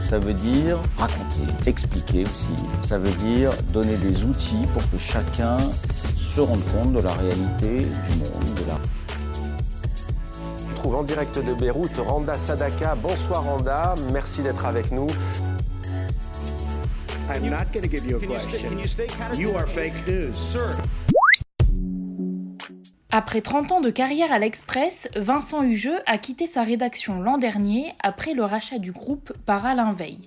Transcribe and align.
ça 0.00 0.18
veut 0.18 0.32
dire 0.32 0.78
raconter, 0.98 1.44
expliquer 1.66 2.24
aussi. 2.24 2.48
Ça 2.82 2.98
veut 2.98 3.12
dire 3.12 3.50
donner 3.72 3.96
des 3.96 4.24
outils 4.24 4.66
pour 4.72 4.82
que 4.90 4.98
chacun 4.98 5.58
se 6.16 6.40
rende 6.40 6.62
compte 6.72 6.92
de 6.94 7.00
la 7.00 7.12
réalité 7.12 7.80
du 7.80 8.18
monde, 8.18 8.54
de 8.56 8.68
la 8.68 8.78
On 10.70 10.74
trouve 10.74 10.94
en 10.96 11.02
direct 11.02 11.38
de 11.38 11.52
Beyrouth 11.52 11.98
Randa 11.98 12.34
Sadaka. 12.34 12.94
Bonsoir 12.96 13.44
Randa, 13.44 13.94
merci 14.12 14.42
d'être 14.42 14.64
avec 14.64 14.90
nous. 14.90 15.08
I'm 17.32 17.48
not 17.48 17.70
going 17.72 17.82
to 17.82 17.88
give 17.88 18.04
you 18.06 18.16
a 18.16 18.20
question. 18.20 18.76
You 19.38 19.54
are 19.54 19.66
fake 19.66 19.94
news. 20.08 20.56
Après 23.12 23.40
30 23.40 23.72
ans 23.72 23.80
de 23.80 23.90
carrière 23.90 24.32
à 24.32 24.38
l'Express, 24.38 25.08
Vincent 25.16 25.64
Hugeux 25.64 25.98
a 26.06 26.16
quitté 26.16 26.46
sa 26.46 26.62
rédaction 26.62 27.20
l'an 27.20 27.38
dernier 27.38 27.92
après 28.04 28.34
le 28.34 28.44
rachat 28.44 28.78
du 28.78 28.92
groupe 28.92 29.32
par 29.46 29.66
Alain 29.66 29.92
Veil. 29.92 30.20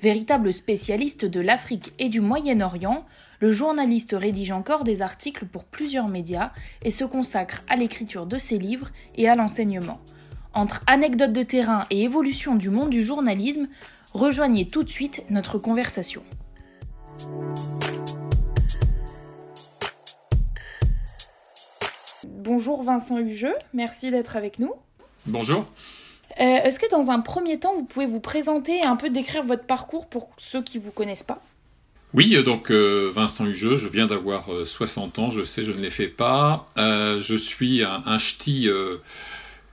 Véritable 0.00 0.50
spécialiste 0.50 1.26
de 1.26 1.40
l'Afrique 1.40 1.92
et 1.98 2.08
du 2.08 2.22
Moyen-Orient, 2.22 3.04
le 3.40 3.52
journaliste 3.52 4.16
rédige 4.18 4.50
encore 4.50 4.82
des 4.82 5.02
articles 5.02 5.44
pour 5.44 5.64
plusieurs 5.64 6.08
médias 6.08 6.52
et 6.82 6.90
se 6.90 7.04
consacre 7.04 7.64
à 7.68 7.76
l'écriture 7.76 8.24
de 8.24 8.38
ses 8.38 8.58
livres 8.58 8.88
et 9.14 9.28
à 9.28 9.34
l'enseignement. 9.34 10.00
Entre 10.54 10.80
anecdotes 10.86 11.34
de 11.34 11.42
terrain 11.42 11.84
et 11.90 12.02
évolution 12.02 12.54
du 12.54 12.70
monde 12.70 12.90
du 12.90 13.02
journalisme, 13.02 13.68
rejoignez 14.14 14.66
tout 14.66 14.84
de 14.84 14.88
suite 14.88 15.22
notre 15.28 15.58
conversation. 15.58 16.22
Bonjour 22.44 22.82
Vincent 22.82 23.20
Hugeux, 23.20 23.54
merci 23.72 24.10
d'être 24.10 24.34
avec 24.34 24.58
nous. 24.58 24.72
Bonjour. 25.26 25.64
Euh, 26.40 26.42
Est-ce 26.42 26.80
que 26.80 26.90
dans 26.90 27.10
un 27.10 27.20
premier 27.20 27.60
temps, 27.60 27.72
vous 27.76 27.84
pouvez 27.84 28.06
vous 28.06 28.18
présenter 28.18 28.78
et 28.78 28.84
un 28.84 28.96
peu 28.96 29.10
décrire 29.10 29.44
votre 29.44 29.62
parcours 29.62 30.08
pour 30.08 30.28
ceux 30.38 30.60
qui 30.60 30.80
ne 30.80 30.82
vous 30.82 30.90
connaissent 30.90 31.22
pas? 31.22 31.40
Oui, 32.14 32.34
euh, 32.34 32.42
donc 32.42 32.72
euh, 32.72 33.08
Vincent 33.14 33.46
Hugeux, 33.46 33.76
je 33.76 33.86
viens 33.86 34.06
d'avoir 34.06 34.52
euh, 34.52 34.64
60 34.64 35.20
ans, 35.20 35.30
je 35.30 35.44
sais, 35.44 35.62
je 35.62 35.70
ne 35.70 35.78
les 35.78 35.88
fais 35.88 36.08
pas. 36.08 36.68
Euh, 36.78 37.20
je 37.20 37.36
suis 37.36 37.84
un, 37.84 38.02
un 38.06 38.18
ch'ti 38.18 38.68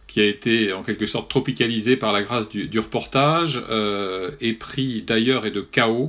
qui 0.05 0.21
a 0.21 0.25
été 0.25 0.71
en 0.71 0.83
quelque 0.83 1.07
sorte 1.07 1.27
tropicalisé 1.27 1.97
par 1.97 2.13
la 2.13 2.21
grâce 2.21 2.49
du, 2.49 2.67
du 2.67 2.77
reportage, 2.77 3.63
épris 4.41 5.01
d'ailleurs 5.01 5.47
et 5.47 5.51
de 5.51 5.61
chaos, 5.61 6.05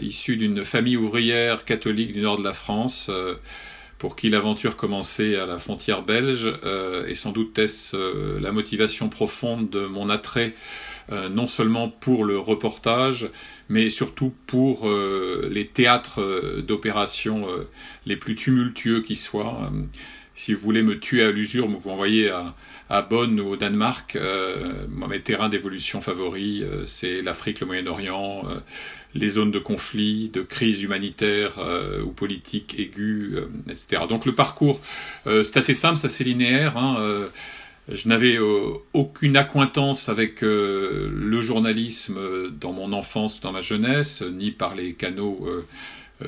issu 0.00 0.36
d'une 0.36 0.62
famille 0.62 0.96
ouvrière 0.96 1.64
catholique 1.64 2.12
du 2.12 2.20
nord 2.20 2.38
de 2.38 2.44
la 2.44 2.52
France. 2.52 3.10
Pour 4.04 4.16
qui 4.16 4.28
l'aventure 4.28 4.76
commençait 4.76 5.36
à 5.36 5.46
la 5.46 5.56
frontière 5.56 6.02
belge, 6.02 6.52
euh, 6.64 7.06
et 7.06 7.14
sans 7.14 7.32
doute 7.32 7.58
est-ce 7.58 7.96
euh, 7.96 8.38
la 8.38 8.52
motivation 8.52 9.08
profonde 9.08 9.70
de 9.70 9.86
mon 9.86 10.10
attrait, 10.10 10.52
euh, 11.10 11.30
non 11.30 11.46
seulement 11.46 11.88
pour 11.88 12.26
le 12.26 12.38
reportage, 12.38 13.30
mais 13.70 13.88
surtout 13.88 14.34
pour 14.46 14.86
les 14.86 15.66
théâtres 15.68 16.20
d'opération 16.60 17.46
les 18.04 18.16
plus 18.16 18.34
tumultueux 18.34 19.00
qui 19.00 19.16
soient. 19.16 19.72
Si 20.36 20.52
vous 20.52 20.60
voulez 20.60 20.82
me 20.82 20.98
tuer 20.98 21.22
à 21.22 21.30
l'usure, 21.30 21.68
vous 21.68 21.88
m'envoyez 21.88 22.28
à, 22.28 22.54
à 22.90 23.02
Bonn 23.02 23.38
ou 23.40 23.50
au 23.50 23.56
Danemark. 23.56 24.16
Euh, 24.16 24.86
mes 24.88 25.20
terrains 25.20 25.48
d'évolution 25.48 26.00
favoris, 26.00 26.62
euh, 26.62 26.82
c'est 26.86 27.20
l'Afrique, 27.20 27.60
le 27.60 27.66
Moyen-Orient, 27.66 28.42
euh, 28.48 28.56
les 29.14 29.28
zones 29.28 29.52
de 29.52 29.60
conflit, 29.60 30.30
de 30.30 30.42
crise 30.42 30.82
humanitaire 30.82 31.52
ou 32.04 32.08
politique 32.08 32.74
aiguë, 32.80 33.36
etc. 33.70 34.02
Donc 34.08 34.26
le 34.26 34.34
parcours, 34.34 34.80
c'est 35.24 35.56
assez 35.56 35.72
simple, 35.72 35.98
c'est 35.98 36.08
assez 36.08 36.24
linéaire. 36.24 36.76
Hein, 36.76 36.96
je 37.88 38.08
n'avais 38.08 38.38
aucune 38.92 39.36
accointance 39.36 40.08
avec 40.08 40.40
le 40.42 41.40
journalisme 41.42 42.50
dans 42.50 42.72
mon 42.72 42.92
enfance, 42.92 43.40
dans 43.40 43.52
ma 43.52 43.60
jeunesse, 43.60 44.22
ni 44.22 44.50
par 44.50 44.74
les 44.74 44.94
canaux 44.94 45.48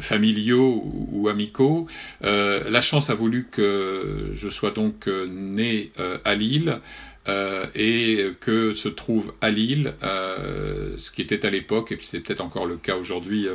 familiaux 0.01 0.83
ou, 1.13 1.29
amicaux. 1.29 1.87
Euh, 2.25 2.69
la 2.71 2.81
chance 2.81 3.11
a 3.11 3.15
voulu 3.15 3.49
que 3.51 4.31
je 4.33 4.49
sois 4.49 4.71
donc 4.71 5.09
euh, 5.09 5.27
né 5.27 5.91
euh, 5.99 6.19
à 6.25 6.35
Lille. 6.35 6.81
Et 7.75 8.25
que 8.39 8.73
se 8.73 8.89
trouve 8.89 9.33
à 9.41 9.51
Lille, 9.51 9.95
ce 10.01 11.11
qui 11.11 11.23
était 11.23 11.45
à 11.45 11.51
l'époque, 11.51 11.91
et 11.91 11.97
c'est 11.99 12.21
peut-être 12.21 12.41
encore 12.41 12.67
le 12.67 12.77
cas 12.77 12.95
aujourd'hui, 12.95 13.49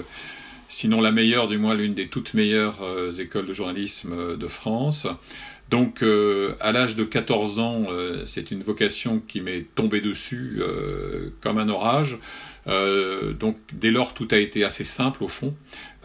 sinon 0.67 0.99
la 0.99 1.13
meilleure, 1.13 1.47
du 1.47 1.57
moins 1.57 1.73
l'une 1.73 1.93
des 1.93 2.07
toutes 2.07 2.33
meilleures 2.33 2.81
écoles 3.21 3.45
de 3.45 3.53
journalisme 3.53 4.35
de 4.35 4.47
France. 4.49 5.07
Donc, 5.69 6.03
à 6.59 6.71
l'âge 6.73 6.97
de 6.97 7.05
14 7.05 7.59
ans, 7.59 7.87
c'est 8.25 8.51
une 8.51 8.61
vocation 8.61 9.21
qui 9.25 9.39
m'est 9.39 9.67
tombée 9.73 10.01
dessus 10.01 10.61
comme 11.39 11.57
un 11.57 11.69
orage. 11.69 12.17
Donc, 12.65 13.55
dès 13.71 13.89
lors, 13.89 14.13
tout 14.13 14.27
a 14.31 14.37
été 14.37 14.65
assez 14.65 14.83
simple 14.83 15.23
au 15.23 15.29
fond. 15.29 15.55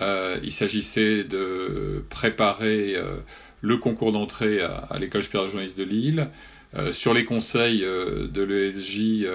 Euh, 0.01 0.39
il 0.43 0.53
s'agissait 0.53 1.25
de 1.25 2.05
préparer 2.11 2.97
euh, 2.97 3.17
le 3.63 3.79
concours 3.79 4.13
d'entrée 4.13 4.61
à, 4.61 4.97
l'école 4.99 5.23
supérieure 5.23 5.51
de 5.51 5.73
de 5.73 5.83
Lille. 5.83 6.29
Euh, 6.75 6.93
sur 6.93 7.15
les 7.15 7.25
conseils 7.25 7.81
de 7.81 8.43
l'ESJ, 8.43 9.27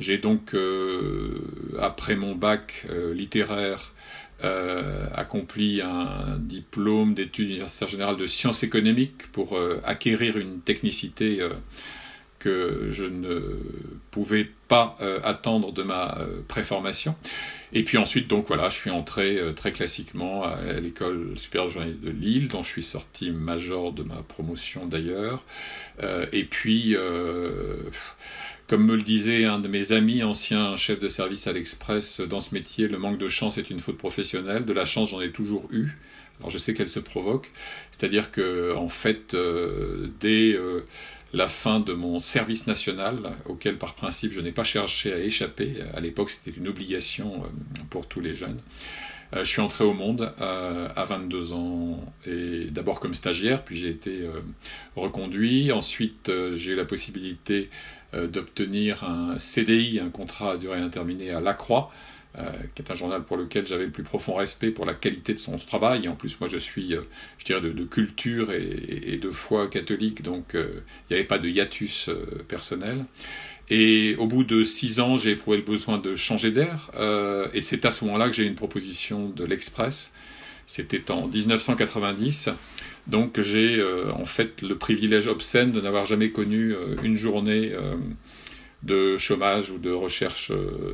j'ai 0.00 0.18
donc, 0.18 0.56
après 1.78 2.16
mon 2.16 2.34
bac 2.34 2.86
littéraire, 3.14 3.92
accompli 5.14 5.80
un 5.82 6.38
diplôme 6.38 7.14
d'études 7.14 7.50
universitaires 7.50 7.88
générales 7.88 8.16
de 8.16 8.26
sciences 8.26 8.62
économiques 8.62 9.30
pour 9.32 9.58
acquérir 9.84 10.38
une 10.38 10.60
technicité 10.60 11.40
que 12.38 12.88
je 12.90 13.04
ne 13.04 13.58
pouvais 14.10 14.48
pas 14.66 14.96
attendre 15.22 15.72
de 15.72 15.82
ma 15.82 16.18
préformation. 16.48 17.14
Et 17.74 17.84
puis 17.84 17.96
ensuite, 17.96 18.28
donc 18.28 18.46
voilà, 18.48 18.68
je 18.68 18.76
suis 18.76 18.90
entré 18.90 19.38
euh, 19.38 19.52
très 19.52 19.72
classiquement 19.72 20.44
à, 20.44 20.60
l'école 20.80 21.32
supérieure 21.36 21.68
de 21.68 21.72
journalisme 21.72 22.00
de 22.00 22.10
Lille, 22.10 22.48
dont 22.48 22.62
je 22.62 22.68
suis 22.68 22.82
sorti 22.82 23.30
major 23.30 23.92
de 23.92 24.02
ma 24.02 24.16
promotion 24.16 24.86
d'ailleurs. 24.86 25.42
Euh, 26.02 26.26
et 26.32 26.44
puis, 26.44 26.94
euh, 26.94 27.76
comme 28.66 28.84
me 28.84 28.94
le 28.94 29.02
disait 29.02 29.46
un 29.46 29.58
de 29.58 29.68
mes 29.68 29.92
amis, 29.92 30.22
ancien 30.22 30.76
chef 30.76 31.00
de 31.00 31.08
service 31.08 31.46
à 31.46 31.52
l'Express, 31.52 32.20
dans 32.20 32.40
ce 32.40 32.54
métier, 32.54 32.88
le 32.88 32.98
manque 32.98 33.18
de 33.18 33.28
chance 33.28 33.56
est 33.56 33.70
une 33.70 33.80
faute 33.80 33.96
professionnelle. 33.96 34.66
De 34.66 34.72
la 34.74 34.84
chance, 34.84 35.10
j'en 35.10 35.22
ai 35.22 35.32
toujours 35.32 35.66
eu. 35.70 35.96
Alors 36.40 36.50
je 36.50 36.58
sais 36.58 36.74
qu'elle 36.74 36.88
se 36.88 36.98
provoque, 36.98 37.52
c'est-à-dire 37.92 38.32
que 38.32 38.74
en 38.74 38.88
fait, 38.88 39.36
dès 40.18 40.58
la 41.32 41.48
fin 41.48 41.80
de 41.80 41.92
mon 41.92 42.18
service 42.18 42.66
national, 42.66 43.16
auquel 43.46 43.78
par 43.78 43.94
principe 43.94 44.32
je 44.32 44.40
n'ai 44.40 44.52
pas 44.52 44.64
cherché 44.64 45.12
à 45.12 45.18
échapper, 45.18 45.76
à 45.94 46.00
l'époque 46.00 46.30
c'était 46.30 46.56
une 46.56 46.68
obligation 46.68 47.42
euh, 47.44 47.48
pour 47.90 48.06
tous 48.06 48.20
les 48.20 48.34
jeunes, 48.34 48.60
euh, 49.34 49.44
je 49.44 49.48
suis 49.48 49.62
entré 49.62 49.84
au 49.84 49.94
monde 49.94 50.32
euh, 50.40 50.88
à 50.94 51.04
22 51.04 51.54
ans, 51.54 52.04
et 52.26 52.66
d'abord 52.66 53.00
comme 53.00 53.14
stagiaire, 53.14 53.64
puis 53.64 53.78
j'ai 53.78 53.88
été 53.88 54.28
reconduit. 54.94 55.72
Ensuite, 55.72 56.30
j'ai 56.54 56.72
eu 56.72 56.76
la 56.76 56.84
possibilité 56.84 57.70
d'obtenir 58.12 59.04
un 59.04 59.38
CDI, 59.38 60.00
un 60.00 60.10
contrat 60.10 60.52
à 60.52 60.56
durée 60.58 60.78
indéterminée 60.78 61.30
à 61.30 61.40
La 61.40 61.54
Croix, 61.54 61.90
euh, 62.38 62.50
qui 62.74 62.80
est 62.80 62.90
un 62.90 62.94
journal 62.94 63.24
pour 63.24 63.36
lequel 63.36 63.66
j'avais 63.66 63.84
le 63.84 63.90
plus 63.90 64.04
profond 64.04 64.32
respect 64.36 64.70
pour 64.70 64.86
la 64.86 64.94
qualité 64.94 65.34
de 65.34 65.38
son 65.38 65.58
travail. 65.58 66.08
En 66.08 66.14
plus, 66.14 66.40
moi, 66.40 66.48
je 66.48 66.56
suis, 66.56 66.94
euh, 66.94 67.02
je 67.36 67.44
dirais, 67.44 67.60
de, 67.60 67.84
culture 67.84 68.50
et, 68.52 69.18
de 69.18 69.30
foi 69.30 69.68
catholique, 69.68 70.22
donc 70.22 70.54
euh, 70.54 70.80
il 71.10 71.12
n'y 71.12 71.18
avait 71.18 71.26
pas 71.26 71.38
de 71.38 71.46
hiatus 71.46 72.08
personnel. 72.48 73.04
Et 73.68 74.16
au 74.16 74.26
bout 74.26 74.44
de 74.44 74.64
six 74.64 75.00
ans, 75.00 75.18
j'ai 75.18 75.32
éprouvé 75.32 75.58
le 75.58 75.62
besoin 75.62 75.98
de 75.98 76.16
changer 76.16 76.52
d'air. 76.52 76.90
Et 77.52 77.60
c'est 77.60 77.84
à 77.84 77.90
ce 77.90 78.04
moment-là 78.06 78.28
que 78.28 78.32
j'ai 78.32 78.44
eu 78.44 78.48
une 78.48 78.54
proposition 78.54 79.28
de 79.28 79.44
l'Express, 79.44 80.10
C'était 80.64 81.10
en 81.10 81.28
1990. 81.28 82.48
Donc 83.08 83.40
j'ai 83.40 83.82
en 84.14 84.24
fait 84.24 84.62
le 84.62 84.76
privilège 84.76 85.26
obscène 85.26 85.72
de 85.72 85.80
n'avoir 85.80 86.06
jamais 86.06 86.30
connu 86.30 86.74
une 87.02 87.16
journée 87.16 87.72
de 88.82 89.16
chômage 89.18 89.70
ou 89.70 89.78
de 89.78 89.90
recherche 89.90 90.52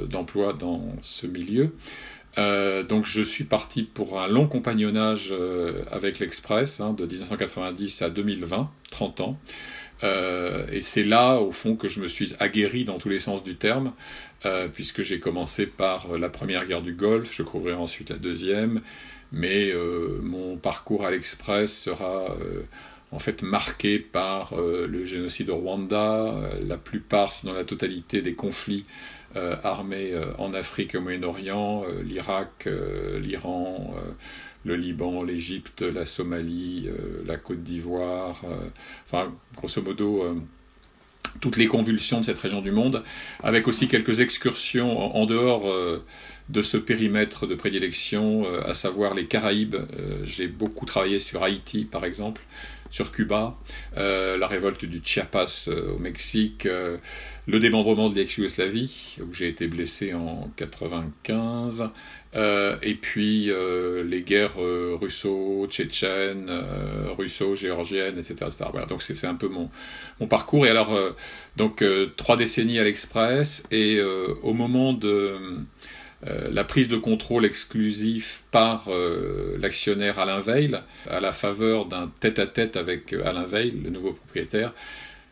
d'emploi 0.09 0.53
dans 0.53 0.95
ce 1.03 1.27
milieu. 1.27 1.73
Euh, 2.37 2.83
donc 2.83 3.07
je 3.07 3.23
suis 3.23 3.45
parti 3.45 3.83
pour 3.83 4.21
un 4.21 4.29
long 4.29 4.47
compagnonnage 4.47 5.31
euh, 5.33 5.83
avec 5.91 6.19
l'Express, 6.19 6.81
hein, 6.81 6.93
de 6.93 7.07
1990 7.07 8.03
à 8.03 8.11
2020, 8.11 8.71
30 8.91 9.21
ans. 9.21 9.39
Euh, 10.05 10.67
et 10.71 10.81
c'est 10.81 11.03
là, 11.03 11.39
au 11.41 11.51
fond, 11.51 11.75
que 11.75 11.89
je 11.89 12.01
me 12.01 12.07
suis 12.07 12.35
aguerri 12.39 12.85
dans 12.85 12.99
tous 12.99 13.09
les 13.09 13.19
sens 13.19 13.43
du 13.43 13.57
terme, 13.57 13.93
puisque 14.73 15.03
j'ai 15.03 15.19
commencé 15.19 15.67
par 15.67 16.17
la 16.17 16.29
première 16.29 16.65
guerre 16.65 16.81
du 16.81 16.93
Golfe, 16.93 17.35
je 17.35 17.43
couvrirai 17.43 17.77
ensuite 17.77 18.11
la 18.11 18.17
deuxième, 18.17 18.83
mais 19.33 19.73
mon 20.23 20.57
parcours 20.57 21.05
à 21.05 21.11
l'Express 21.11 21.77
sera 21.77 22.37
en 23.11 23.19
fait 23.19 23.43
marqué 23.43 23.99
par 23.99 24.55
le 24.57 25.05
génocide 25.05 25.51
au 25.51 25.57
Rwanda, 25.57 26.35
la 26.67 26.77
plupart, 26.77 27.33
sinon 27.33 27.55
la 27.55 27.65
totalité 27.65 28.21
des 28.21 28.35
conflits 28.35 28.85
euh, 29.37 29.57
armées 29.63 30.15
euh, 30.15 30.33
en 30.39 30.55
Afrique 30.55 30.95
et 30.95 30.99
au 30.99 31.03
Moyen-Orient, 31.03 31.85
euh, 31.87 32.03
l'Irak, 32.03 32.67
l'Iran, 33.21 33.95
le 34.65 34.75
Liban, 34.75 35.23
l'Égypte, 35.23 35.83
la 35.83 36.07
Somalie, 36.07 36.89
la 37.27 37.37
Côte 37.37 37.63
d'Ivoire, 37.63 38.43
enfin, 39.05 39.33
grosso 39.57 39.83
modo, 39.83 40.37
toutes 41.41 41.57
les 41.57 41.67
convulsions 41.67 42.21
de 42.21 42.25
cette 42.25 42.39
région 42.39 42.61
du 42.61 42.71
monde, 42.71 43.05
avec 43.43 43.69
aussi 43.69 43.87
quelques 43.87 44.21
excursions 44.21 45.17
en, 45.17 45.27
dehors 45.27 45.73
de 46.49 46.63
ce 46.63 46.77
périmètre 46.77 47.47
de 47.47 47.55
prédilection, 47.55 48.47
à 48.65 48.75
savoir 48.75 49.15
les 49.15 49.27
Caraïbes. 49.27 49.77
J'ai 50.23 50.49
beaucoup 50.49 50.87
travaillé 50.87 51.19
sur 51.19 51.43
Haïti, 51.43 51.85
par 51.85 52.05
exemple, 52.05 52.43
sur 52.91 53.13
Cuba, 53.13 53.59
la 53.97 54.47
révolte 54.47 54.85
du 54.85 55.01
Chiapas 55.05 55.69
au 55.69 55.99
Mexique, 55.99 56.67
le 57.49 57.59
démembrement 57.59 58.11
de 58.11 58.15
l'ex-Yougoslavie, 58.15 59.17
où 59.23 59.33
j'ai 59.33 59.49
été 59.49 59.69
blessé 59.69 60.13
en 60.13 60.51
95, 60.57 61.89
euh, 62.37 62.77
et 62.83 62.95
puis 62.95 63.51
euh, 63.51 64.05
les 64.05 64.21
guerres 64.21 64.61
euh, 64.61 64.99
russo-tchétchènes, 65.01 66.51
russo-géorgiennes, 67.17 68.19
etc., 68.19 68.37
Voilà, 68.71 68.87
donc 68.87 69.03
c'est 69.03 69.27
un 69.27 69.35
peu 69.35 69.49
mon, 69.49 69.71
mon, 70.21 70.27
parcours. 70.27 70.67
Et 70.67 70.69
alors, 70.69 70.95
donc 71.57 71.83
trois 72.17 72.37
décennies 72.37 72.79
à 72.79 72.85
l'Express, 72.85 73.65
et 73.71 74.01
au 74.43 74.53
moment 74.53 74.93
de 74.93 75.39
la 76.23 76.65
prise 76.65 76.89
de 76.89 76.97
contrôle 76.97 77.45
exclusif 77.45 78.43
par 78.51 78.89
l'actionnaire 79.59 80.19
Alain 80.19 80.41
Veil, 80.41 80.77
à 81.09 81.21
la 81.21 81.33
faveur 81.33 81.87
d'un 81.87 82.11
tête-à-tête 82.21 82.77
avec 82.77 83.13
Alain 83.13 83.45
Veil, 83.45 83.71
le 83.71 83.91
nouveau 83.91 84.13
propriétaire, 84.13 84.75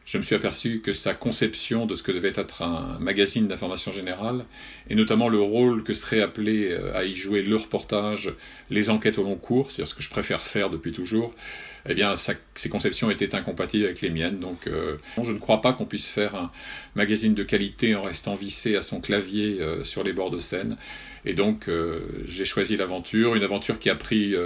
je 0.06 0.18
me 0.18 0.22
suis 0.22 0.36
aperçu 0.36 0.80
que 0.80 0.92
sa 0.92 1.14
conception 1.14 1.84
de 1.84 1.96
ce 1.96 2.02
que 2.04 2.12
devait 2.12 2.32
être 2.36 2.62
un 2.62 2.96
magazine 3.00 3.48
d'information 3.48 3.92
générale, 3.92 4.44
et 4.88 4.94
notamment 4.94 5.28
le 5.28 5.40
rôle 5.40 5.82
que 5.82 5.94
serait 5.94 6.20
appelé 6.20 6.70
euh, 6.70 6.96
à 6.96 7.04
y 7.04 7.16
jouer 7.16 7.42
le 7.42 7.56
reportage, 7.56 8.32
les 8.70 8.88
enquêtes 8.88 9.18
au 9.18 9.24
long 9.24 9.34
cours, 9.34 9.70
c'est-à-dire 9.70 9.88
ce 9.88 9.94
que 9.94 10.02
je 10.02 10.10
préfère 10.10 10.40
faire 10.40 10.70
depuis 10.70 10.92
toujours, 10.92 11.34
eh 11.88 11.94
bien, 11.94 12.14
ces 12.16 12.68
conceptions 12.68 13.10
étaient 13.10 13.34
incompatibles 13.34 13.84
avec 13.84 14.00
les 14.00 14.10
miennes. 14.10 14.38
Donc, 14.38 14.68
euh, 14.68 14.96
je 15.22 15.32
ne 15.32 15.38
crois 15.38 15.60
pas 15.60 15.72
qu'on 15.72 15.86
puisse 15.86 16.08
faire 16.08 16.36
un 16.36 16.52
magazine 16.94 17.34
de 17.34 17.42
qualité 17.42 17.96
en 17.96 18.02
restant 18.02 18.34
vissé 18.36 18.76
à 18.76 18.82
son 18.82 19.00
clavier 19.00 19.58
euh, 19.60 19.82
sur 19.82 20.04
les 20.04 20.12
bords 20.12 20.30
de 20.30 20.38
Seine. 20.38 20.76
Et 21.24 21.34
donc, 21.34 21.68
j'ai 22.24 22.44
choisi 22.44 22.76
l'aventure, 22.76 23.34
une 23.34 23.42
aventure 23.42 23.80
qui 23.80 23.90
a 23.90 23.96
pris 23.96 24.36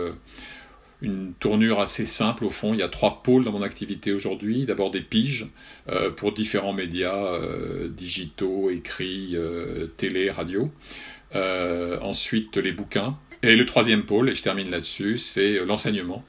une 1.02 1.32
tournure 1.34 1.80
assez 1.80 2.04
simple 2.04 2.44
au 2.44 2.50
fond. 2.50 2.74
Il 2.74 2.80
y 2.80 2.82
a 2.82 2.88
trois 2.88 3.22
pôles 3.22 3.44
dans 3.44 3.52
mon 3.52 3.62
activité 3.62 4.12
aujourd'hui. 4.12 4.64
D'abord 4.64 4.90
des 4.90 5.00
piges 5.00 5.46
euh, 5.88 6.10
pour 6.10 6.32
différents 6.32 6.72
médias 6.72 7.34
euh, 7.34 7.88
digitaux, 7.88 8.70
écrits, 8.70 9.32
euh, 9.34 9.86
télé, 9.96 10.30
radio. 10.30 10.70
ensuite 11.34 12.56
les 12.56 12.72
bouquins. 12.72 13.16
Et 13.42 13.56
le 13.56 13.64
troisième 13.64 14.02
pôle, 14.02 14.28
et 14.28 14.34
je 14.34 14.42
termine 14.42 14.70
là-dessus, 14.70 15.16
c'est 15.16 15.64
l'enseignement. 15.64 16.22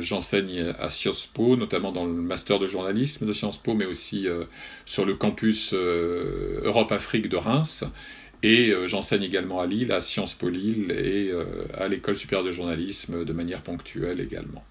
J'enseigne 0.00 0.74
à 0.80 0.90
Sciences 0.90 1.26
Po, 1.26 1.56
notamment 1.56 1.92
dans 1.92 2.04
le 2.04 2.12
master 2.12 2.58
de 2.58 2.66
journalisme 2.66 3.26
de 3.26 3.32
Sciences 3.32 3.58
Po, 3.58 3.74
mais 3.74 3.86
aussi 3.86 4.26
sur 4.86 5.04
le 5.04 5.14
campus 5.14 5.72
Europe-Afrique 5.72 7.28
de 7.28 7.36
Reims. 7.36 7.84
Et 8.42 8.70
euh, 8.70 8.86
j'enseigne 8.86 9.22
également 9.22 9.60
à 9.60 9.66
Lille, 9.66 9.92
à 9.92 10.00
Sciences 10.00 10.34
Po 10.34 10.48
Lille 10.48 10.90
et 10.90 11.30
euh, 11.30 11.66
à 11.74 11.88
l'école 11.88 12.16
supérieure 12.16 12.44
de 12.44 12.50
journalisme 12.50 13.24
de 13.24 13.32
manière 13.32 13.62
ponctuelle 13.62 14.20
également. 14.20 14.64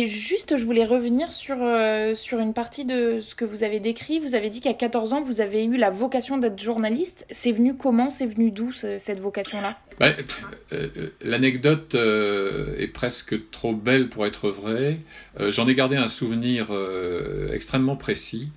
Et 0.00 0.06
juste, 0.06 0.56
je 0.56 0.64
voulais 0.64 0.84
revenir 0.84 1.32
sur, 1.32 1.56
euh, 1.60 2.14
sur 2.14 2.38
une 2.38 2.54
partie 2.54 2.84
de 2.84 3.18
ce 3.18 3.34
que 3.34 3.44
vous 3.44 3.64
avez 3.64 3.80
décrit. 3.80 4.20
Vous 4.20 4.36
avez 4.36 4.48
dit 4.48 4.60
qu'à 4.60 4.72
14 4.72 5.12
ans, 5.12 5.22
vous 5.22 5.40
avez 5.40 5.64
eu 5.64 5.76
la 5.76 5.90
vocation 5.90 6.38
d'être 6.38 6.62
journaliste. 6.62 7.26
C'est 7.32 7.50
venu 7.50 7.76
comment? 7.76 8.08
C'est 8.08 8.26
venu 8.26 8.52
d'où 8.52 8.70
cette 8.70 9.18
vocation-là? 9.18 9.76
Bah, 9.98 10.10
euh, 10.72 11.10
L'anecdote 11.22 11.96
euh, 11.96 12.76
est 12.78 12.86
presque 12.86 13.50
trop 13.50 13.74
belle 13.74 14.08
pour 14.08 14.24
être 14.24 14.50
vraie. 14.50 15.00
J'en 15.40 15.66
ai 15.66 15.74
gardé 15.74 15.96
un 15.96 16.06
souvenir 16.06 16.68
extrêmement 17.52 17.96
précis. 17.96 18.50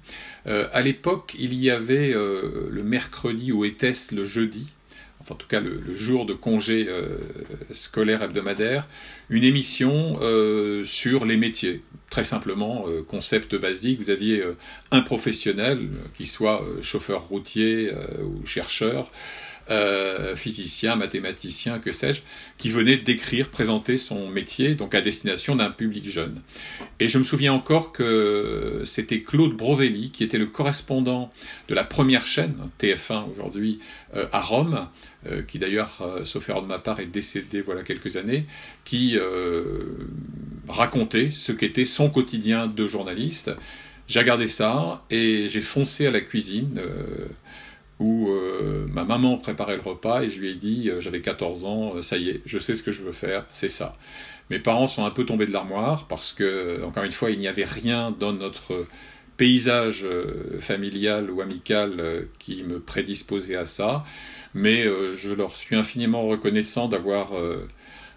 à 0.46 0.82
l'époque, 0.84 1.36
il 1.40 1.56
y 1.56 1.72
avait 1.72 2.14
le 2.14 2.84
mercredi 2.84 3.52
ou 3.52 3.66
était-ce 3.66 4.14
le 4.14 4.26
jeudi? 4.26 4.74
Enfin 5.20 5.36
en 5.36 5.38
tout 5.38 5.48
cas 5.48 5.60
le, 5.60 5.96
jour 5.96 6.26
de 6.26 6.34
congé 6.34 6.88
scolaire 7.72 8.22
hebdomadaire, 8.24 8.88
une 9.32 9.46
émission 9.46 10.20
euh, 10.22 10.84
sur 10.84 11.26
les 11.26 11.38
métiers. 11.38 11.82
Très 12.10 12.26
simplement, 12.26 12.84
euh, 12.88 13.02
concept 13.02 13.56
basique, 13.56 14.02
vous 14.02 14.10
aviez 14.10 14.44
un 14.92 15.02
professionnel, 15.02 15.90
qui 16.14 16.26
soit 16.26 16.64
chauffeur 16.82 17.24
routier 17.30 17.92
ou 18.22 18.46
chercheur, 18.46 19.10
euh, 19.72 20.36
physicien, 20.36 20.96
mathématicien, 20.98 21.80
que 21.80 21.92
sais-je, 21.92 22.22
qui 22.58 22.70
venait 22.70 22.98
d'écrire, 22.98 23.48
présenter 23.50 23.96
son 23.96 24.28
métier, 24.28 24.76
donc 24.76 24.94
à 24.96 25.02
destination 25.02 25.56
d'un 25.56 25.70
public 25.70 26.10
jeune. 26.10 26.42
Et 27.00 27.08
je 27.08 27.18
me 27.20 27.24
souviens 27.24 27.54
encore 27.54 27.94
que 27.94 28.82
c'était 28.86 29.22
Claude 29.22 29.56
Brovelli, 29.56 30.12
qui 30.12 30.26
était 30.26 30.40
le 30.40 30.48
correspondant 30.48 31.30
de 31.70 31.76
la 31.76 31.86
première 31.86 32.26
chaîne, 32.26 32.58
TF1 32.82 33.32
aujourd'hui, 33.32 33.80
euh, 34.16 34.26
à 34.34 34.42
Rome, 34.42 34.88
euh, 35.28 35.42
qui 35.44 35.58
d'ailleurs, 35.58 36.04
sauf 36.26 36.50
erreur 36.50 36.64
de 36.64 36.68
ma 36.68 36.80
part, 36.80 37.00
est 37.00 37.06
décédé 37.06 37.62
voilà 37.62 37.84
quelques 37.84 38.18
années, 38.18 38.48
qui 38.84 39.18
racontait 40.68 41.32
ce 41.32 41.52
qu'était 41.52 41.86
son 41.86 42.10
quotidien 42.10 42.68
de 42.68 42.88
journaliste. 42.88 43.52
J'ai 44.08 44.20
regardé 44.20 44.48
ça 44.48 45.04
et 45.10 45.48
j'ai 45.48 45.62
foncé 45.62 46.08
à 46.08 46.12
la 46.12 46.22
cuisine 46.22 46.82
où 48.02 48.30
euh, 48.30 48.88
ma 48.92 49.04
maman 49.04 49.38
préparait 49.38 49.76
le 49.76 49.82
repas 49.82 50.24
et 50.24 50.30
je 50.30 50.42
lui 50.42 50.50
ai 50.50 50.56
dit, 50.56 50.90
euh, 50.90 51.00
j'avais 51.00 51.22
14 51.22 51.66
ans, 51.66 51.96
euh, 51.96 52.02
ça 52.02 52.18
y 52.18 52.30
est, 52.30 52.42
je 52.46 52.58
sais 52.58 52.74
ce 52.74 52.82
que 52.82 52.92
je 52.92 53.04
veux 53.04 53.12
faire, 53.12 53.46
c'est 53.50 53.68
ça. 53.68 53.96
Mes 54.50 54.60
parents 54.60 54.88
sont 54.88 55.06
un 55.06 55.12
peu 55.12 55.24
tombés 55.24 55.46
de 55.46 55.54
l'armoire 55.54 56.08
parce 56.08 56.34
que, 56.34 56.84
encore 56.84 57.04
une 57.04 57.12
fois, 57.12 57.30
il 57.30 57.40
n'y 57.40 57.48
avait 57.48 57.64
rien 57.64 58.14
dans 58.20 58.34
notre 58.34 58.88
paysage 59.38 60.06
familial 60.60 61.32
ou 61.32 61.40
amical 61.40 62.28
qui 62.38 62.64
me 62.64 62.80
prédisposait 62.82 63.56
à 63.56 63.66
ça, 63.66 64.04
mais 64.54 64.84
je 64.84 65.32
leur 65.32 65.56
suis 65.56 65.78
infiniment 65.78 66.28
reconnaissant 66.28 66.90
d'avoir 66.90 67.32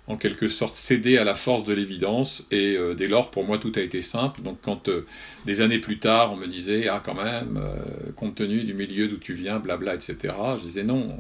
en 0.07 0.17
quelque 0.17 0.49
sorte 0.49 0.77
cédé 0.77 1.17
à 1.17 1.25
la 1.25 1.35
force 1.35 1.65
de 1.65 1.73
l'évidence. 1.73 2.47
Et 2.51 2.77
euh, 2.77 2.95
dès 2.95 3.09
lors 3.09 3.31
pour 3.31 3.45
moi 3.45 3.59
tout 3.59 3.73
a 3.77 3.81
été 3.81 4.03
simple. 4.03 4.43
Donc 4.43 4.59
quand 4.63 4.89
euh, 4.89 5.07
des 5.47 5.61
années 5.61 5.79
plus 5.79 5.99
tard 5.99 6.33
on 6.33 6.37
me 6.37 6.47
disait 6.47 6.89
ah 6.89 7.01
quand 7.05 7.15
même 7.15 7.59
euh, 7.59 8.13
compte 8.17 8.37
tenu 8.37 8.65
du 8.65 8.75
milieu 8.75 9.09
d'où 9.09 9.17
tu 9.17 9.33
viens 9.33 9.59
blabla 9.59 9.95
etc 9.95 10.35
je 10.57 10.63
disais 10.63 10.85
non 10.85 11.17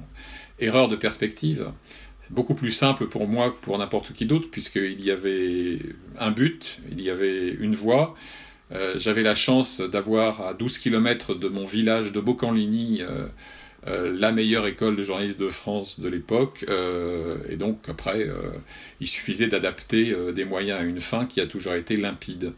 erreur 0.59 0.89
de 0.89 0.97
perspective. 0.97 1.71
C'est 2.21 2.33
beaucoup 2.33 2.55
plus 2.55 2.71
simple 2.71 3.07
pour 3.07 3.27
moi 3.27 3.51
que 3.51 3.57
pour 3.63 3.77
n'importe 3.79 4.13
qui 4.13 4.27
d'autre 4.27 4.49
puisqu'il 4.51 5.03
y 5.03 5.11
avait 5.11 5.79
un 6.19 6.31
but 6.31 6.81
il 6.91 7.01
y 7.01 7.11
avait 7.11 7.49
une 7.49 7.75
voie. 7.75 8.15
J'avais 8.97 9.23
la 9.23 9.37
chance 9.37 9.81
d'avoir 9.81 10.41
à 10.41 10.53
12 10.53 10.79
km 10.79 11.35
de 11.37 11.47
mon 11.47 11.65
village 11.65 12.11
de 12.11 12.19
Bocanligny 12.19 13.03
la 13.87 14.33
meilleure 14.33 14.67
école 14.67 14.97
de 14.97 15.03
journalisme 15.03 15.39
de 15.39 15.49
France 15.49 16.01
de 16.01 16.09
l'époque, 16.09 16.65
euh, 16.69 17.37
et 17.49 17.57
donc 17.57 17.81
après, 17.89 18.27
euh, 18.27 18.51
il 19.01 19.07
suffisait 19.07 19.47
d'adapter 19.47 20.15
des 20.33 20.45
moyens 20.45 20.81
à 20.81 20.85
une 20.85 21.01
fin 21.01 21.27
qui 21.27 21.41
a 21.41 21.47
toujours 21.47 21.75
été 21.75 21.97
limpide. 21.97 22.53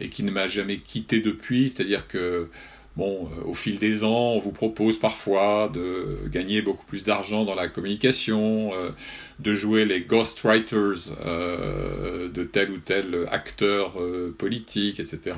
et 0.00 0.08
qui 0.08 0.22
ne 0.24 0.30
m'a 0.30 0.46
jamais 0.46 0.78
quitté 0.78 1.20
depuis, 1.20 1.68
c'est-à-dire 1.68 2.08
que 2.08 2.48
Bon, 2.96 3.30
euh, 3.38 3.48
au 3.48 3.54
fil 3.54 3.78
des 3.78 4.04
ans, 4.04 4.32
on 4.34 4.38
vous 4.38 4.52
propose 4.52 4.98
parfois 4.98 5.70
de 5.72 6.18
gagner 6.28 6.60
beaucoup 6.60 6.84
plus 6.84 7.04
d'argent 7.04 7.44
dans 7.44 7.54
la 7.54 7.68
communication, 7.68 8.74
euh, 8.74 8.90
de 9.38 9.54
jouer 9.54 9.86
les 9.86 10.02
ghostwriters 10.02 11.16
euh, 11.24 12.28
de 12.28 12.44
tel 12.44 12.70
ou 12.70 12.76
tel 12.78 13.26
acteur 13.30 13.94
politique, 14.36 15.00
etc. 15.00 15.36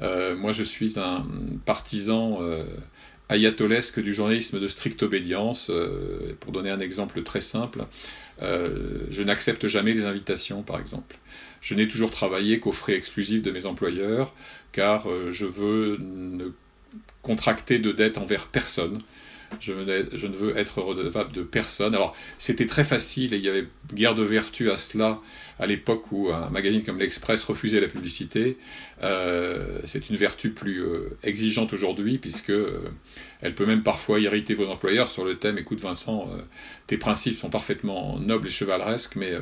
moi, 0.00 0.52
je 0.52 0.62
suis 0.62 0.98
un 0.98 1.26
partisan 1.66 2.40
ayatolesque 3.30 4.00
du 4.00 4.12
journalisme 4.12 4.60
de 4.60 4.66
stricte 4.66 5.02
obédience. 5.02 5.70
pour 6.40 6.52
donner 6.52 6.70
un 6.70 6.80
exemple 6.80 7.22
très 7.22 7.40
simple, 7.40 7.86
je 8.40 9.22
n'accepte 9.22 9.66
jamais 9.66 9.92
les 9.94 10.04
invitations, 10.04 10.62
par 10.62 10.78
exemple. 10.78 11.16
Je 11.60 11.74
n'ai 11.74 11.88
toujours 11.88 12.10
travaillé 12.10 12.58
qu'aux 12.60 12.72
frais 12.72 12.94
exclusifs 12.94 13.42
de 13.42 13.50
mes 13.50 13.66
employeurs, 13.66 14.34
car 14.72 15.06
je 15.30 15.46
veux 15.46 15.98
ne 16.00 16.50
contracté 17.22 17.78
de 17.78 17.92
dette 17.92 18.18
envers 18.18 18.46
personne. 18.46 18.98
Je, 19.58 19.72
je, 20.14 20.26
ne 20.26 20.32
veux 20.34 20.56
être 20.56 20.80
redevable 20.80 21.32
de 21.32 21.42
personne. 21.42 21.94
Alors, 21.94 22.16
c'était 22.38 22.66
très 22.66 22.84
facile 22.84 23.34
et 23.34 23.36
il 23.36 23.44
y 23.44 23.48
avait 23.48 23.66
guerre 23.92 24.14
de 24.14 24.22
vertu 24.22 24.70
à 24.70 24.76
cela 24.76 25.18
à 25.60 25.66
l'époque 25.66 26.10
où 26.10 26.30
un 26.32 26.48
magazine 26.48 26.82
comme 26.82 26.98
l'Express 26.98 27.44
refusait 27.44 27.80
la 27.80 27.86
publicité. 27.86 28.56
Euh, 29.02 29.78
c'est 29.84 30.08
une 30.08 30.16
vertu 30.16 30.50
plus 30.50 30.82
euh, 30.82 31.16
exigeante 31.22 31.74
aujourd'hui 31.74 32.16
puisque 32.16 32.50
euh, 32.50 32.88
elle 33.42 33.54
peut 33.54 33.66
même 33.66 33.82
parfois 33.82 34.18
irriter 34.20 34.54
vos 34.54 34.68
employeurs 34.68 35.10
sur 35.10 35.24
le 35.24 35.36
thème 35.36 35.58
écoute 35.58 35.80
Vincent, 35.80 36.28
tes 36.86 36.96
principes 36.96 37.36
sont 37.36 37.50
parfaitement 37.50 38.18
nobles 38.18 38.48
et 38.48 38.50
chevaleresques, 38.50 39.16
mais 39.16 39.32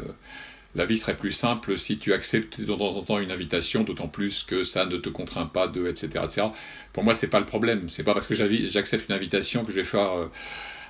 la 0.75 0.85
vie 0.85 0.97
serait 0.97 1.17
plus 1.17 1.31
simple 1.31 1.79
si 1.79 1.99
tu 1.99 2.13
acceptes 2.13 2.61
de 2.61 2.67
temps 2.67 2.97
en 2.97 3.03
temps 3.03 3.19
une 3.19 3.31
invitation, 3.31 3.85
d'autant 3.85 4.09
plus 4.09 4.43
que 4.43 4.63
ça 4.63 4.87
ne 4.87 4.97
te 4.97 5.09
contraint 5.09 5.47
pas 5.47 5.69
de, 5.69 5.87
etc., 5.87 6.25
etc. 6.25 6.47
Pour 6.93 7.05
moi, 7.05 7.15
c'est 7.15 7.29
pas 7.29 7.41
le 7.41 7.47
problème. 7.47 7.89
C'est 7.89 8.05
pas 8.05 8.15
parce 8.15 8.27
que 8.27 8.35
j'accepte 8.35 9.09
une 9.09 9.15
invitation 9.15 9.65
que 9.65 9.71
je 9.71 9.77
vais 9.77 9.85
faire 9.85 10.29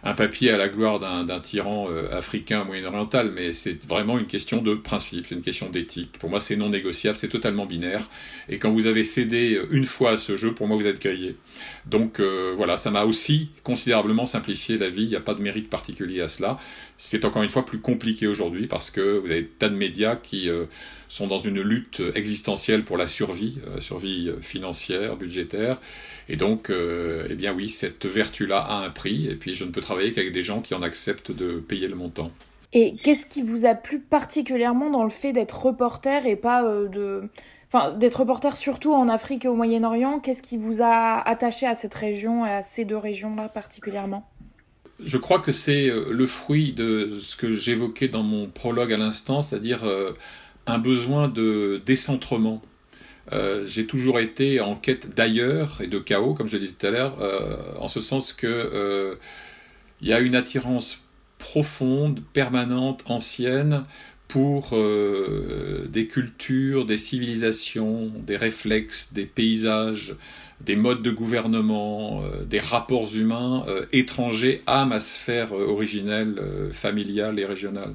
un 0.04 0.14
papier 0.14 0.50
à 0.50 0.56
la 0.56 0.68
gloire 0.68 0.98
d'un 0.98 1.40
tyran 1.40 1.88
euh, 1.90 2.16
africain 2.16 2.64
moyen-oriental, 2.64 3.32
mais 3.34 3.52
c'est 3.52 3.84
vraiment 3.84 4.18
une 4.18 4.26
question 4.26 4.62
de 4.62 4.74
principe, 4.74 5.30
une 5.30 5.42
question 5.42 5.70
d'éthique. 5.70 6.12
Pour 6.18 6.30
moi, 6.30 6.40
c'est 6.40 6.56
non 6.56 6.70
négociable, 6.70 7.16
c'est 7.16 7.28
totalement 7.28 7.66
binaire. 7.66 8.08
Et 8.48 8.58
quand 8.58 8.70
vous 8.70 8.86
avez 8.86 9.02
cédé 9.02 9.54
euh, 9.56 9.66
une 9.70 9.86
fois 9.86 10.12
à 10.12 10.16
ce 10.16 10.36
jeu, 10.36 10.54
pour 10.54 10.68
moi, 10.68 10.76
vous 10.76 10.86
êtes 10.86 11.02
grillé. 11.02 11.36
Donc 11.86 12.20
euh, 12.20 12.52
voilà, 12.56 12.76
ça 12.76 12.90
m'a 12.90 13.04
aussi 13.04 13.50
considérablement 13.64 14.26
simplifié 14.26 14.78
la 14.78 14.88
vie. 14.88 15.02
Il 15.02 15.08
n'y 15.08 15.16
a 15.16 15.20
pas 15.20 15.34
de 15.34 15.42
mérite 15.42 15.68
particulier 15.68 16.20
à 16.20 16.28
cela. 16.28 16.58
C'est 16.96 17.24
encore 17.24 17.42
une 17.42 17.48
fois 17.48 17.64
plus 17.64 17.80
compliqué 17.80 18.26
aujourd'hui 18.26 18.66
parce 18.66 18.90
que 18.90 19.18
vous 19.18 19.26
avez 19.26 19.42
des 19.42 19.48
tas 19.48 19.68
de 19.68 19.76
médias 19.76 20.16
qui 20.16 20.50
sont 21.08 21.28
dans 21.28 21.38
une 21.38 21.60
lutte 21.60 22.02
existentielle 22.16 22.82
pour 22.84 22.96
la 22.96 23.06
survie, 23.06 23.58
survie 23.78 24.32
financière, 24.40 25.16
budgétaire. 25.16 25.78
Et 26.28 26.34
donc, 26.34 26.70
eh 26.70 27.34
bien 27.36 27.54
oui, 27.54 27.68
cette 27.68 28.06
vertu-là 28.06 28.58
a 28.58 28.84
un 28.84 28.90
prix. 28.90 29.28
Et 29.28 29.36
puis, 29.36 29.54
je 29.54 29.62
ne 29.62 29.70
peux 29.70 29.80
travailler 29.88 30.12
qu'avec 30.12 30.32
des 30.32 30.42
gens 30.42 30.60
qui 30.60 30.74
en 30.74 30.82
acceptent 30.82 31.32
de 31.32 31.60
payer 31.60 31.88
le 31.88 31.96
montant. 31.96 32.30
Et 32.72 32.94
qu'est-ce 33.02 33.26
qui 33.26 33.42
vous 33.42 33.64
a 33.64 33.74
plu 33.74 33.98
particulièrement 33.98 34.90
dans 34.90 35.04
le 35.04 35.10
fait 35.10 35.32
d'être 35.32 35.58
reporter 35.62 36.26
et 36.26 36.36
pas 36.36 36.64
euh, 36.64 36.88
de... 36.88 37.22
Enfin, 37.70 37.92
d'être 37.92 38.20
reporter 38.20 38.56
surtout 38.56 38.92
en 38.92 39.08
Afrique 39.08 39.44
et 39.44 39.48
au 39.48 39.54
Moyen-Orient, 39.54 40.20
qu'est-ce 40.20 40.42
qui 40.42 40.56
vous 40.56 40.80
a 40.80 41.20
attaché 41.28 41.66
à 41.66 41.74
cette 41.74 41.92
région 41.92 42.46
et 42.46 42.50
à 42.50 42.62
ces 42.62 42.86
deux 42.86 42.96
régions-là 42.96 43.50
particulièrement? 43.50 44.26
Je 45.04 45.18
crois 45.18 45.38
que 45.38 45.52
c'est 45.52 45.88
euh, 45.88 46.06
le 46.10 46.26
fruit 46.26 46.72
de 46.72 47.16
ce 47.18 47.36
que 47.36 47.54
j'évoquais 47.54 48.08
dans 48.08 48.22
mon 48.22 48.46
prologue 48.46 48.92
à 48.92 48.96
l'instant, 48.96 49.42
c'est-à-dire 49.42 49.84
euh, 49.84 50.12
un 50.66 50.78
besoin 50.78 51.28
de 51.28 51.80
décentrement. 51.84 52.62
j'ai 53.64 53.86
toujours 53.86 54.18
été 54.18 54.60
en 54.60 54.74
quête 54.74 55.14
d'ailleurs 55.14 55.82
et 55.82 55.86
de 55.86 55.98
chaos, 55.98 56.32
comme 56.32 56.46
je 56.46 56.54
le 56.54 56.60
disais 56.60 56.74
tout 56.78 56.86
à 56.86 56.90
l'heure, 56.90 57.16
en 57.78 57.88
ce 57.88 58.00
sens 58.00 58.32
que 58.32 59.18
il 60.00 60.08
y 60.08 60.12
a 60.12 60.20
une 60.20 60.34
attirance 60.34 61.02
profonde, 61.38 62.20
permanente, 62.32 63.02
ancienne 63.06 63.84
pour 64.28 64.70
euh, 64.72 65.86
des 65.88 66.06
cultures, 66.06 66.84
des 66.84 66.98
civilisations, 66.98 68.12
des 68.18 68.36
réflexes, 68.36 69.12
des 69.12 69.24
paysages, 69.24 70.14
des 70.60 70.76
modes 70.76 71.02
de 71.02 71.10
gouvernement, 71.10 72.22
euh, 72.22 72.44
des 72.44 72.60
rapports 72.60 73.14
humains 73.14 73.64
euh, 73.68 73.86
étrangers 73.92 74.62
à 74.66 74.84
ma 74.84 75.00
sphère 75.00 75.52
originelle, 75.52 76.40
familiale 76.72 77.38
et 77.38 77.46
régionale. 77.46 77.94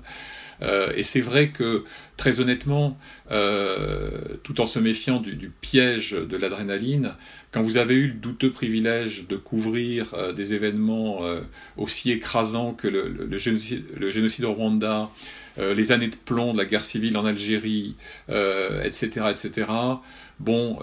Et 0.61 1.03
c'est 1.03 1.21
vrai 1.21 1.49
que, 1.49 1.83
très 2.17 2.39
honnêtement, 2.39 2.97
tout 3.29 4.61
en 4.61 4.65
se 4.65 4.79
méfiant 4.79 5.19
du 5.19 5.49
piège 5.49 6.11
de 6.11 6.37
l'adrénaline, 6.37 7.15
quand 7.53 7.61
vous 7.61 7.77
avez 7.77 7.93
eu 7.93 8.07
le 8.07 8.13
douteux 8.13 8.51
privilège 8.51 9.27
de 9.29 9.35
couvrir 9.35 10.15
euh, 10.15 10.33
des 10.33 10.55
événements 10.55 11.23
euh, 11.23 11.41
aussi 11.77 12.11
écrasants 12.11 12.73
que 12.73 12.87
le, 12.87 13.37
génocide, 13.37 14.43
au 14.43 14.53
Rwanda, 14.53 15.11
euh, 15.59 15.75
les 15.75 15.91
années 15.91 16.07
de 16.07 16.15
plomb 16.15 16.53
de 16.53 16.57
la 16.57 16.65
guerre 16.65 16.83
civile 16.83 17.15
en 17.15 17.25
Algérie, 17.25 17.95
etc., 18.27 19.27
etc., 19.29 19.69
bon, 20.39 20.79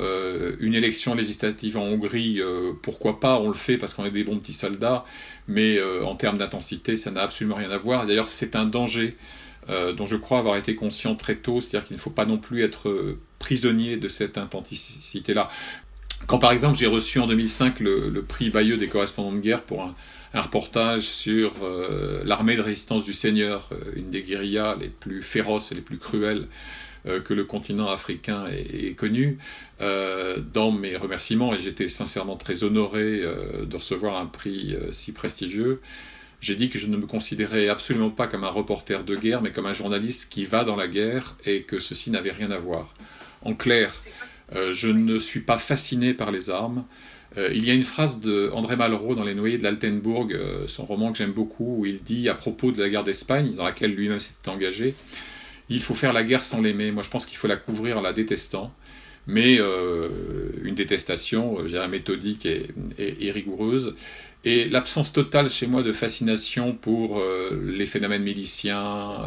une 0.61 0.75
élection 0.75 1.15
législative 1.15 1.77
en 1.77 1.83
Hongrie, 1.83 2.41
pourquoi 2.83 3.19
pas, 3.19 3.41
on 3.41 3.49
le 3.49 3.55
fait 3.55 3.77
parce 3.77 3.93
qu'on 3.93 4.05
est 4.05 4.11
des 4.13 4.25
bons 4.25 4.39
petits 4.39 4.53
soldats, 4.53 5.05
mais 5.49 5.79
en 6.03 6.15
termes 6.15 6.39
d'intensité, 6.39 6.97
ça 6.97 7.11
n'a 7.11 7.23
absolument 7.23 7.57
rien 7.57 7.71
à 7.71 7.77
voir. 7.77 8.07
D'ailleurs, 8.07 8.29
c'est 8.29 8.55
un 8.55 8.65
danger 8.65 9.17
dont 9.69 10.07
je 10.07 10.17
crois 10.17 10.39
avoir 10.39 10.57
été 10.57 10.75
conscient 10.75 11.15
très 11.15 11.37
tôt, 11.37 11.61
c'est-à-dire 11.61 11.87
qu'il 11.87 11.97
ne 11.97 12.01
faut 12.01 12.11
pas 12.11 12.27
non 12.27 12.39
plus 12.39 12.63
être 12.63 13.17
prisonnier 13.39 13.97
de 13.97 14.09
cette 14.09 14.39
intensité-là. 14.39 15.49
Quand 16.27 16.39
par 16.39 16.53
exemple 16.53 16.79
j'ai 16.79 16.87
reçu 16.87 17.19
en 17.19 17.27
2005 17.27 17.81
le, 17.81 18.23
prix 18.23 18.51
Bayeux 18.51 18.77
des 18.77 18.89
correspondants 18.89 19.33
de 19.33 19.41
guerre 19.41 19.63
pour 19.63 19.83
un, 19.83 19.95
reportage 20.33 21.03
sur 21.03 21.53
euh, 21.63 22.23
l'armée 22.25 22.55
de 22.55 22.61
résistance 22.61 23.05
du 23.05 23.15
Seigneur, 23.15 23.69
euh, 23.73 23.93
une 23.97 24.11
des 24.11 24.23
guérillas 24.23 24.77
les 24.81 24.89
plus 24.89 25.23
féroces 25.23 25.73
et 25.73 25.75
les 25.75 25.81
plus 25.81 25.99
cruelles 25.99 26.47
euh, 27.07 27.21
que 27.21 27.35
le 27.35 27.43
continent 27.43 27.89
africain 27.89 28.47
ait, 28.47 28.93
connu, 28.93 29.39
dans 29.81 30.71
mes 30.71 30.97
remerciements, 30.97 31.55
et 31.55 31.59
j'étais 31.59 31.89
sincèrement 31.89 32.37
très 32.37 32.63
honoré 32.63 33.23
de 33.65 33.77
recevoir 33.77 34.19
un 34.19 34.27
prix 34.27 34.77
si 34.93 35.13
prestigieux, 35.13 35.81
j'ai 36.41 36.55
dit 36.55 36.71
que 36.71 36.79
je 36.79 36.87
ne 36.87 36.97
me 36.97 37.07
considérais 37.07 37.69
absolument 37.69 38.11
pas 38.11 38.27
comme 38.27 38.45
un 38.45 38.51
reporter 38.51 39.05
de 39.05 39.15
guerre, 39.15 39.43
mais 39.43 39.53
comme 39.53 39.67
un 39.67 39.73
journaliste 39.73 40.29
qui 40.31 40.45
va 40.45 40.65
dans 40.65 40.77
la 40.77 40.89
guerre 40.89 41.37
et 41.45 41.63
que 41.63 41.79
ceci 41.79 42.11
n'avait 42.11 42.33
rien 42.33 42.51
à 42.51 42.59
voir. 42.59 42.95
En 43.43 43.55
clair, 43.55 43.93
euh, 44.55 44.75
je 44.75 44.89
ne 44.89 45.19
suis 45.19 45.41
pas 45.41 45.59
fasciné 45.59 46.15
par 46.15 46.31
les 46.31 46.51
armes. 46.51 46.85
Euh, 47.37 47.51
il 47.55 47.65
y 47.65 47.71
a 47.71 47.75
une 47.75 47.85
phrase 47.85 48.21
de 48.21 48.51
André 48.53 48.77
Malraux 48.77 49.15
dans 49.15 49.23
Les 49.23 49.35
Noyés 49.35 49.59
de 49.59 49.63
l'Altenbourg, 49.63 50.29
euh, 50.33 50.67
son 50.67 50.85
roman 50.85 51.13
que 51.13 51.19
j'aime 51.19 51.33
beaucoup, 51.33 51.77
où 51.79 51.87
il 51.87 52.03
dit 52.03 52.29
à 52.29 52.35
propos 52.35 52.73
de 52.73 52.81
la 52.81 52.89
guerre 52.89 53.05
d'Espagne, 53.05 53.55
dans 53.55 53.65
laquelle 53.65 53.95
lui-même 53.95 54.19
s'était 54.19 54.49
engagé, 54.49 54.95
il 55.69 55.81
faut 55.81 55.95
faire 55.95 56.13
la 56.13 56.25
guerre 56.25 56.43
sans 56.43 56.61
l'aimer. 56.61 56.91
Moi, 56.91 57.03
je 57.03 57.11
pense 57.11 57.27
qu'il 57.27 57.39
faut 57.39 57.47
la 57.47 57.57
couvrir 57.57 57.99
en 57.99 58.01
la 58.01 58.13
détestant, 58.13 58.75
mais 59.29 59.61
une 60.65 60.75
détestation, 60.75 61.59
je 61.63 61.69
dirais, 61.69 61.87
méthodique 61.87 62.45
et, 62.47 63.31
rigoureuse. 63.31 63.95
Et 64.45 64.69
l'absence 64.69 65.13
totale 65.13 65.51
chez 65.51 65.67
moi 65.67 65.83
de 65.83 65.93
fascination 65.93 66.73
pour 66.73 67.23
les 67.63 67.85
phénomènes 67.85 68.23
miliciens, 68.23 69.19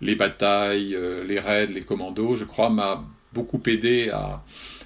les 0.00 0.16
batailles, 0.16 0.96
les 1.26 1.38
raids, 1.38 1.66
les 1.66 1.82
commandos, 1.82 2.36
je 2.36 2.44
crois, 2.44 2.70
m'a 2.70 3.04
beaucoup 3.32 3.60
aidé 3.66 4.10
à, 4.10 4.42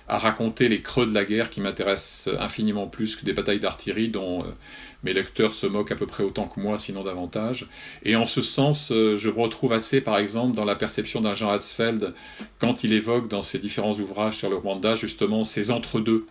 raconter 0.09 0.69
les 0.69 0.83
creux 0.83 1.05
de 1.05 1.13
la 1.13 1.25
guerre 1.25 1.51
qui 1.51 1.61
m'intéressent 1.61 2.33
infiniment 2.39 2.87
plus 2.87 3.17
que 3.17 3.25
des 3.25 3.33
batailles 3.33 3.59
d'artillerie 3.59 4.09
dont 4.09 4.43
euh, 4.43 4.47
mes 5.03 5.13
lecteurs 5.13 5.53
se 5.53 5.67
moquent 5.67 5.91
à 5.91 5.97
peu 5.97 6.07
près 6.07 6.23
autant 6.23 6.47
que 6.47 6.61
moi, 6.61 6.79
sinon 6.79 7.03
davantage. 7.03 7.67
Et 8.05 8.15
en 8.15 8.25
ce 8.25 8.41
sens, 8.41 8.93
euh, 8.93 9.17
je 9.17 9.29
me 9.31 9.41
retrouve 9.41 9.73
assez, 9.73 10.01
par 10.01 10.19
exemple, 10.19 10.55
dans 10.55 10.65
la 10.65 10.77
perception 10.77 11.21
d'un 11.21 11.35
Jean 11.35 11.51
Hatzfeld 11.51 12.15
quand 12.61 12.85
il 12.85 12.93
évoque 12.93 13.27
dans 13.27 13.43
ses 13.43 13.59
différents 13.59 13.95
ouvrages 13.95 14.35
sur 14.35 14.49
le 14.49 14.55
Rwanda 14.55 14.95
justement 14.95 15.43
ces 15.43 15.73
entre-deux. 15.73 16.27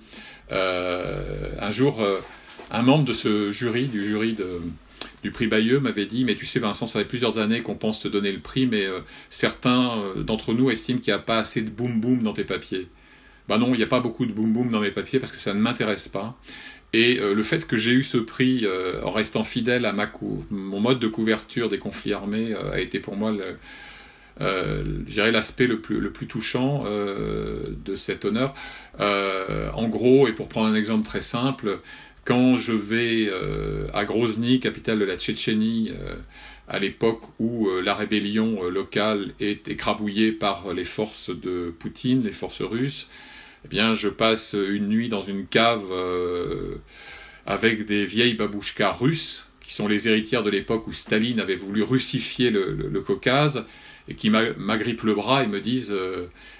Euh, 0.53 1.51
un 1.59 1.71
jour, 1.71 2.01
un 2.71 2.81
membre 2.81 3.05
de 3.05 3.13
ce 3.13 3.51
jury, 3.51 3.85
du 3.85 4.03
jury 4.03 4.35
du 5.25 5.31
prix 5.31 5.47
Bayeux 5.47 5.79
m'avait 5.79 6.05
dit 6.05 6.23
Mais 6.23 6.35
tu 6.35 6.45
sais, 6.45 6.59
Vincent, 6.59 6.85
ça 6.85 6.99
fait 6.99 7.05
plusieurs 7.05 7.39
années 7.39 7.61
qu'on 7.61 7.73
pense 7.73 7.99
te 7.99 8.07
donner 8.07 8.31
le 8.31 8.39
prix, 8.39 8.67
mais 8.67 8.85
euh, 8.85 8.99
certains 9.29 9.97
euh, 9.97 10.21
d'entre 10.21 10.53
nous 10.53 10.69
estiment 10.69 10.99
qu'il 10.99 11.11
n'y 11.11 11.19
a 11.19 11.21
pas 11.21 11.39
assez 11.39 11.63
de 11.63 11.71
boum 11.71 11.99
boum 11.99 12.21
dans 12.21 12.33
tes 12.33 12.43
papiers. 12.43 12.87
Ben 13.49 13.57
non, 13.57 13.73
il 13.73 13.77
n'y 13.77 13.83
a 13.83 13.87
pas 13.87 14.01
beaucoup 14.01 14.27
de 14.27 14.31
boum 14.31 14.53
boum 14.53 14.69
dans 14.69 14.79
mes 14.79 14.91
papiers 14.91 15.19
parce 15.19 15.31
que 15.31 15.39
ça 15.39 15.55
ne 15.55 15.59
m'intéresse 15.59 16.07
pas. 16.07 16.37
Et 16.93 17.19
euh, 17.19 17.33
le 17.33 17.41
fait 17.41 17.65
que 17.65 17.75
j'ai 17.75 17.91
eu 17.91 18.03
ce 18.03 18.17
prix 18.17 18.67
en 19.03 19.11
restant 19.11 19.43
fidèle 19.43 19.85
à 19.85 19.93
ma 19.93 20.11
mon 20.51 20.79
mode 20.79 20.99
de 20.99 21.07
couverture 21.07 21.69
des 21.69 21.79
conflits 21.79 22.13
armés 22.13 22.53
a 22.53 22.79
été 22.79 22.99
pour 22.99 23.15
moi 23.15 23.33
l'aspect 24.39 25.67
le 25.67 25.79
plus 25.79 26.27
touchant 26.27 26.85
de 26.85 27.95
cet 27.95 28.25
honneur. 28.25 28.53
en 28.99 29.87
gros, 29.87 30.27
et 30.27 30.33
pour 30.33 30.47
prendre 30.47 30.67
un 30.67 30.75
exemple 30.75 31.05
très 31.05 31.21
simple, 31.21 31.79
quand 32.25 32.57
je 32.57 32.73
vais 32.73 33.27
euh, 33.29 33.85
à 33.93 34.03
Grozny, 34.03 34.59
capitale 34.59 34.99
de 34.99 35.05
la 35.05 35.15
Tchétchénie, 35.15 35.91
euh, 35.91 36.15
à 36.67 36.79
l'époque 36.79 37.21
où 37.39 37.69
euh, 37.69 37.81
la 37.81 37.93
rébellion 37.93 38.67
locale 38.67 39.33
est 39.39 39.67
écrabouillée 39.67 40.31
par 40.31 40.73
les 40.73 40.83
forces 40.83 41.29
de 41.29 41.73
Poutine, 41.77 42.23
les 42.23 42.31
forces 42.31 42.63
russes, 42.63 43.09
eh 43.63 43.67
bien, 43.67 43.93
je 43.93 44.09
passe 44.09 44.55
une 44.55 44.89
nuit 44.89 45.07
dans 45.07 45.21
une 45.21 45.47
cave 45.47 45.91
avec 47.47 47.85
des 47.85 48.05
vieilles 48.05 48.35
babouchkas 48.35 48.91
russes, 48.91 49.49
qui 49.59 49.73
sont 49.73 49.87
les 49.87 50.07
héritières 50.07 50.43
de 50.43 50.51
l'époque 50.51 50.85
où 50.85 50.93
Staline 50.93 51.39
avait 51.39 51.55
voulu 51.55 51.81
russifier 51.81 52.51
le, 52.51 53.01
Caucase, 53.01 53.65
et 54.07 54.13
qui 54.13 54.29
m'agrippent 54.29 55.01
le 55.01 55.15
bras 55.15 55.43
et 55.43 55.47
me 55.47 55.59
disent 55.59 55.95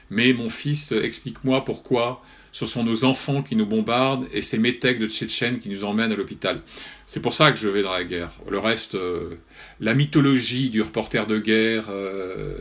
Mais 0.10 0.34
mon 0.34 0.50
fils, 0.50 0.94
explique-moi 0.94 1.64
pourquoi 1.64 2.24
ce 2.56 2.66
sont 2.66 2.86
nos 2.86 3.04
enfants 3.04 3.44
qui 3.44 3.58
nous 3.58 3.66
bombardent 3.66 4.28
et 4.32 4.42
ces 4.42 4.58
métèques 4.58 4.98
de 4.98 5.10
Tchétchènes 5.10 5.60
qui 5.60 5.68
nous 5.68 5.84
emmènent 5.84 6.14
à 6.14 6.16
l'hôpital. 6.16 6.62
C'est 7.06 7.22
pour 7.22 7.34
ça 7.34 7.52
que 7.52 7.60
je 7.60 7.68
vais 7.68 7.82
dans 7.82 7.92
la 7.92 8.06
guerre. 8.06 8.32
Le 8.50 8.60
reste, 8.60 8.96
euh, 8.96 9.36
la 9.82 9.94
mythologie 9.94 10.70
du 10.70 10.82
reporter 10.82 11.28
de 11.28 11.38
guerre, 11.38 11.88
euh, 11.90 12.60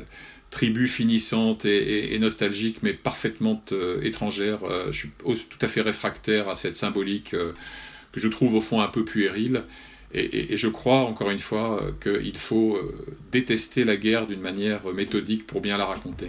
tribu 0.50 0.88
finissante 0.88 1.64
et, 1.64 2.18
nostalgique, 2.18 2.78
mais 2.82 2.92
parfaitement 2.92 3.62
euh, 3.70 4.02
étrangère. 4.02 4.62
je 4.90 4.98
suis 4.98 5.10
tout 5.16 5.58
à 5.60 5.68
fait 5.68 5.80
réfractaire 5.80 6.48
à 6.48 6.56
cette 6.56 6.74
symbolique 6.74 7.30
que 7.30 8.20
je 8.20 8.26
trouve 8.26 8.56
au 8.56 8.60
fond 8.60 8.80
un 8.80 8.88
peu 8.88 9.04
puérile. 9.04 9.62
et 10.12 10.56
je 10.56 10.68
crois, 10.68 11.02
encore 11.02 11.30
une 11.30 11.38
fois, 11.38 11.80
qu'il 12.02 12.36
faut 12.36 12.80
détester 13.30 13.84
la 13.84 13.96
guerre 13.96 14.26
d'une 14.26 14.40
manière 14.40 14.92
méthodique 14.92 15.46
pour 15.46 15.60
bien 15.60 15.76
la 15.76 15.86
raconter. 15.86 16.26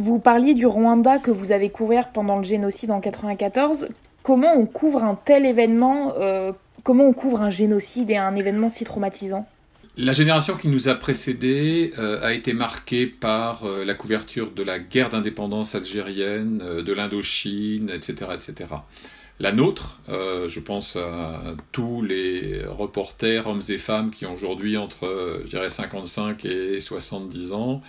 Vous 0.00 0.20
parliez 0.20 0.54
du 0.54 0.64
Rwanda 0.64 1.18
que 1.18 1.32
vous 1.32 1.50
avez 1.50 1.70
couvert 1.70 2.12
pendant 2.12 2.36
le 2.36 2.44
génocide 2.44 2.92
en 2.92 3.00
94. 3.00 3.88
Comment 4.22 4.52
on 4.56 4.64
couvre 4.64 5.02
un 5.02 5.16
tel 5.16 5.44
événement 5.44 6.14
euh, 6.20 6.52
Comment 6.84 7.06
on 7.06 7.12
couvre 7.12 7.42
un 7.42 7.50
génocide 7.50 8.08
et 8.08 8.16
un 8.16 8.36
événement 8.36 8.68
si 8.68 8.84
traumatisant? 8.84 9.48
La 9.96 10.12
génération 10.12 10.56
qui 10.56 10.68
nous 10.68 10.88
a 10.88 10.94
précédés 10.94 11.92
euh, 11.98 12.20
a 12.22 12.32
été 12.32 12.52
marquée 12.52 13.08
par 13.08 13.64
euh, 13.64 13.84
la 13.84 13.94
couverture 13.94 14.52
de 14.52 14.62
la 14.62 14.78
guerre 14.78 15.08
d'indépendance 15.08 15.74
algérienne, 15.74 16.58
de 16.58 16.92
l'Indochine, 16.92 17.90
etc., 17.90 18.30
etc. 18.34 18.70
La 19.40 19.50
nôtre, 19.50 20.00
je 20.08 20.58
pense 20.60 20.96
à 20.96 21.54
tous 21.70 22.02
les 22.02 22.62
reporters, 22.66 23.46
hommes 23.46 23.62
et 23.68 23.78
femmes 23.78 24.10
qui 24.10 24.26
ont 24.26 24.34
aujourd'hui 24.34 24.76
entre, 24.76 25.42
je 25.44 25.48
dirais, 25.48 25.70
55 25.70 26.44
et 26.44 26.80
70 26.80 27.52
ans, 27.52 27.80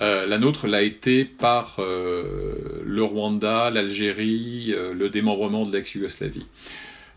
euh, 0.00 0.26
la 0.26 0.38
nôtre 0.38 0.66
l'a 0.66 0.82
été 0.82 1.24
par 1.24 1.76
euh, 1.78 2.82
le 2.84 3.02
Rwanda, 3.02 3.70
l'Algérie, 3.70 4.72
euh, 4.74 4.94
le 4.94 5.10
démembrement 5.10 5.66
de 5.66 5.72
l'ex-Yougoslavie. 5.72 6.46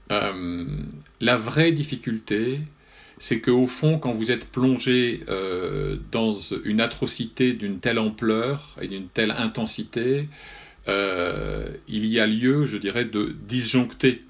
la 0.10 1.38
vraie 1.38 1.72
difficulté, 1.72 2.60
c'est 3.18 3.40
qu'au 3.40 3.66
fond, 3.66 3.98
quand 3.98 4.12
vous 4.12 4.32
êtes 4.32 4.46
plongé 4.46 5.22
dans 6.12 6.34
une 6.64 6.80
atrocité 6.82 7.54
d'une 7.54 7.80
telle 7.80 7.98
ampleur 7.98 8.76
et 8.82 8.88
d'une 8.88 9.08
telle 9.08 9.32
intensité, 9.32 10.30
il 10.88 12.06
y 12.06 12.20
a 12.20 12.28
lieu, 12.28 12.66
je 12.68 12.78
dirais, 12.78 13.06
de 13.06 13.36
disjoncter, 13.48 14.22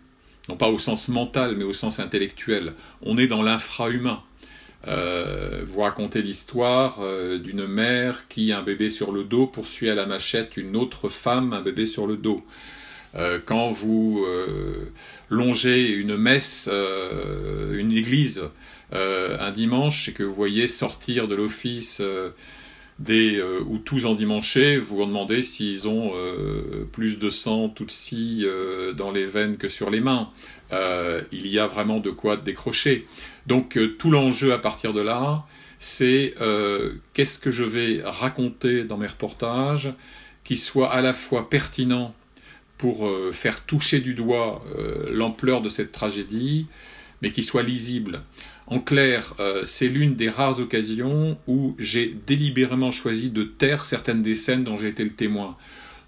non 0.48 0.56
pas 0.56 0.70
au 0.70 0.78
sens 0.78 1.10
mental, 1.10 1.58
mais 1.58 1.66
au 1.66 1.74
sens 1.74 2.00
intellectuel. 2.00 2.74
On 3.02 3.18
est 3.18 3.28
dans 3.28 3.42
l'infrahumain. 3.42 4.24
Euh, 4.88 5.62
vous 5.64 5.82
racontez 5.82 6.22
l'histoire 6.22 7.00
euh, 7.02 7.40
d'une 7.40 7.66
mère 7.66 8.28
qui, 8.28 8.52
un 8.52 8.62
bébé 8.62 8.90
sur 8.90 9.12
le 9.12 9.24
dos, 9.24 9.48
poursuit 9.48 9.90
à 9.90 9.96
la 9.96 10.06
machette 10.06 10.58
une 10.58 10.76
autre 10.76 11.10
femme, 11.10 11.54
un 11.54 11.62
bébé 11.62 11.86
sur 11.86 12.06
le 12.06 12.18
dos. 12.18 12.44
Euh, 13.16 13.40
quand 13.44 13.72
vous 13.72 14.26
longez 15.30 15.88
une 15.90 16.18
messe, 16.18 16.70
une 16.70 17.92
église, 17.92 18.44
un 18.92 19.52
dimanche, 19.52 20.10
et 20.10 20.14
que 20.14 20.24
vous 20.24 20.34
voyez 20.34 20.68
sortir 20.68 21.28
de 21.28 21.36
l'office 21.36 22.02
des 23.00 23.42
ou 23.68 23.78
tous 23.78 24.06
endimanchés, 24.06 24.78
vous 24.78 24.98
vous 24.98 25.06
demandez 25.06 25.42
s'ils 25.42 25.88
ont 25.88 26.14
plus 26.94 27.20
de 27.20 27.30
sang 27.30 27.68
Tutsi 27.68 28.46
dans 28.96 29.12
les 29.12 29.26
veines 29.26 29.58
que 29.58 29.68
sur 29.68 29.90
les 29.90 30.00
mains. 30.00 30.30
il 30.72 31.48
y 31.48 31.60
a 31.60 31.66
vraiment 31.66 32.00
de 32.00 32.10
quoi 32.10 32.38
décrocher. 32.38 33.06
Donc 33.48 33.78
euh, 33.78 33.96
tout 33.98 34.12
l'enjeu 34.12 34.54
à 34.54 34.58
partir 34.58 34.94
de 34.94 35.02
là, 35.02 35.46
c'est 35.80 36.34
euh, 36.42 36.96
qu'est-ce 37.14 37.40
que 37.40 37.52
je 37.52 37.64
vais 37.64 38.02
raconter 38.04 38.84
dans 38.84 38.98
mes 38.98 39.08
reportages 39.08 39.94
qui 40.44 40.58
soit 40.58 40.92
à 40.92 41.02
la 41.02 41.14
fois 41.14 41.50
pertinent 41.50 42.14
pour 42.78 43.08
euh, 43.08 43.32
faire 43.32 43.66
toucher 43.66 44.00
du 44.00 44.14
doigt 44.14 44.64
l'ampleur 45.12 45.62
de 45.62 45.70
cette 45.70 45.92
tragédie, 45.92 46.68
mais 47.22 47.32
qui 47.32 47.44
soit 47.44 47.64
lisible. 47.64 48.22
En 48.68 48.80
clair, 48.80 49.36
c'est 49.64 49.88
l'une 49.88 50.16
des 50.16 50.30
rares 50.30 50.60
occasions 50.60 51.38
où 51.46 51.76
j'ai 51.78 52.16
délibérément 52.26 52.90
choisi 52.90 53.30
de 53.30 53.44
taire 53.44 53.86
certaines 53.86 54.24
des 54.24 54.34
scènes 54.34 54.64
dont 54.64 54.76
j'ai 54.76 54.88
été 54.88 55.04
le 55.04 55.12
témoin. 55.12 55.56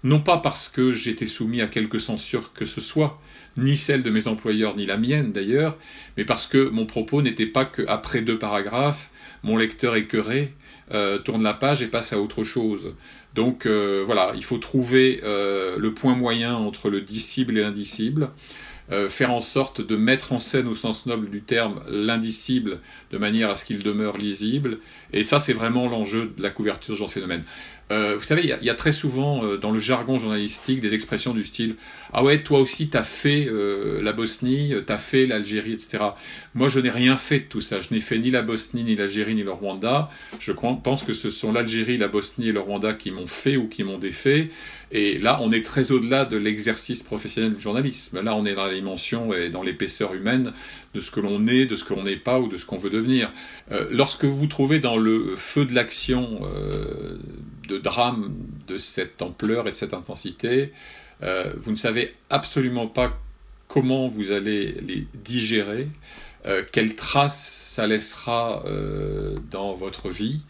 Non 0.04 0.20
pas 0.20 0.38
parce 0.38 0.68
que 0.68 0.92
j'étais 0.92 1.26
soumis 1.26 1.60
à 1.60 1.66
quelque 1.66 1.98
censure 1.98 2.52
que 2.52 2.64
ce 2.64 2.80
soit, 2.80 3.20
ni 3.56 3.76
celle 3.76 4.02
de 4.02 4.10
mes 4.10 4.28
employeurs, 4.28 4.76
ni 4.76 4.86
la 4.86 4.96
mienne 4.96 5.32
d'ailleurs, 5.32 5.76
mais 6.16 6.24
parce 6.24 6.46
que 6.46 6.68
mon 6.68 6.86
propos 6.86 7.22
n'était 7.22 7.46
pas 7.46 7.64
qu'après 7.64 8.20
deux 8.20 8.38
paragraphes, 8.38 9.10
mon 9.42 9.56
lecteur 9.56 9.96
écœuré 9.96 10.54
euh, 10.92 11.18
tourne 11.18 11.42
la 11.42 11.54
page 11.54 11.82
et 11.82 11.88
passe 11.88 12.12
à 12.12 12.20
autre 12.20 12.44
chose. 12.44 12.94
Donc 13.34 13.66
euh, 13.66 14.02
voilà, 14.06 14.32
il 14.36 14.44
faut 14.44 14.58
trouver 14.58 15.20
euh, 15.24 15.76
le 15.78 15.92
point 15.92 16.14
moyen 16.14 16.54
entre 16.54 16.88
le 16.90 17.00
disciple 17.00 17.58
et 17.58 17.62
l'indicible. 17.62 18.30
Faire 19.08 19.32
en 19.32 19.40
sorte 19.40 19.80
de 19.80 19.96
mettre 19.96 20.32
en 20.32 20.38
scène 20.38 20.66
au 20.66 20.74
sens 20.74 21.06
noble 21.06 21.28
du 21.28 21.42
terme 21.42 21.82
l'indicible 21.88 22.80
de 23.10 23.18
manière 23.18 23.50
à 23.50 23.56
ce 23.56 23.64
qu'il 23.64 23.82
demeure 23.82 24.16
lisible. 24.16 24.78
Et 25.12 25.24
ça, 25.24 25.38
c'est 25.38 25.52
vraiment 25.52 25.88
l'enjeu 25.88 26.32
de 26.36 26.42
la 26.42 26.50
couverture 26.50 26.94
de 26.94 26.96
ce 26.96 26.98
genre 27.00 27.10
phénomène. 27.10 27.44
Euh, 27.90 28.16
vous 28.18 28.26
savez, 28.26 28.42
il 28.42 28.66
y, 28.66 28.70
a 28.70 28.74
très 28.74 28.92
souvent 28.92 29.42
euh, 29.42 29.56
dans 29.56 29.70
le 29.70 29.78
jargon 29.78 30.18
journalistique 30.18 30.80
des 30.80 30.92
expressions 30.92 31.32
du 31.32 31.42
style 31.42 31.76
Ah 32.12 32.22
ouais, 32.22 32.42
toi 32.42 32.60
aussi, 32.60 32.88
t'as 32.88 33.02
fait 33.02 33.46
euh, 33.46 34.02
la 34.02 34.12
Bosnie, 34.12 34.74
t'as 34.86 34.98
fait 34.98 35.24
l'Algérie, 35.24 35.72
etc. 35.72 36.04
Moi, 36.54 36.68
je 36.68 36.80
n'ai 36.80 36.90
rien 36.90 37.16
fait 37.16 37.40
de 37.40 37.44
tout 37.44 37.62
ça. 37.62 37.80
Je 37.80 37.88
n'ai 37.90 38.00
fait 38.00 38.18
ni 38.18 38.30
la 38.30 38.42
Bosnie, 38.42 38.84
ni 38.84 38.94
l'Algérie, 38.94 39.34
ni 39.34 39.42
le 39.42 39.52
Rwanda. 39.52 40.10
Je 40.38 40.52
pense 40.52 41.02
que 41.02 41.14
ce 41.14 41.30
sont 41.30 41.50
l'Algérie, 41.50 41.96
la 41.96 42.08
Bosnie 42.08 42.48
et 42.48 42.52
le 42.52 42.60
Rwanda 42.60 42.92
qui 42.92 43.10
m'ont 43.10 43.26
fait 43.26 43.56
ou 43.56 43.68
qui 43.68 43.84
m'ont 43.84 43.98
défait. 43.98 44.50
Et 44.90 45.18
là, 45.18 45.38
on 45.40 45.50
est 45.50 45.64
très 45.64 45.92
au-delà 45.92 46.24
de 46.24 46.36
l'exercice 46.36 47.02
professionnel 47.02 47.54
du 47.54 47.60
journalisme. 47.60 48.20
Là, 48.20 48.34
on 48.34 48.44
est 48.44 48.54
dans 48.54 48.64
la 48.64 48.74
dimension 48.74 49.32
et 49.32 49.48
dans 49.50 49.62
l'épaisseur 49.62 50.14
humaine 50.14 50.52
de 50.94 51.00
ce 51.00 51.10
que 51.10 51.20
l'on 51.20 51.46
est, 51.46 51.66
de 51.66 51.76
ce 51.76 51.84
que 51.84 51.94
l'on 51.94 52.04
n'est 52.04 52.16
pas 52.16 52.40
ou 52.40 52.48
de 52.48 52.56
ce 52.56 52.64
qu'on 52.64 52.78
veut 52.78 52.90
devenir. 52.90 53.30
lorsque 53.90 54.24
vous 54.24 54.36
vous 54.36 54.46
trouvez 54.46 54.78
dans 54.78 54.96
le 54.96 55.34
feu 55.36 55.64
de 55.66 55.74
l'action 55.74 56.40
de 57.68 57.78
drames 57.78 58.34
de 58.66 58.76
cette 58.76 59.22
ampleur 59.22 59.68
et 59.68 59.70
de 59.70 59.76
cette 59.76 59.94
intensité, 59.94 60.72
euh, 61.22 61.52
vous 61.56 61.70
ne 61.70 61.76
savez 61.76 62.14
absolument 62.30 62.86
pas 62.86 63.18
comment 63.66 64.08
vous 64.08 64.32
allez 64.32 64.76
les 64.86 65.06
digérer, 65.24 65.88
euh, 66.46 66.62
quelles 66.70 66.94
traces 66.94 67.66
ça 67.66 67.86
laissera 67.86 68.62
euh, 68.66 69.38
dans 69.50 69.72
votre 69.72 70.08
vie. 70.08 70.44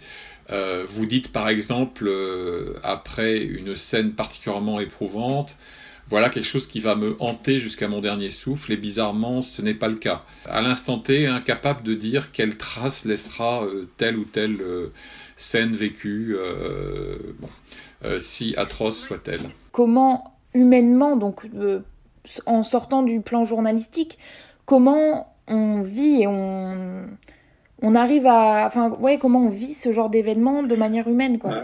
vous 0.87 1.07
dites 1.07 1.31
par 1.31 1.49
exemple, 1.49 2.11
après 2.83 3.39
une 3.39 3.77
scène 3.77 4.13
particulièrement 4.13 4.81
éprouvante, 4.81 5.59
voilà 6.09 6.31
quelque 6.31 6.47
chose 6.47 6.67
qui 6.67 6.81
va 6.81 6.95
me 6.95 7.17
hanter 7.21 7.59
jusqu'à 7.59 7.89
mon 7.89 8.01
dernier 8.01 8.31
souffle, 8.31 8.73
et 8.73 8.77
bizarrement, 8.77 9.41
ce 9.41 9.63
n'est 9.63 9.75
pas 9.75 9.89
le 9.89 9.97
cas. 9.97 10.25
À 10.47 10.63
l'instant 10.63 10.99
T, 10.99 11.27
incapable 11.27 11.83
de 11.83 11.95
dire 11.95 12.33
quelle 12.33 12.57
trace 12.57 13.05
laissera 13.05 13.67
telle 13.97 14.17
ou 14.17 14.25
telle 14.25 14.59
scène 15.39 15.73
vécue, 15.73 16.35
euh, 16.37 17.17
euh, 18.05 18.19
si 18.19 18.55
atroce 18.57 18.99
soit-elle. 18.99 19.43
Comment 19.71 20.35
humainement, 20.53 21.17
donc 21.17 21.47
euh, 21.55 21.81
en 22.45 22.63
sortant 22.65 23.03
du 23.03 23.21
plan 23.21 23.45
journalistique, 23.45 24.19
comment 24.67 25.33
on 25.47 25.81
vit 25.81 26.23
et 26.23 26.27
on, 26.27 27.07
on 27.83 27.95
arrive 27.95 28.27
à, 28.27 28.67
enfin 28.67 28.91
ouais, 28.99 29.19
comment 29.19 29.47
on 29.47 29.49
vit 29.49 29.75
ce 29.75 29.93
genre 29.93 30.11
d'événement 30.11 30.65
de 30.65 30.75
manière 30.75 31.07
humaine, 31.07 31.39
quoi? 31.39 31.63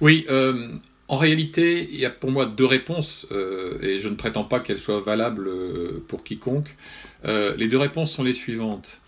Oui. 0.00 0.26
En 1.08 1.16
réalité, 1.16 1.88
il 1.90 1.98
y 1.98 2.04
a 2.04 2.10
pour 2.10 2.30
moi 2.30 2.44
deux 2.44 2.66
réponses, 2.66 3.26
et 3.82 3.98
je 3.98 4.08
ne 4.08 4.14
prétends 4.14 4.44
pas 4.44 4.60
qu'elles 4.60 4.78
soient 4.78 5.00
valables 5.00 5.50
pour 6.06 6.22
quiconque. 6.22 6.76
les 7.24 7.66
deux 7.66 7.78
réponses 7.78 8.12
sont 8.12 8.22
les 8.22 8.34
suivantes. 8.34 9.00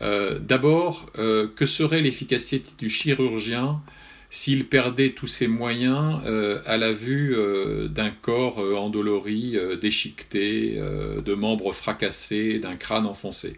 Euh, 0.00 0.38
d'abord, 0.38 1.10
euh, 1.18 1.48
que 1.54 1.66
serait 1.66 2.00
l'efficacité 2.00 2.70
du 2.78 2.88
chirurgien 2.88 3.82
s'il 4.30 4.66
perdait 4.66 5.10
tous 5.10 5.26
ses 5.26 5.48
moyens 5.48 6.20
euh, 6.26 6.60
à 6.66 6.76
la 6.76 6.92
vue 6.92 7.34
euh, 7.34 7.88
d'un 7.88 8.10
corps 8.10 8.60
euh, 8.60 8.76
endolori, 8.76 9.56
déchiqueté, 9.80 10.78
de 10.78 11.34
membres 11.34 11.72
fracassés, 11.72 12.58
d'un 12.58 12.76
crâne 12.76 13.06
enfoncé? 13.06 13.56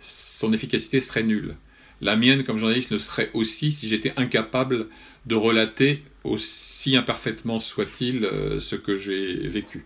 Son 0.00 0.52
efficacité 0.52 1.00
serait 1.00 1.22
nulle. 1.22 1.56
La 2.00 2.16
mienne, 2.16 2.44
comme 2.44 2.58
journaliste, 2.58 2.90
le 2.90 2.98
serait 2.98 3.30
aussi 3.32 3.72
si 3.72 3.88
j'étais 3.88 4.12
incapable 4.16 4.88
de 5.24 5.34
relater, 5.34 6.02
aussi 6.26 6.96
imparfaitement 6.96 7.58
soit-il, 7.58 8.28
ce 8.58 8.76
que 8.76 8.96
j'ai 8.96 9.46
vécu. 9.48 9.84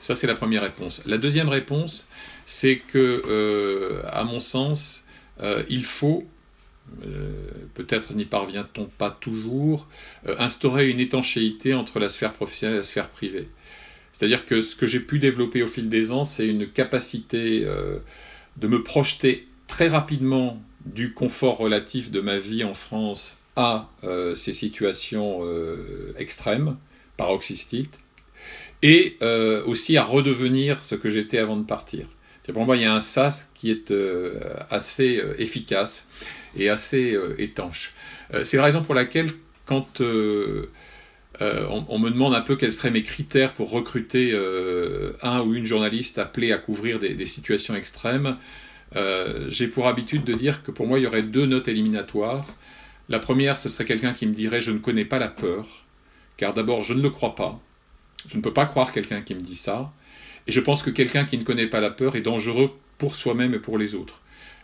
Ça, 0.00 0.14
c'est 0.14 0.26
la 0.26 0.34
première 0.34 0.62
réponse. 0.62 1.02
La 1.06 1.18
deuxième 1.18 1.48
réponse, 1.48 2.08
c'est 2.46 2.76
que, 2.78 4.02
à 4.06 4.24
mon 4.24 4.40
sens, 4.40 5.04
il 5.68 5.84
faut 5.84 6.26
euh, 7.04 7.32
peut-être 7.74 8.14
n'y 8.14 8.24
parvient-on 8.24 8.86
pas 8.86 9.10
toujours, 9.10 9.88
euh, 10.26 10.34
instaurer 10.38 10.90
une 10.90 11.00
étanchéité 11.00 11.72
entre 11.72 11.98
la 11.98 12.08
sphère 12.08 12.32
professionnelle 12.32 12.74
et 12.74 12.78
la 12.78 12.84
sphère 12.84 13.08
privée. 13.08 13.48
C'est-à-dire 14.12 14.44
que 14.44 14.60
ce 14.60 14.76
que 14.76 14.86
j'ai 14.86 15.00
pu 15.00 15.18
développer 15.18 15.62
au 15.62 15.66
fil 15.66 15.88
des 15.88 16.12
ans, 16.12 16.24
c'est 16.24 16.46
une 16.46 16.68
capacité 16.68 17.62
euh, 17.64 17.98
de 18.56 18.66
me 18.66 18.82
projeter 18.82 19.46
très 19.66 19.88
rapidement 19.88 20.60
du 20.84 21.14
confort 21.14 21.58
relatif 21.58 22.10
de 22.10 22.20
ma 22.20 22.38
vie 22.38 22.64
en 22.64 22.74
France 22.74 23.38
à 23.60 23.90
ces 24.34 24.52
situations 24.52 25.40
extrêmes, 26.18 26.76
paroxystiques, 27.16 27.94
et 28.82 29.18
aussi 29.66 29.96
à 29.96 30.02
redevenir 30.02 30.82
ce 30.84 30.94
que 30.94 31.10
j'étais 31.10 31.38
avant 31.38 31.56
de 31.56 31.64
partir. 31.64 32.08
Pour 32.52 32.64
moi, 32.64 32.76
il 32.76 32.82
y 32.82 32.86
a 32.86 32.92
un 32.92 33.00
sas 33.00 33.50
qui 33.54 33.70
est 33.70 33.92
assez 34.70 35.22
efficace 35.38 36.06
et 36.56 36.68
assez 36.68 37.12
euh, 37.12 37.34
étanche. 37.38 37.92
Euh, 38.34 38.44
c'est 38.44 38.56
la 38.56 38.64
raison 38.64 38.82
pour 38.82 38.94
laquelle, 38.94 39.28
quand 39.64 40.00
euh, 40.00 40.70
on, 41.40 41.98
me 41.98 42.10
demande 42.10 42.34
un 42.34 42.40
peu 42.40 42.56
quels 42.56 42.72
seraient 42.72 42.90
mes 42.90 43.02
critères 43.02 43.54
pour 43.54 43.70
recruter 43.70 44.36
un 45.22 45.40
ou 45.40 45.54
une 45.54 45.64
journaliste 45.64 46.18
appelée 46.18 46.52
à 46.52 46.58
couvrir 46.58 46.98
des, 46.98 47.24
situations 47.24 47.74
extrêmes, 47.74 48.36
j'ai 49.48 49.68
pour 49.68 49.86
habitude 49.86 50.24
de 50.24 50.34
dire 50.34 50.62
que 50.62 50.70
pour 50.70 50.86
moi, 50.86 50.98
il 50.98 51.04
y 51.04 51.06
aurait 51.06 51.22
deux 51.22 51.46
notes 51.46 51.68
éliminatoires. 51.68 52.44
La 53.10 53.18
première, 53.18 53.58
ce 53.58 53.68
serait 53.68 53.84
quelqu'un 53.84 54.12
qui 54.12 54.26
me 54.26 54.32
dirait 54.32 54.60
je 54.60 54.70
ne 54.70 54.78
connais 54.78 55.04
pas 55.04 55.18
la 55.18 55.28
peur, 55.28 55.66
car 56.36 56.54
d'abord, 56.54 56.84
je 56.84 56.94
ne 56.94 57.02
le 57.02 57.10
crois 57.10 57.34
pas. 57.34 57.60
Je 58.28 58.36
ne 58.36 58.42
peux 58.42 58.52
pas 58.52 58.66
croire 58.66 58.92
quelqu'un 58.92 59.20
qui 59.20 59.34
me 59.34 59.40
dit 59.40 59.56
ça. 59.56 59.92
Et 60.46 60.52
je 60.52 60.60
pense 60.60 60.82
que 60.82 60.90
quelqu'un 60.90 61.24
qui 61.24 61.36
ne 61.36 61.42
connaît 61.42 61.66
pas 61.66 61.80
la 61.80 61.90
peur 61.90 62.14
est 62.14 62.20
dangereux 62.20 62.70
pour 62.98 63.16
soi-même 63.16 63.52
et 63.52 63.58
pour 63.58 63.78
les 63.78 63.96
autres. 63.96 64.20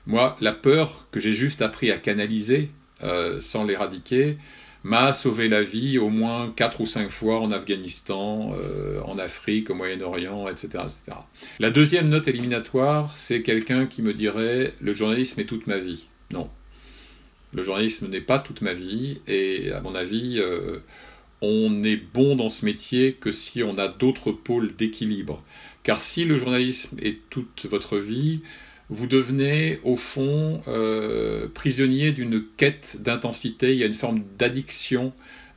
Moi, 0.06 0.36
la 0.40 0.52
peur 0.52 1.08
que 1.10 1.18
j'ai 1.18 1.32
juste 1.32 1.60
appris 1.60 1.90
à 1.90 1.98
canaliser 1.98 2.70
euh, 3.02 3.40
sans 3.40 3.64
l'éradiquer 3.64 4.38
m'a 4.84 5.12
sauvé 5.12 5.48
la 5.48 5.62
vie 5.62 5.98
au 5.98 6.08
moins 6.08 6.52
quatre 6.54 6.80
ou 6.80 6.86
cinq 6.86 7.10
fois 7.10 7.40
en 7.40 7.50
Afghanistan, 7.50 8.52
euh, 8.54 9.00
en 9.02 9.18
Afrique, 9.18 9.70
au 9.70 9.74
Moyen-Orient, 9.74 10.48
etc., 10.48 10.84
etc. 10.84 11.18
La 11.58 11.70
deuxième 11.70 12.08
note 12.08 12.28
éliminatoire, 12.28 13.16
c'est 13.16 13.42
quelqu'un 13.42 13.86
qui 13.86 14.02
me 14.02 14.14
dirait 14.14 14.72
le 14.80 14.94
journalisme 14.94 15.40
est 15.40 15.46
toute 15.46 15.66
ma 15.66 15.78
vie. 15.78 16.06
Non. 16.32 16.48
Le 17.52 17.62
journalisme 17.62 18.08
n'est 18.08 18.20
pas 18.20 18.38
toute 18.38 18.60
ma 18.60 18.72
vie 18.72 19.20
et 19.26 19.72
à 19.72 19.80
mon 19.80 19.94
avis, 19.94 20.36
euh, 20.38 20.78
on 21.40 21.82
est 21.84 21.96
bon 21.96 22.36
dans 22.36 22.48
ce 22.48 22.64
métier 22.64 23.14
que 23.14 23.30
si 23.30 23.62
on 23.62 23.78
a 23.78 23.88
d'autres 23.88 24.32
pôles 24.32 24.74
d'équilibre. 24.74 25.42
Car 25.82 26.00
si 26.00 26.24
le 26.24 26.38
journalisme 26.38 26.96
est 27.00 27.18
toute 27.30 27.66
votre 27.66 27.98
vie, 27.98 28.40
vous 28.88 29.06
devenez 29.06 29.78
au 29.84 29.96
fond 29.96 30.60
euh, 30.68 31.48
prisonnier 31.48 32.12
d'une 32.12 32.44
quête 32.56 32.98
d'intensité, 33.00 33.72
il 33.72 33.78
y 33.78 33.84
a 33.84 33.86
une 33.86 33.94
forme 33.94 34.20
d'addiction, 34.38 35.12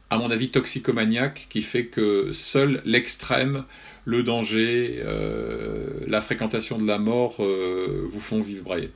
à 0.09 0.17
mon 0.17 0.31
avis 0.31 0.49
toxicomaniaque, 0.49 1.47
qui 1.49 1.61
fait 1.61 1.85
que 1.85 2.31
seul 2.31 2.81
l'extrême, 2.85 3.65
le 4.05 4.23
danger, 4.23 4.99
euh, 5.03 6.01
la 6.07 6.21
fréquentation 6.21 6.77
de 6.77 6.87
la 6.87 6.97
mort 6.97 7.35
vous 7.39 8.19
font 8.19 8.39
vibrer. 8.39 8.91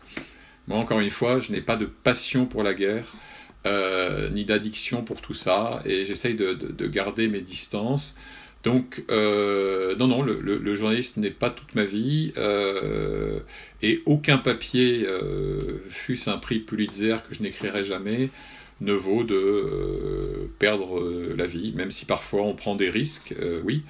Moi, 0.68 0.78
encore 0.78 1.00
une 1.00 1.10
fois, 1.10 1.40
je 1.40 1.52
n'ai 1.52 1.62
pas 1.62 1.76
de 1.76 1.86
passion 1.86 2.46
pour 2.46 2.64
la 2.64 2.74
guerre, 2.74 3.06
ni 4.34 4.46
d'addiction 4.46 5.04
pour 5.04 5.22
tout 5.22 5.34
ça, 5.34 5.82
et 5.86 6.06
j'essaye 6.06 6.36
de, 6.36 6.54
de, 6.54 6.88
garder 6.88 7.28
mes 7.28 7.42
distances. 7.42 8.16
Donc, 8.64 9.04
euh, 9.12 9.94
non, 9.98 10.08
non, 10.08 10.22
le, 10.22 10.40
le, 10.40 10.76
journaliste 10.76 11.18
n'est 11.18 11.32
pas 11.32 11.50
toute 11.50 11.76
ma 11.76 11.84
vie, 11.84 12.32
euh, 12.38 13.40
et 13.82 14.02
aucun 14.06 14.38
papier, 14.38 15.06
euh, 15.06 15.80
fût-ce 15.90 16.30
un 16.30 16.38
prix 16.38 16.60
Pulitzer 16.60 17.18
que 17.28 17.36
je 17.36 17.44
n'écrirai 17.44 17.84
jamais, 17.84 18.30
ne 18.80 18.94
vaut 18.94 19.26
de 19.26 19.36
euh, 19.36 20.50
perdre 20.60 21.36
la 21.36 21.46
vie, 21.46 21.74
même 21.76 21.92
si 21.92 22.06
parfois 22.06 22.44
on 22.44 22.54
prend 22.54 22.76
des 22.76 22.90
risques, 22.90 23.36
oui, 23.66 23.84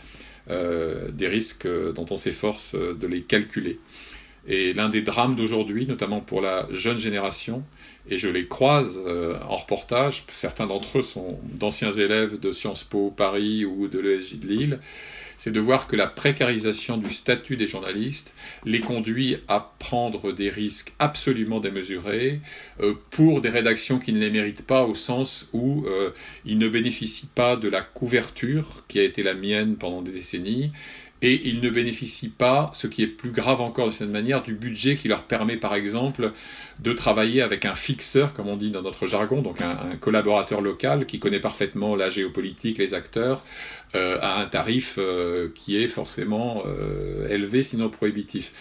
des 0.47 1.27
risques 1.27 1.67
dont 1.93 2.05
on 2.09 2.17
s'efforce 2.17 2.75
de 2.75 3.07
les 3.07 3.21
calculer. 3.21 3.79
Et 4.47 4.73
l'un 4.73 4.89
des 4.89 5.01
drames 5.01 5.35
d'aujourd'hui, 5.35 5.85
notamment 5.85 6.19
pour 6.19 6.41
la 6.41 6.67
jeune 6.71 6.99
génération, 6.99 7.63
et 8.09 8.17
je 8.17 8.27
les 8.27 8.47
croise 8.47 9.01
euh, 9.05 9.37
en 9.47 9.55
reportage, 9.55 10.25
certains 10.33 10.67
d'entre 10.67 10.99
eux 10.99 11.01
sont 11.01 11.39
d'anciens 11.53 11.91
élèves 11.91 12.39
de 12.39 12.51
Sciences 12.51 12.83
Po 12.83 13.13
Paris 13.15 13.63
ou 13.63 13.87
de 13.87 13.99
l'ESJ 13.99 14.39
de 14.39 14.47
Lille, 14.47 14.79
c'est 15.37 15.51
de 15.51 15.59
voir 15.59 15.87
que 15.87 15.95
la 15.95 16.07
précarisation 16.07 16.97
du 16.97 17.11
statut 17.11 17.55
des 17.55 17.67
journalistes 17.67 18.33
les 18.65 18.81
conduit 18.81 19.37
à 19.47 19.73
prendre 19.79 20.31
des 20.31 20.49
risques 20.49 20.93
absolument 20.99 21.59
démesurés 21.59 22.41
euh, 22.81 22.93
pour 23.09 23.41
des 23.41 23.49
rédactions 23.49 23.99
qui 23.99 24.13
ne 24.13 24.19
les 24.19 24.29
méritent 24.29 24.65
pas 24.65 24.83
au 24.83 24.95
sens 24.95 25.49
où 25.53 25.85
euh, 25.87 26.11
ils 26.45 26.57
ne 26.57 26.67
bénéficient 26.67 27.29
pas 27.33 27.55
de 27.55 27.69
la 27.69 27.81
couverture 27.81 28.83
qui 28.87 28.99
a 28.99 29.03
été 29.03 29.23
la 29.23 29.33
mienne 29.33 29.75
pendant 29.75 30.01
des 30.01 30.11
décennies 30.11 30.71
et 31.23 31.47
ils 31.47 31.61
ne 31.61 31.69
bénéficient 31.69 32.29
pas, 32.29 32.69
ce 32.73 32.85
qui 32.85 33.01
est 33.01 33.07
plus 33.07 33.31
grave 33.31 33.61
encore 33.61 33.87
de 33.87 33.91
cette 33.91 34.09
manière, 34.09 34.43
du 34.43 34.53
budget 34.53 34.97
qui 34.97 35.07
leur 35.07 35.23
permet 35.23 35.55
par 35.55 35.73
exemple 35.73 36.33
de 36.79 36.91
travailler 36.91 37.41
avec 37.41 37.63
un 37.63 37.75
fixeur, 37.75 38.33
comme 38.33 38.49
on 38.49 38.57
dit 38.57 38.71
dans 38.71 38.81
notre 38.81 39.07
jargon, 39.07 39.41
donc 39.41 39.61
un, 39.61 39.95
collaborateur 40.01 40.59
local 40.59 41.05
qui 41.05 41.19
connaît 41.19 41.39
parfaitement 41.39 41.95
la 41.95 42.09
géopolitique, 42.09 42.77
les 42.77 42.93
acteurs, 42.93 43.41
euh, 43.95 44.17
à 44.21 44.41
un 44.41 44.45
tarif 44.47 44.95
euh, 44.97 45.47
qui 45.55 45.81
est 45.81 45.87
forcément 45.87 46.63
euh, 46.65 47.29
élevé, 47.29 47.63
sinon 47.63 47.89
prohibitif. 47.89 48.51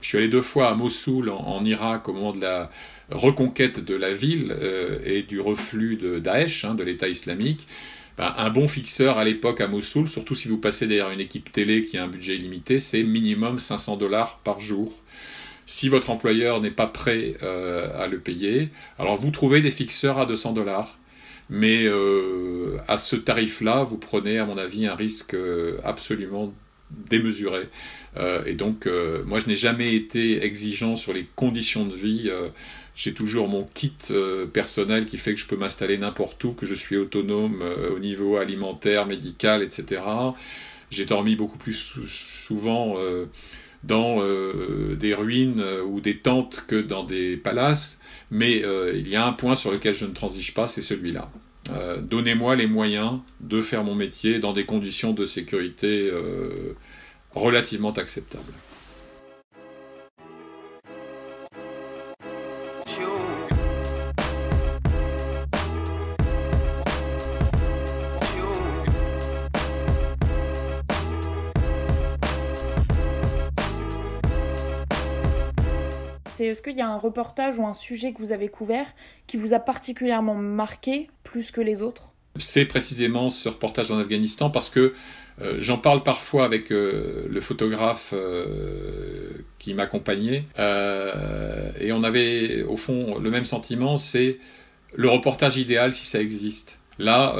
Je 0.00 0.08
suis 0.08 0.16
allé 0.16 0.28
deux 0.28 0.42
fois 0.42 0.70
à 0.70 0.74
Mossoul, 0.74 1.28
en, 1.28 1.62
Irak, 1.66 2.08
au 2.08 2.14
moment 2.14 2.32
de 2.32 2.40
la 2.40 2.70
reconquête 3.10 3.84
de 3.84 3.94
la 3.94 4.12
ville 4.12 4.54
et 5.04 5.22
du 5.22 5.40
reflux 5.40 5.96
de 5.96 6.18
Daesh, 6.18 6.64
hein, 6.64 6.74
de 6.74 6.84
l'État 6.84 7.08
islamique. 7.08 7.66
Ben, 8.16 8.32
un 8.38 8.48
bon 8.48 8.66
fixeur 8.66 9.18
à 9.18 9.24
l'époque 9.24 9.60
à 9.60 9.68
Mossoul, 9.68 10.08
surtout 10.08 10.34
si 10.34 10.48
vous 10.48 10.56
passez 10.56 10.86
derrière 10.86 11.10
une 11.10 11.20
équipe 11.20 11.52
télé 11.52 11.82
qui 11.82 11.98
a 11.98 12.04
un 12.04 12.08
budget 12.08 12.36
illimité, 12.36 12.78
c'est 12.78 13.02
minimum 13.02 13.58
500 13.58 13.96
dollars 13.98 14.38
par 14.38 14.58
jour. 14.58 14.92
Si 15.66 15.88
votre 15.88 16.10
employeur 16.10 16.60
n'est 16.60 16.70
pas 16.70 16.86
prêt 16.86 17.34
euh, 17.42 18.02
à 18.02 18.06
le 18.06 18.18
payer, 18.18 18.70
alors 18.98 19.16
vous 19.16 19.30
trouvez 19.30 19.60
des 19.60 19.70
fixeurs 19.70 20.18
à 20.18 20.24
200 20.24 20.52
dollars. 20.52 20.98
Mais 21.50 21.84
euh, 21.84 22.78
à 22.88 22.96
ce 22.96 23.16
tarif-là, 23.16 23.82
vous 23.84 23.98
prenez, 23.98 24.38
à 24.38 24.46
mon 24.46 24.58
avis, 24.58 24.86
un 24.86 24.96
risque 24.96 25.34
euh, 25.34 25.78
absolument 25.84 26.54
démesuré. 26.90 27.68
et 28.46 28.54
donc, 28.54 28.88
moi, 29.26 29.40
je 29.40 29.46
n'ai 29.48 29.56
jamais 29.56 29.96
été 29.96 30.44
exigeant 30.44 30.94
sur 30.94 31.12
les 31.12 31.26
conditions 31.34 31.84
de 31.84 31.94
vie 31.94 32.30
j'ai 32.96 33.12
toujours 33.12 33.46
mon 33.46 33.68
kit 33.74 33.92
euh, 34.10 34.46
personnel 34.46 35.04
qui 35.04 35.18
fait 35.18 35.34
que 35.34 35.40
je 35.40 35.46
peux 35.46 35.56
m'installer 35.56 35.98
n'importe 35.98 36.42
où, 36.44 36.52
que 36.54 36.64
je 36.64 36.74
suis 36.74 36.96
autonome 36.96 37.60
euh, 37.60 37.90
au 37.94 37.98
niveau 37.98 38.38
alimentaire, 38.38 39.04
médical, 39.04 39.62
etc. 39.62 40.00
J'ai 40.90 41.04
dormi 41.04 41.36
beaucoup 41.36 41.58
plus 41.58 41.74
souvent 42.06 42.94
euh, 42.96 43.26
dans 43.84 44.20
des 44.96 45.14
ruines 45.14 45.62
ou 45.86 46.00
des 46.00 46.18
tentes 46.18 46.64
que 46.66 46.74
dans 46.74 47.04
des 47.04 47.36
palaces, 47.36 48.00
mais 48.32 48.64
il 48.94 49.06
y 49.06 49.14
a 49.14 49.24
un 49.24 49.32
point 49.32 49.54
sur 49.54 49.70
lequel 49.70 49.94
je 49.94 50.06
ne 50.06 50.12
transige 50.12 50.54
pas, 50.54 50.66
c'est 50.66 50.80
celui-là. 50.80 51.30
Donnez-moi 52.00 52.56
les 52.56 52.66
moyens 52.66 53.20
de 53.40 53.60
faire 53.62 53.84
mon 53.84 53.94
métier 53.94 54.40
dans 54.40 54.52
des 54.52 54.64
conditions 54.64 55.12
de 55.12 55.24
sécurité 55.24 56.10
relativement 57.32 57.92
acceptables. 57.92 58.52
Est-ce 76.44 76.62
qu'il 76.62 76.76
y 76.76 76.82
a 76.82 76.88
un 76.88 76.98
reportage 76.98 77.58
ou 77.58 77.66
un 77.66 77.72
sujet 77.72 78.12
que 78.12 78.18
vous 78.18 78.32
avez 78.32 78.48
couvert 78.48 78.86
qui 79.26 79.36
vous 79.36 79.54
a 79.54 79.58
particulièrement 79.58 80.34
marqué 80.34 81.08
plus 81.24 81.50
que 81.50 81.60
les 81.60 81.82
autres? 81.82 82.12
C'est 82.38 82.66
précisément 82.66 83.30
ce 83.30 83.48
reportage 83.48 83.90
en 83.90 83.98
Afghanistan 83.98 84.50
parce 84.50 84.68
que 84.68 84.94
euh, 85.42 85.58
j'en 85.60 85.78
parle 85.78 86.02
parfois 86.02 86.44
avec 86.44 86.70
euh, 86.72 87.26
le 87.28 87.40
photographe 87.40 88.14
euh, 88.14 89.32
qui 89.58 89.74
m'accompagnait 89.74 90.44
et 91.78 91.92
on 91.92 92.02
avait 92.02 92.62
au 92.62 92.76
fond 92.76 93.18
le 93.18 93.30
même 93.30 93.44
sentiment, 93.44 93.98
c'est 93.98 94.38
le 94.94 95.08
reportage 95.08 95.56
idéal 95.56 95.92
si 95.92 96.06
ça 96.06 96.20
existe. 96.20 96.80
Là, 96.98 97.34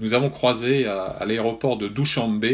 nous 0.00 0.14
avons 0.14 0.30
croisé 0.30 0.86
à, 0.86 1.24
l'aéroport 1.24 1.76
de 1.76 1.86
Dushanbe, 1.86 2.44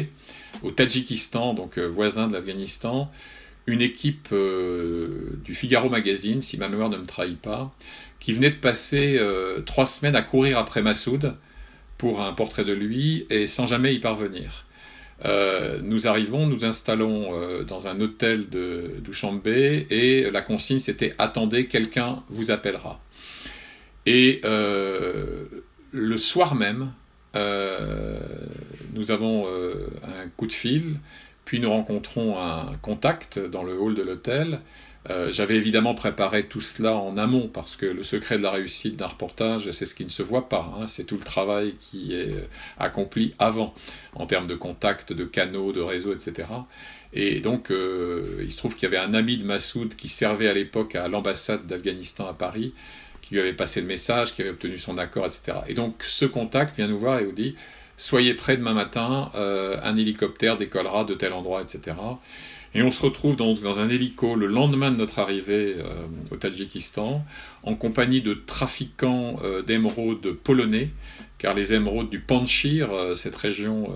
au 0.62 0.70
Tadjikistan, 0.70 1.54
donc 1.54 1.78
voisin 1.78 2.28
de 2.28 2.34
l'Afghanistan, 2.34 3.08
une 3.66 3.82
équipe 3.82 4.32
du 4.32 5.54
Figaro 5.54 5.88
Magazine, 5.88 6.42
si 6.42 6.56
ma 6.56 6.68
mémoire 6.68 6.90
ne 6.90 6.96
me 6.96 7.06
trahit 7.06 7.38
pas, 7.38 7.74
qui 8.18 8.32
venait 8.32 8.50
de 8.50 8.56
passer 8.56 9.20
trois 9.66 9.86
semaines 9.86 10.16
à 10.16 10.22
courir 10.22 10.58
après 10.58 10.82
Massoud 10.82 11.34
pour 11.98 12.22
un 12.22 12.32
portrait 12.32 12.64
de 12.64 12.72
lui 12.72 13.26
et 13.28 13.46
sans 13.46 13.66
jamais 13.66 13.94
y 13.94 13.98
parvenir. 13.98 14.64
Euh, 15.26 15.80
nous 15.82 16.08
arrivons, 16.08 16.46
nous 16.46 16.64
installons 16.64 17.34
euh, 17.34 17.62
dans 17.62 17.88
un 17.88 18.00
hôtel 18.00 18.48
de 18.48 18.94
Douchambé 19.00 19.86
et 19.90 20.30
la 20.30 20.40
consigne 20.40 20.78
c'était 20.78 21.14
attendez, 21.18 21.66
quelqu'un 21.66 22.22
vous 22.28 22.50
appellera. 22.50 23.02
Et 24.06 24.40
euh, 24.46 25.44
le 25.92 26.16
soir 26.16 26.54
même, 26.54 26.92
nous 28.94 29.10
avons 29.10 29.46
un 29.46 30.28
coup 30.36 30.46
de 30.46 30.52
fil, 30.52 30.96
puis 31.50 31.58
nous 31.58 31.70
rencontrons 31.70 32.38
un 32.38 32.76
contact 32.80 33.40
dans 33.40 33.64
le 33.64 33.76
hall 33.76 33.96
de 33.96 34.02
l'hôtel 34.02 34.60
euh, 35.08 35.32
j'avais 35.32 35.56
évidemment 35.56 35.94
préparé 35.94 36.46
tout 36.46 36.60
cela 36.60 36.94
en 36.94 37.16
amont 37.16 37.48
parce 37.48 37.74
que 37.74 37.86
le 37.86 38.04
secret 38.04 38.36
de 38.36 38.42
la 38.44 38.52
réussite 38.52 38.94
d'un 38.94 39.08
reportage, 39.08 39.68
c'est 39.72 39.84
ce 39.84 39.96
qui 39.96 40.04
ne 40.04 40.10
se 40.10 40.22
voit 40.22 40.48
pas. 40.48 40.72
Hein. 40.78 40.86
c'est 40.86 41.02
tout 41.02 41.16
le 41.16 41.24
travail 41.24 41.74
qui 41.80 42.14
est 42.14 42.30
euh, 42.30 42.46
accompli 42.78 43.34
avant 43.40 43.74
en 44.14 44.26
termes 44.26 44.46
de 44.46 44.54
contacts, 44.54 45.12
de 45.12 45.24
canaux, 45.24 45.72
de 45.72 45.80
réseaux, 45.80 46.14
etc. 46.14 46.46
Et 47.12 47.40
donc, 47.40 47.72
euh, 47.72 48.40
il 48.44 48.52
se 48.52 48.56
trouve 48.56 48.76
qu'il 48.76 48.88
y 48.88 48.94
avait 48.94 49.04
un 49.04 49.14
ami 49.14 49.36
de 49.36 49.44
Massoud 49.44 49.96
qui 49.96 50.06
servait 50.06 50.48
à 50.48 50.54
l'époque 50.54 50.94
à 50.94 51.08
l'ambassade 51.08 51.66
d'Afghanistan 51.66 52.28
à 52.28 52.34
Paris, 52.34 52.74
qui 53.22 53.34
lui 53.34 53.40
avait 53.40 53.54
passé 53.54 53.80
le 53.80 53.88
message, 53.88 54.34
qui 54.34 54.42
avait 54.42 54.52
obtenu 54.52 54.78
son 54.78 54.98
accord, 54.98 55.26
etc. 55.26 55.58
Et 55.66 55.74
donc, 55.74 56.04
ce 56.06 56.26
contact 56.26 56.76
vient 56.76 56.86
nous 56.86 56.98
voir 56.98 57.18
et 57.18 57.24
nous 57.24 57.32
dit 57.32 57.56
Soyez 58.00 58.34
prêts 58.34 58.56
demain 58.56 58.72
matin, 58.72 59.30
un 59.34 59.96
hélicoptère 59.96 60.56
décollera 60.56 61.04
de 61.04 61.14
tel 61.14 61.34
endroit, 61.34 61.60
etc. 61.60 61.94
Et 62.74 62.82
on 62.82 62.90
se 62.90 63.02
retrouve 63.02 63.36
dans, 63.36 63.54
dans 63.54 63.80
un 63.80 63.88
hélico 63.88 64.36
le 64.36 64.46
lendemain 64.46 64.90
de 64.90 64.96
notre 64.96 65.18
arrivée 65.18 65.76
euh, 65.78 66.06
au 66.30 66.36
Tadjikistan, 66.36 67.24
en 67.64 67.74
compagnie 67.74 68.22
de 68.22 68.34
trafiquants 68.34 69.36
euh, 69.42 69.62
d'émeraudes 69.62 70.32
polonais, 70.32 70.90
car 71.38 71.54
les 71.54 71.74
émeraudes 71.74 72.10
du 72.10 72.20
Panchir, 72.20 72.92
euh, 72.92 73.14
cette 73.14 73.36
région 73.36 73.92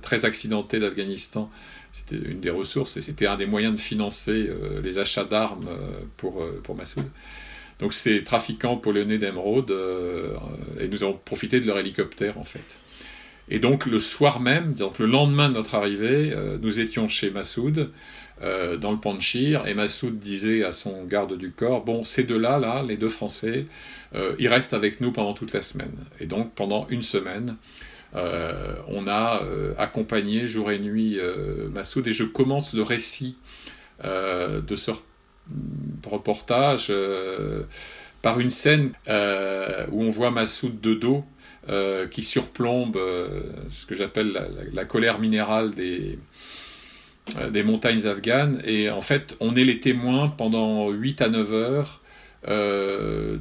très 0.00 0.24
accidentée 0.24 0.78
d'Afghanistan, 0.78 1.50
c'était 1.92 2.16
une 2.16 2.38
des 2.38 2.50
ressources 2.50 2.96
et 2.96 3.00
c'était 3.00 3.26
un 3.26 3.34
des 3.34 3.46
moyens 3.46 3.74
de 3.74 3.80
financer 3.80 4.48
les 4.80 4.98
achats 5.00 5.24
d'armes 5.24 5.68
pour, 6.16 6.40
pour 6.62 6.76
Massoud. 6.76 7.04
Donc 7.82 7.92
ces 7.92 8.24
trafiquants 8.24 8.78
polonais 8.78 9.18
d'émeraudes, 9.18 9.76
et 10.80 10.88
nous 10.88 11.04
avons 11.04 11.20
profité 11.22 11.60
de 11.60 11.66
leur 11.66 11.78
hélicoptère 11.78 12.38
en 12.38 12.44
fait. 12.44 12.78
Et 13.48 13.58
donc 13.58 13.86
le 13.86 13.98
soir 13.98 14.40
même, 14.40 14.74
donc 14.74 14.98
le 14.98 15.06
lendemain 15.06 15.48
de 15.48 15.54
notre 15.54 15.74
arrivée, 15.74 16.32
euh, 16.32 16.58
nous 16.60 16.80
étions 16.80 17.08
chez 17.08 17.30
Massoud, 17.30 17.90
euh, 18.40 18.76
dans 18.76 18.92
le 18.92 18.98
Panchir, 18.98 19.66
et 19.66 19.74
Massoud 19.74 20.18
disait 20.18 20.64
à 20.64 20.72
son 20.72 21.04
garde 21.04 21.36
du 21.36 21.52
corps, 21.52 21.84
bon, 21.84 22.02
ces 22.02 22.24
deux-là, 22.24 22.58
là, 22.58 22.82
les 22.82 22.96
deux 22.96 23.08
Français, 23.08 23.66
euh, 24.14 24.34
ils 24.38 24.48
restent 24.48 24.74
avec 24.74 25.00
nous 25.00 25.12
pendant 25.12 25.34
toute 25.34 25.52
la 25.52 25.60
semaine. 25.60 25.96
Et 26.20 26.26
donc 26.26 26.54
pendant 26.54 26.86
une 26.88 27.02
semaine, 27.02 27.56
on 28.88 29.06
a 29.08 29.40
accompagné 29.78 30.46
jour 30.46 30.70
et 30.70 30.78
nuit 30.78 31.18
Massoud, 31.72 32.06
et 32.06 32.12
je 32.12 32.24
commence 32.24 32.74
le 32.74 32.82
récit 32.82 33.36
de 34.04 34.76
ce 34.76 34.92
reportage 36.04 36.92
par 38.22 38.40
une 38.40 38.50
scène 38.50 38.92
où 39.08 40.02
on 40.02 40.10
voit 40.10 40.30
Massoud 40.30 40.80
de 40.80 40.94
dos 40.94 41.24
euh, 41.68 42.08
qui 42.08 42.24
surplombe 42.24 42.96
euh, 42.96 43.40
ce 43.70 43.86
que 43.86 43.94
j'appelle 43.94 44.50
la, 44.72 44.84
colère 44.84 45.20
minérale 45.20 45.70
des, 45.70 46.18
euh, 47.38 47.50
des 47.50 47.62
montagnes 47.62 48.04
afghanes. 48.04 48.60
Et 48.64 48.90
en 48.90 49.00
fait, 49.00 49.36
on 49.38 49.54
est 49.54 49.62
les 49.62 49.78
témoins 49.78 50.26
pendant 50.26 50.90
8 50.90 51.22
à 51.22 51.28
9 51.28 51.52
heures 51.52 52.00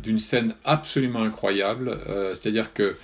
d'une 0.03 0.19
scène 0.19 0.53
absolument 0.63 1.23
incroyable. 1.23 1.97
C'est-à-dire 2.33 2.71
que 2.71 2.95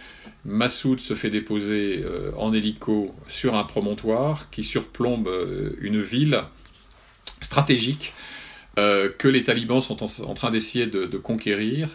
Massoud 0.45 0.99
se 0.99 1.15
fait 1.15 1.31
déposer 1.31 2.05
en 2.37 2.53
hélico 2.53 3.15
sur 3.27 3.55
un 3.55 3.63
promontoire 3.63 4.51
qui 4.51 4.63
surplombe 4.63 5.27
une 5.81 5.99
ville 5.99 6.43
stratégique 7.41 8.13
que 8.77 9.27
les 9.27 9.43
talibans 9.43 9.81
sont 9.81 10.03
en, 10.03 10.33
train 10.35 10.51
d'essayer 10.51 10.85
de, 10.85 11.17
conquérir. 11.17 11.89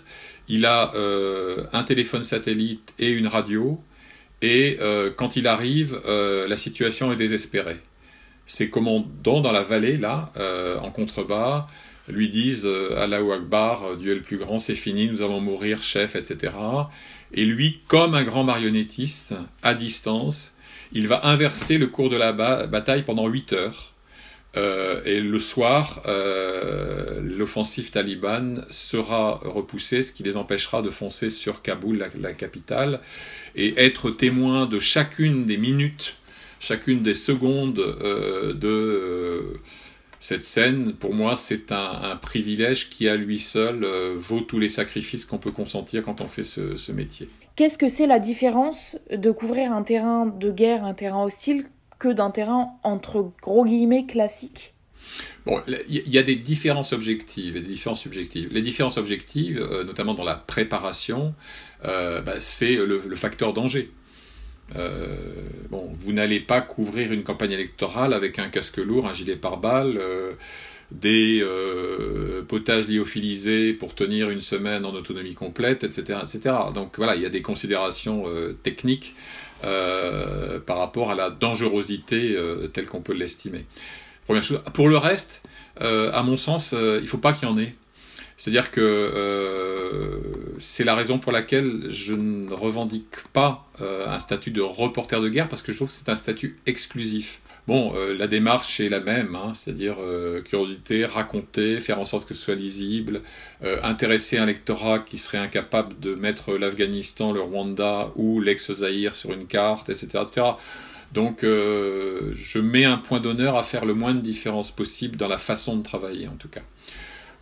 Il 0.49 0.67
a 0.67 0.93
euh, 0.95 1.65
un 1.73 1.83
téléphone 1.83 2.25
satellite 2.25 2.95
et 2.99 3.11
une 3.11 3.27
radio. 3.27 3.81
Et 4.41 4.79
euh, 4.81 5.11
quand 5.15 5.37
il 5.37 5.47
arrive, 5.47 6.01
euh, 6.07 6.49
la 6.49 6.57
situation 6.57 7.13
est 7.13 7.17
désespérée. 7.17 7.79
Ses 8.45 8.69
commandants 8.69 9.41
dans 9.41 9.53
la 9.53 9.63
vallée, 9.63 9.97
là, 9.97 10.33
en 10.83 10.91
contrebas, 10.91 11.69
lui 12.09 12.29
disent 12.29 12.67
Allahu 12.67 13.33
Akbar, 13.33 13.97
Dieu 13.97 14.15
le 14.15 14.21
plus 14.21 14.37
grand, 14.37 14.59
c'est 14.59 14.75
fini, 14.75 15.07
nous 15.07 15.23
allons 15.23 15.41
mourir, 15.41 15.81
chef, 15.81 16.17
etc. 16.17 16.53
Et 17.33 17.45
lui, 17.45 17.79
comme 17.87 18.17
un 18.17 18.25
grand 18.25 18.43
marionnettiste, 18.43 19.35
à 19.63 19.75
distance, 19.75 20.55
il 20.93 21.07
va 21.07 21.25
inverser 21.25 21.79
le 21.79 21.87
cours 21.87 22.11
de 22.11 22.17
la 22.17 22.33
bataille 22.67 23.05
pendant 23.05 23.29
8 23.29 23.53
heures 23.53 23.92
euh, 24.57 25.01
et 25.05 25.21
le 25.21 25.39
soir, 25.39 26.03
euh, 26.07 27.21
l'offensive 27.23 27.91
talibane 27.91 28.67
sera 28.71 29.41
repoussée, 29.43 30.03
ce 30.03 30.13
qui 30.13 30.23
les 30.23 30.37
empêchera 30.37 30.83
de 30.83 30.91
foncer 30.91 31.31
sur 31.31 31.63
Kaboul, 31.63 32.07
la, 32.21 32.33
capitale, 32.35 33.01
et 33.55 33.75
être 33.83 34.11
témoin 34.11 34.67
de 34.67 34.79
chacune 34.79 35.47
des 35.47 35.57
minutes, 35.57 36.17
chacune 36.61 37.03
des 37.03 37.15
secondes 37.15 37.79
euh, 37.79 38.53
de 38.53 39.55
cette 40.21 40.45
scène. 40.45 40.93
Pour 40.93 41.15
moi, 41.15 41.37
c'est 41.37 41.73
un, 41.73 42.17
privilège 42.21 42.91
qui, 42.91 43.09
à 43.09 43.17
lui 43.17 43.39
seul, 43.39 43.87
vaut 44.17 44.41
tous 44.41 44.59
les 44.59 44.69
sacrifices 44.69 45.25
qu'on 45.25 45.39
peut 45.39 45.51
consentir 45.51 46.03
quand 46.03 46.21
on 46.21 46.29
fait 46.29 46.43
ce, 46.43 46.77
ce 46.77 46.93
métier. 46.93 47.29
Qu'est-ce 47.57 47.79
que 47.79 47.89
c'est 47.89 48.07
la 48.07 48.19
différence 48.19 48.99
de 49.11 49.31
couvrir 49.31 49.73
un 49.73 49.83
terrain 49.83 50.27
de 50.27 50.51
guerre, 50.51 50.85
un 50.85 50.95
terrain 50.95 51.25
hostile, 51.25 51.65
que 52.03 52.09
d'un 52.09 52.33
terrain 52.33 52.73
entre 52.83 53.31
gros 53.41 53.65
guillemets 53.65 54.07
classique 54.07 54.75
Bon, 55.47 55.61
il 55.89 56.09
y 56.09 56.19
a 56.19 56.23
des 56.25 56.35
différences 56.35 56.93
objectives 56.93 57.57
et 57.57 57.61
des 57.61 57.69
différences 57.69 58.01
subjectives. 58.01 58.49
Les 58.53 58.63
différences 58.63 58.97
objectives, 58.97 59.61
euh, 59.61 59.85
notamment 59.85 60.15
dans 60.15 60.25
la 60.25 60.35
préparation, 60.35 61.35
euh, 61.85 62.21
bah, 62.21 62.39
c'est 62.39 62.75
le, 62.75 62.99
facteur 63.15 63.53
danger. 63.53 63.91
Euh, 64.77 65.17
bon, 65.71 65.91
vous 65.97 66.13
n'allez 66.13 66.41
pas 66.41 66.61
couvrir 66.61 67.13
une 67.13 67.23
campagne 67.23 67.53
électorale 67.53 68.15
avec 68.15 68.39
un 68.39 68.49
casque 68.49 68.79
lourd, 68.79 69.07
un 69.07 69.13
gilet 69.13 69.37
pare-balles, 69.37 70.01
des 70.91 71.45
potages 72.49 72.89
lyophilisés 72.89 73.75
pour 73.75 73.95
tenir 73.95 74.31
une 74.31 74.41
semaine 74.41 74.85
en 74.85 74.93
autonomie 74.93 75.35
complète, 75.35 75.85
etc., 75.85 76.19
etc. 76.23 76.57
Donc 76.75 76.97
voilà, 76.97 77.15
il 77.15 77.23
y 77.23 77.27
a 77.27 77.31
des 77.31 77.43
considérations 77.43 78.25
techniques 78.63 79.15
euh, 79.65 80.59
par 80.61 80.79
rapport 80.79 81.11
à 81.11 81.15
la 81.15 81.31
dangerosité 81.31 82.35
euh, 82.37 82.69
telle 82.69 82.87
qu'on 82.87 83.01
peut 83.01 83.13
l'estimer. 83.13 83.65
Première 84.27 84.43
chose. 84.43 84.61
Pour 84.75 84.89
le 84.89 84.97
reste, 84.97 85.43
euh, 85.81 86.13
à 86.13 86.23
mon 86.23 86.37
sens, 86.37 86.73
il 86.73 87.03
ne 87.03 87.07
faut 87.07 87.19
pas 87.19 87.33
qu'il 87.33 87.49
y 87.49 87.51
en 87.51 87.59
ait. 87.59 87.75
C'est-à-dire 88.37 88.71
que 88.71 90.21
c'est 90.59 90.85
la 90.85 90.95
raison 90.95 91.19
pour 91.19 91.33
laquelle 91.33 91.85
je 91.89 92.15
ne 92.15 92.53
revendique 92.53 93.29
pas 93.33 93.69
un 93.81 94.19
statut 94.19 94.51
de 94.51 94.61
reporter 94.61 95.21
de 95.21 95.29
guerre, 95.29 95.49
parce 95.49 95.63
que 95.63 95.73
je 95.73 95.77
trouve 95.77 95.89
que 95.89 95.95
c'est 95.95 96.09
un 96.09 96.15
statut 96.15 96.59
exclusif. 96.67 97.41
Bon, 97.69 97.93
euh, 97.95 98.13
la 98.17 98.27
démarche 98.27 98.81
est 98.81 98.89
la 98.89 98.99
même, 98.99 99.37
hein, 99.37 99.53
c'est-à-dire 99.55 99.97
euh, 100.01 100.43
curiosité, 100.43 101.05
raconter, 101.05 101.79
faire 101.79 102.01
en 102.01 102.05
sorte 102.05 102.27
que 102.27 102.35
ce 102.35 102.43
soit 102.43 102.57
lisible, 102.57 103.23
euh, 103.63 103.79
intéresser 103.85 104.37
un 104.37 104.47
lectorat 104.47 104.99
qui 104.99 105.17
serait 105.17 105.39
incapable 105.39 105.95
de 106.01 106.17
mettre 106.17 106.55
l'Afghanistan, 106.55 107.31
le 107.31 107.41
Rwanda 107.41 108.11
ou 108.17 108.41
l'ex-Zaïre 108.41 109.15
sur 109.15 109.33
une 109.33 109.47
carte, 109.47 109.91
etc. 109.91 110.25
etc. 110.27 110.47
Donc 111.13 111.41
je 111.43 112.59
mets 112.59 112.87
un 112.87 112.97
point 112.97 113.21
d'honneur 113.21 113.59
à 113.59 113.63
faire 113.63 113.85
le 113.85 113.93
moins 113.93 114.15
de 114.15 114.21
différence 114.21 114.71
possible 114.71 115.17
dans 115.17 115.29
la 115.29 115.37
façon 115.37 115.77
de 115.77 115.83
travailler 115.83 116.27
en 116.27 116.37
tout 116.37 116.49
cas. 116.49 116.63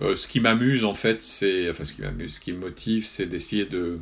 Ce 0.00 0.26
qui 0.26 0.40
m'amuse 0.40 0.84
en 0.84 0.94
fait, 0.94 1.22
c'est, 1.22 1.68
enfin 1.70 1.84
ce 1.84 1.92
qui 1.92 2.02
m'amuse, 2.02 2.34
ce 2.34 2.40
qui 2.40 2.52
me 2.52 2.58
motive, 2.58 3.04
c'est 3.04 3.26
d'essayer 3.26 3.64
de 3.64 4.00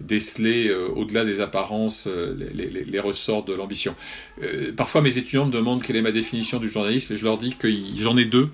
déceler 0.00 0.68
euh, 0.68 0.88
au-delà 0.88 1.24
des 1.24 1.40
apparences 1.40 2.06
euh, 2.06 2.34
les, 2.54 3.00
ressorts 3.00 3.44
de 3.44 3.54
l'ambition. 3.54 3.94
Euh, 4.42 4.72
parfois 4.72 5.00
mes 5.02 5.18
étudiants 5.18 5.46
me 5.46 5.52
demandent 5.52 5.82
quelle 5.82 5.96
est 5.96 6.02
ma 6.02 6.12
définition 6.12 6.58
du 6.58 6.68
journalisme 6.68 7.12
et 7.12 7.16
je 7.16 7.24
leur 7.24 7.38
dis 7.38 7.54
que 7.56 7.68
j'en 7.98 8.16
ai 8.16 8.24
deux. 8.24 8.50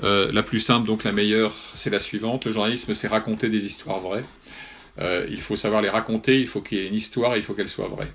la 0.00 0.42
plus 0.42 0.60
simple, 0.60 0.86
donc 0.86 1.04
la 1.04 1.12
meilleure, 1.12 1.54
c'est 1.74 1.90
la 1.90 2.00
suivante. 2.00 2.44
Le 2.44 2.52
journalisme, 2.52 2.94
c'est 2.94 3.08
raconter 3.08 3.48
des 3.48 3.66
histoires 3.66 4.00
vraies. 4.00 4.24
il 4.98 5.40
faut 5.40 5.56
savoir 5.56 5.82
les 5.82 5.90
raconter, 5.90 6.40
il 6.40 6.46
faut 6.46 6.60
qu'il 6.60 6.78
y 6.78 6.80
ait 6.80 6.88
une 6.88 6.94
histoire, 6.94 7.36
il 7.36 7.42
faut 7.42 7.54
qu'elle 7.54 7.68
soit 7.68 7.88
vraie. 7.88 8.12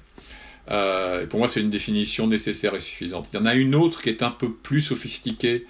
pour 1.28 1.40
moi, 1.40 1.48
c'est 1.48 1.62
une 1.62 1.70
définition 1.70 2.28
nécessaire 2.28 2.76
et 2.76 2.80
suffisante. 2.80 3.30
Il 3.32 3.38
y 3.38 3.40
en 3.40 3.46
a 3.46 3.56
une 3.56 3.76
autre 3.76 4.02
qui 4.02 4.10
est 4.10 4.22
un 4.22 4.32
peu 4.32 4.52
plus 4.52 4.82
sophistiquée, 4.82 5.66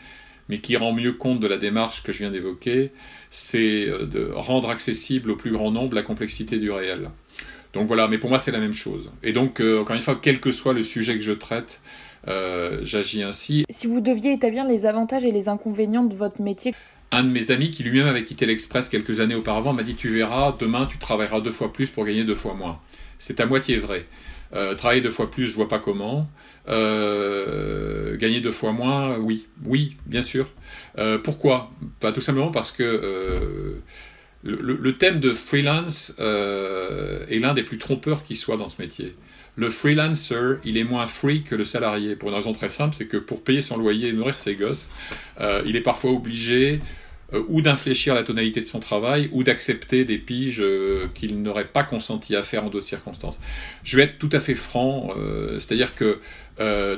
mais 0.49 0.59
qui 0.59 0.75
rend 0.77 0.93
mieux 0.93 1.13
compte 1.13 1.39
de 1.39 1.47
la 1.47 1.57
démarche 1.57 2.03
que 2.03 2.11
je 2.11 2.19
viens 2.19 2.31
d'évoquer, 2.31 2.91
c'est 3.29 3.85
de 3.85 4.31
rendre 4.33 4.69
accessible 4.69 5.31
au 5.31 5.35
plus 5.35 5.51
grand 5.51 5.71
nombre 5.71 5.95
la 5.95 6.03
complexité 6.03 6.57
du 6.59 6.71
réel. 6.71 7.09
Donc 7.73 7.87
voilà, 7.87 8.07
mais 8.07 8.17
pour 8.17 8.29
moi 8.29 8.39
c'est 8.39 8.51
la 8.51 8.59
même 8.59 8.73
chose. 8.73 9.11
Et 9.23 9.33
donc, 9.33 9.59
encore 9.59 9.95
une 9.95 10.01
fois, 10.01 10.17
quel 10.21 10.39
que 10.39 10.51
soit 10.51 10.73
le 10.73 10.83
sujet 10.83 11.15
que 11.15 11.23
je 11.23 11.33
traite, 11.33 11.81
j'agis 12.25 13.23
ainsi. 13.23 13.65
Si 13.69 13.87
vous 13.87 14.01
deviez 14.01 14.33
établir 14.33 14.65
les 14.65 14.85
avantages 14.85 15.23
et 15.23 15.31
les 15.31 15.49
inconvénients 15.49 16.05
de 16.05 16.15
votre 16.15 16.41
métier, 16.41 16.73
un 17.11 17.23
de 17.23 17.29
mes 17.29 17.51
amis 17.51 17.71
qui 17.71 17.83
lui-même 17.83 18.07
avait 18.07 18.23
quitté 18.23 18.45
l'Express 18.45 18.89
quelques 18.89 19.21
années 19.21 19.35
auparavant 19.35 19.71
m'a 19.71 19.83
dit 19.83 19.95
Tu 19.95 20.09
verras, 20.09 20.55
demain 20.59 20.85
tu 20.85 20.97
travailleras 20.97 21.39
deux 21.39 21.51
fois 21.51 21.71
plus 21.71 21.89
pour 21.89 22.05
gagner 22.05 22.23
deux 22.23 22.35
fois 22.35 22.53
moins. 22.53 22.79
C'est 23.17 23.39
à 23.39 23.45
moitié 23.45 23.77
vrai. 23.77 24.05
Euh, 24.53 24.75
travailler 24.75 25.01
deux 25.01 25.09
fois 25.09 25.29
plus, 25.29 25.45
je 25.45 25.53
vois 25.53 25.67
pas 25.67 25.79
comment. 25.79 26.29
Euh, 26.69 28.17
gagner 28.17 28.39
deux 28.39 28.51
fois 28.51 28.71
moins, 28.71 29.17
oui, 29.17 29.47
oui, 29.65 29.97
bien 30.05 30.21
sûr. 30.21 30.47
Euh, 30.97 31.17
pourquoi? 31.17 31.71
Pas 31.99 32.11
Tout 32.11 32.21
simplement 32.21 32.51
parce 32.51 32.71
que 32.71 33.79
le, 34.43 34.93
thème 34.93 35.19
de 35.19 35.33
freelance 35.33 36.13
est 36.19 37.39
l'un 37.39 37.53
des 37.53 37.63
plus 37.63 37.77
trompeurs 37.77 38.23
qui 38.23 38.35
soit 38.35 38.57
dans 38.57 38.69
ce 38.69 38.81
métier. 38.81 39.15
Le 39.55 39.69
freelancer, 39.69 40.59
il 40.65 40.77
est 40.77 40.83
moins 40.83 41.07
free 41.07 41.41
que 41.41 41.55
le 41.55 41.65
salarié, 41.65 42.15
pour 42.15 42.29
une 42.29 42.35
raison 42.35 42.53
très 42.53 42.69
simple, 42.69 42.95
c'est 42.95 43.07
que 43.07 43.17
pour 43.17 43.43
payer 43.43 43.61
son 43.61 43.77
loyer 43.77 44.09
et 44.09 44.13
nourrir 44.13 44.37
ses 44.37 44.55
gosses, 44.55 44.89
il 45.65 45.75
est 45.75 45.81
parfois 45.81 46.11
obligé 46.11 46.79
euh, 47.33 47.43
ou 47.49 47.61
d'infléchir 47.61 48.15
la 48.15 48.23
tonalité 48.23 48.61
de 48.61 48.65
son 48.65 48.79
travail, 48.79 49.27
ou 49.33 49.43
d'accepter 49.43 50.05
des 50.05 50.17
piges 50.17 50.61
euh, 50.61 51.07
qu'il 51.13 51.41
n'aurait 51.41 51.67
pas 51.67 51.83
consenti 51.83 52.37
à 52.37 52.41
faire 52.41 52.63
en 52.63 52.69
d'autres 52.69 52.85
circonstances. 52.85 53.37
Je 53.83 53.97
vais 53.97 54.03
être 54.03 54.17
tout 54.17 54.29
à 54.31 54.39
fait 54.39 54.55
franc, 54.55 55.13
euh, 55.17 55.59
c'est-à-dire 55.59 55.93
que 55.93 56.19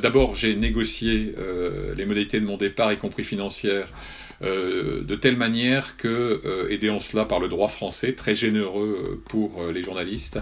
d'abord 0.02 0.36
j'ai 0.36 0.56
négocié 0.56 1.36
les 1.98 2.06
modalités 2.06 2.39
de 2.39 2.46
mon 2.46 2.56
départ, 2.56 2.94
y 2.94 2.98
compris 2.98 3.26
financières, 3.26 3.89
de 4.42 5.15
telle 5.15 5.36
manière 5.36 5.98
que, 5.98 6.70
aidé 6.70 6.89
en 6.89 7.02
cela 7.02 7.26
par 7.26 7.42
le 7.42 7.50
droit 7.50 7.68
français, 7.68 8.13
très 8.13 8.34
généreux 8.34 9.22
pour 9.28 9.62
les 9.74 9.82
journalistes, 9.82 10.39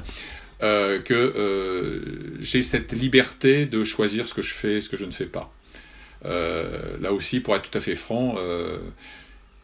que 0.59 2.37
j'ai 2.39 2.61
cette 2.61 2.91
liberté 2.91 3.65
de 3.65 3.83
choisir 3.83 4.27
ce 4.27 4.35
que 4.35 4.43
je 4.43 4.53
fais 4.53 4.73
et 4.75 4.81
ce 4.81 4.89
que 4.89 4.97
je 4.97 5.05
ne 5.05 5.11
fais 5.11 5.25
pas. 5.25 5.51
là 6.23 7.11
aussi, 7.11 7.39
pour 7.39 7.55
être 7.55 7.71
tout 7.71 7.75
à 7.75 7.81
fait 7.81 7.95
franc, 7.95 8.35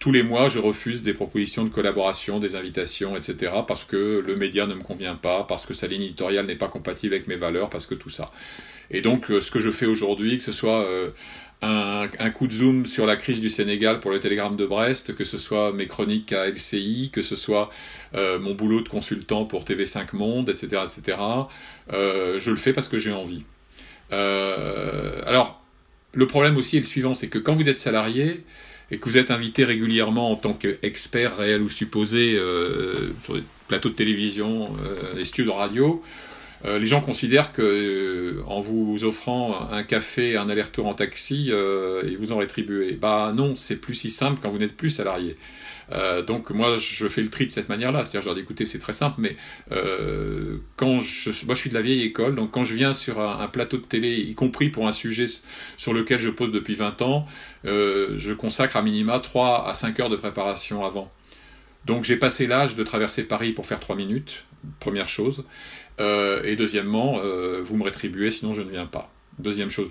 tous 0.04 0.12
les 0.12 0.24
mois, 0.24 0.50
je 0.50 0.60
refuse 0.60 1.02
des 1.02 1.13
propositions 1.13 1.63
de 1.63 1.70
collaboration, 1.70 2.38
des 2.38 2.58
invitations, 2.58 3.16
etc. 3.16 3.54
parce 3.66 3.86
que 3.86 4.22
le 4.28 4.36
média 4.36 4.68
ne 4.68 4.74
me 4.74 4.82
convient 4.82 5.16
pas, 5.16 5.46
parce 5.46 5.66
que 5.66 5.74
sa 5.74 5.88
ligne 5.88 6.02
éditoriale 6.02 6.46
n'est 6.46 6.58
pas 6.58 6.68
compatible 6.68 7.13
avec 7.13 7.28
mes 7.28 7.38
valeurs, 7.38 7.70
parce 7.70 7.86
que 7.86 7.96
tout 7.96 8.10
ça. 8.10 8.30
Et 8.92 9.00
donc, 9.00 9.32
euh, 9.32 9.39
ce 9.39 9.50
que 9.50 9.62
je 9.62 9.72
fais 9.72 9.86
aujourd'hui, 9.86 10.38
que 10.38 10.44
ce 10.44 10.52
soit 10.52 10.84
euh, 10.84 11.12
un, 11.62 12.30
coup 12.32 12.48
de 12.48 12.52
zoom 12.52 12.86
sur 12.86 13.06
la 13.06 13.16
crise 13.16 13.39
du 13.39 13.48
Sénégal 13.50 14.02
pour 14.02 14.12
le 14.12 14.20
Télégramme 14.20 14.58
de 14.58 14.66
Brest, 14.66 15.16
que 15.16 15.24
ce 15.24 15.38
soit 15.38 15.72
mes 15.72 15.88
chroniques 15.88 16.34
à 16.34 16.50
LCI, 16.50 17.10
que 17.13 17.22
ce 17.22 17.38
soit 17.38 17.70
euh, 18.13 18.39
mon 18.39 18.56
boulot 18.56 18.82
de 18.82 18.89
consultant 18.89 19.46
pour 19.46 19.63
TV5 19.63 20.08
Monde, 20.18 20.50
etc., 20.50 20.82
etc. 20.84 21.18
je 21.89 22.50
le 22.50 22.58
fais 22.58 22.74
parce 22.74 22.89
que 22.89 22.98
j'ai 22.98 23.13
envie. 23.13 23.46
alors, 24.12 25.62
le 26.13 26.28
problème 26.28 26.58
aussi 26.58 26.76
est 26.76 26.82
le 26.82 26.86
suivant, 26.86 27.13
c'est 27.13 27.30
que 27.30 27.39
quand 27.39 27.54
vous 27.54 27.70
êtes 27.70 27.80
salarié, 27.80 28.44
et 28.93 28.99
que 28.99 29.10
vous 29.10 29.17
êtes 29.17 29.32
invité 29.32 29.63
régulièrement 29.63 30.29
en 30.29 30.36
tant 30.36 30.53
qu'expert 30.53 31.38
réel 31.38 31.63
ou 31.63 31.69
supposé 31.69 32.36
euh, 32.38 33.12
sur 33.23 33.34
des 33.34 33.43
plateaux 33.67 33.89
de 33.89 33.95
télévision, 33.95 34.69
euh, 34.86 35.15
des 35.15 35.25
studios 35.25 35.51
de 35.51 35.58
radio, 35.58 36.03
euh, 36.65 36.77
les 36.77 36.86
gens 36.86 37.01
considèrent 37.01 37.51
que 37.51 38.43
en 38.45 38.62
vous 38.62 39.03
offrant 39.03 39.67
un 39.71 39.82
café, 39.82 40.38
un 40.38 40.47
aller-retour 40.47 40.86
en 40.86 40.93
taxi, 40.93 41.51
ils 42.06 42.17
vous 42.19 42.34
ont 42.34 42.38
rétribué. 42.38 42.93
Bah 42.93 43.34
non, 43.36 43.56
c'est 43.56 43.77
plus 43.77 43.95
si 43.95 44.12
simple 44.12 44.39
quand 44.43 44.49
vous 44.49 44.60
n'êtes 44.60 44.77
plus 44.77 44.91
salarié. 44.91 45.38
Euh, 45.93 46.21
donc 46.21 46.49
moi 46.49 46.77
je 46.77 47.08
fais 47.08 47.21
le 47.21 47.29
tri 47.29 47.45
de 47.45 47.51
cette 47.51 47.69
manière-là, 47.69 48.03
c'est-à-dire 48.03 48.21
je 48.21 48.25
leur 48.27 48.36
dis 48.36 48.41
écoutez 48.41 48.65
c'est 48.65 48.79
très 48.79 48.93
simple, 48.93 49.15
mais 49.19 49.36
euh, 49.71 50.58
quand 50.75 50.88
moi 50.88 51.03
je 51.03 51.53
suis 51.56 51.69
de 51.69 51.75
la 51.75 51.82
vieille 51.82 52.03
école, 52.03 52.36
donc 52.36 52.51
quand 52.51 52.63
je 52.63 52.73
viens 52.73 52.93
sur 52.93 53.19
un, 53.19 53.47
plateau 53.47 53.77
de 53.77 53.86
télé, 53.86 54.10
y 54.15 54.34
compris 54.36 54.69
pour 54.69 54.88
un 54.88 54.91
sujet 54.91 55.27
sur 55.77 55.93
lequel 55.93 56.19
je 56.19 56.29
pose 56.29 56.51
depuis 56.51 56.73
20 56.73 57.01
ans, 57.01 57.25
euh, 57.65 58.13
je 58.15 58.34
consacre 58.34 58.77
à 58.77 58.82
minima 58.82 59.19
3 59.19 59.67
à 59.67 59.73
5 59.73 59.99
heures 59.99 60.10
de 60.10 60.15
préparation 60.15 60.84
avant. 60.84 61.12
Donc 61.86 62.03
j'ai 62.03 62.17
passé 62.17 62.47
l'âge 62.47 62.75
de 62.75 62.84
traverser 62.84 63.23
Paris 63.23 63.51
pour 63.51 63.65
faire 63.65 63.79
3 63.79 63.95
minutes, 63.95 64.45
première 64.79 65.10
chose, 65.10 65.43
et 65.99 66.56
deuxièmement, 66.56 67.21
vous 67.62 67.77
me 67.77 67.84
rétribuez 67.84 68.32
sinon 68.32 68.53
je 68.53 68.62
ne 68.62 68.69
viens 68.69 68.88
pas. 68.88 69.12
Deuxième 69.38 69.69
chose. 69.69 69.89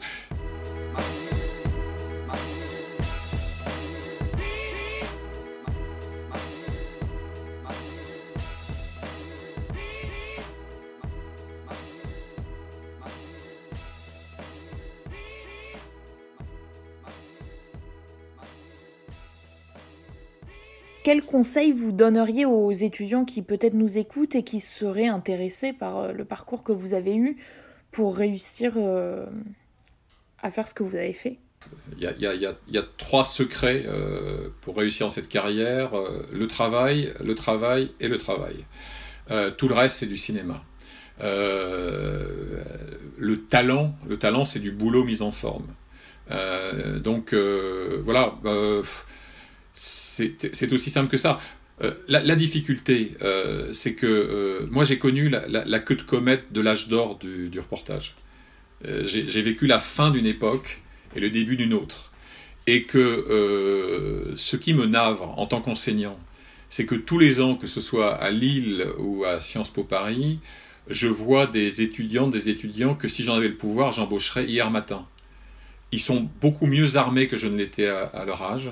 Quel 21.03 21.23
conseil 21.23 21.73
vous 21.73 21.91
donneriez 21.91 22.45
aux 22.45 22.71
étudiants 22.71 23.25
qui 23.25 23.43
peut-être 23.43 23.75
nous 23.75 23.99
écoutent 23.99 24.37
et 24.37 24.45
qui 24.45 24.61
seraient 24.61 25.09
intéressés 25.09 25.73
par 25.73 25.99
euh, 25.99 26.13
le 26.13 26.25
parcours 26.25 26.63
que 26.63 26.71
vous 26.71 26.95
avez 26.95 27.17
eu 27.17 27.37
pour 27.91 28.17
réussir 28.17 28.75
euh, 28.77 29.27
à 30.41 30.53
faire 30.53 30.69
ce 30.69 30.75
que 30.75 30.85
vous 30.85 30.95
avez 30.95 31.13
fait? 31.13 31.39
Il 31.97 32.03
y, 32.03 32.07
a, 32.07 32.85
trois 32.99 33.25
secrets 33.25 33.85
euh, 33.87 34.49
pour 34.61 34.77
réussir 34.77 35.07
dans 35.07 35.11
cette 35.11 35.29
carrière 35.29 35.93
le 36.33 36.47
travail, 36.47 37.13
le 37.25 37.35
travail 37.35 37.91
et 38.01 38.09
le 38.09 38.19
travail. 38.19 38.65
tout 39.57 39.69
le 39.69 39.75
reste, 39.75 39.99
c'est 39.99 40.07
du 40.07 40.17
cinéma. 40.17 40.65
le 41.21 42.57
talent, 43.49 43.95
le 44.09 44.17
talent, 44.19 44.45
c'est 44.45 44.59
du 44.59 44.73
boulot 44.73 45.05
mis 45.05 45.23
en 45.23 45.31
forme. 45.31 45.67
donc 47.01 47.33
voilà 47.33 48.35
c'est 49.75 50.73
aussi 50.73 50.91
simple 50.91 51.11
que 51.11 51.17
ça. 51.17 51.39
Euh, 51.83 51.93
la, 52.07 52.37
difficulté, 52.37 53.17
euh, 53.23 53.73
c'est 53.73 53.95
que 53.95 54.07
euh, 54.07 54.67
moi 54.71 54.85
j'ai 54.85 54.99
connu 54.99 55.29
la, 55.29 55.79
queue 55.81 55.97
de 55.97 56.03
comète 56.03 56.53
de 56.53 56.61
l'âge 56.61 56.89
d'or 56.89 57.19
du, 57.19 57.59
reportage. 57.59 58.15
j'ai 59.05 59.41
vécu 59.41 59.67
la 59.67 59.79
fin 59.79 60.11
d'une 60.11 60.27
époque 60.27 60.81
et 61.17 61.21
le 61.21 61.31
début 61.31 61.57
d'une 61.57 61.73
autre. 61.73 62.13
Et 62.69 62.85
que 62.85 64.33
ce 64.37 64.57
qui 64.57 64.75
me 64.75 64.87
navre 64.87 65.37
en 65.39 65.47
tant 65.47 65.61
qu'enseignant, 65.61 66.19
c'est 66.69 66.87
que 66.87 66.95
tous 66.95 67.19
les 67.19 67.41
ans, 67.41 67.57
que 67.57 67.67
ce 67.67 67.81
soit 67.81 68.15
à 68.15 68.31
Lille 68.31 68.87
ou 68.99 69.25
à 69.25 69.41
Sciences 69.41 69.71
Po 69.71 69.83
Paris, 69.83 70.39
je 70.89 71.09
vois 71.09 71.47
des 71.47 71.83
étudiants, 71.83 72.29
des 72.29 72.49
étudiants 72.49 72.95
que 72.95 73.09
si 73.09 73.25
j'en 73.25 73.35
avais 73.35 73.49
le 73.49 73.57
pouvoir, 73.57 73.93
j'embaucherais 73.93 74.45
hier 74.45 74.71
matin. 74.71 75.07
Ils 75.91 76.01
sont 76.01 76.29
beaucoup 76.41 76.67
mieux 76.67 76.97
armés 76.97 77.27
que 77.27 77.37
je 77.37 77.49
ne 77.49 77.57
l'étais 77.57 77.89
à 77.89 78.25
leur 78.25 78.43
âge 78.43 78.71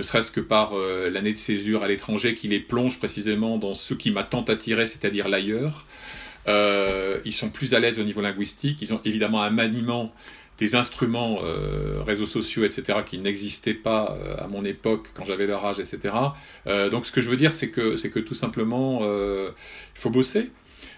ne 0.00 0.04
serait-ce 0.04 0.30
que 0.30 0.40
par 0.40 0.72
euh, 0.72 1.10
l'année 1.10 1.32
de 1.32 1.38
césure 1.38 1.82
à 1.82 1.88
l'étranger 1.88 2.34
qui 2.34 2.48
les 2.48 2.58
plonge 2.58 2.98
précisément 2.98 3.58
dans 3.58 3.74
ce 3.74 3.92
qui 3.92 4.10
m'a 4.10 4.24
tant 4.24 4.42
attiré, 4.42 4.86
c'est-à-dire 4.86 5.28
l'ailleurs. 5.28 5.86
Euh, 6.48 7.20
ils 7.26 7.32
sont 7.32 7.50
plus 7.50 7.74
à 7.74 7.80
l'aise 7.80 8.00
au 8.00 8.02
niveau 8.02 8.22
linguistique, 8.22 8.80
ils 8.80 8.94
ont 8.94 9.00
évidemment 9.04 9.42
un 9.42 9.50
maniement 9.50 10.10
des 10.56 10.74
instruments, 10.74 11.40
euh, 11.42 12.02
réseaux 12.02 12.26
sociaux, 12.26 12.64
etc., 12.64 13.00
qui 13.04 13.18
n'existaient 13.18 13.74
pas 13.74 14.16
à 14.38 14.46
mon 14.46 14.64
époque 14.64 15.08
quand 15.14 15.24
j'avais 15.24 15.46
leur 15.46 15.64
âge, 15.64 15.80
etc. 15.80 16.14
donc 16.90 17.06
ce 17.06 17.12
que 17.12 17.20
je 17.20 17.30
veux 17.30 17.36
dire, 17.36 17.54
c'est 17.54 17.70
que, 17.70 17.96
c'est 17.96 18.10
que 18.10 18.20
tout 18.20 18.34
simplement, 18.34 19.02
il 19.04 19.52
faut 20.00 20.10
bosser. 20.10 20.50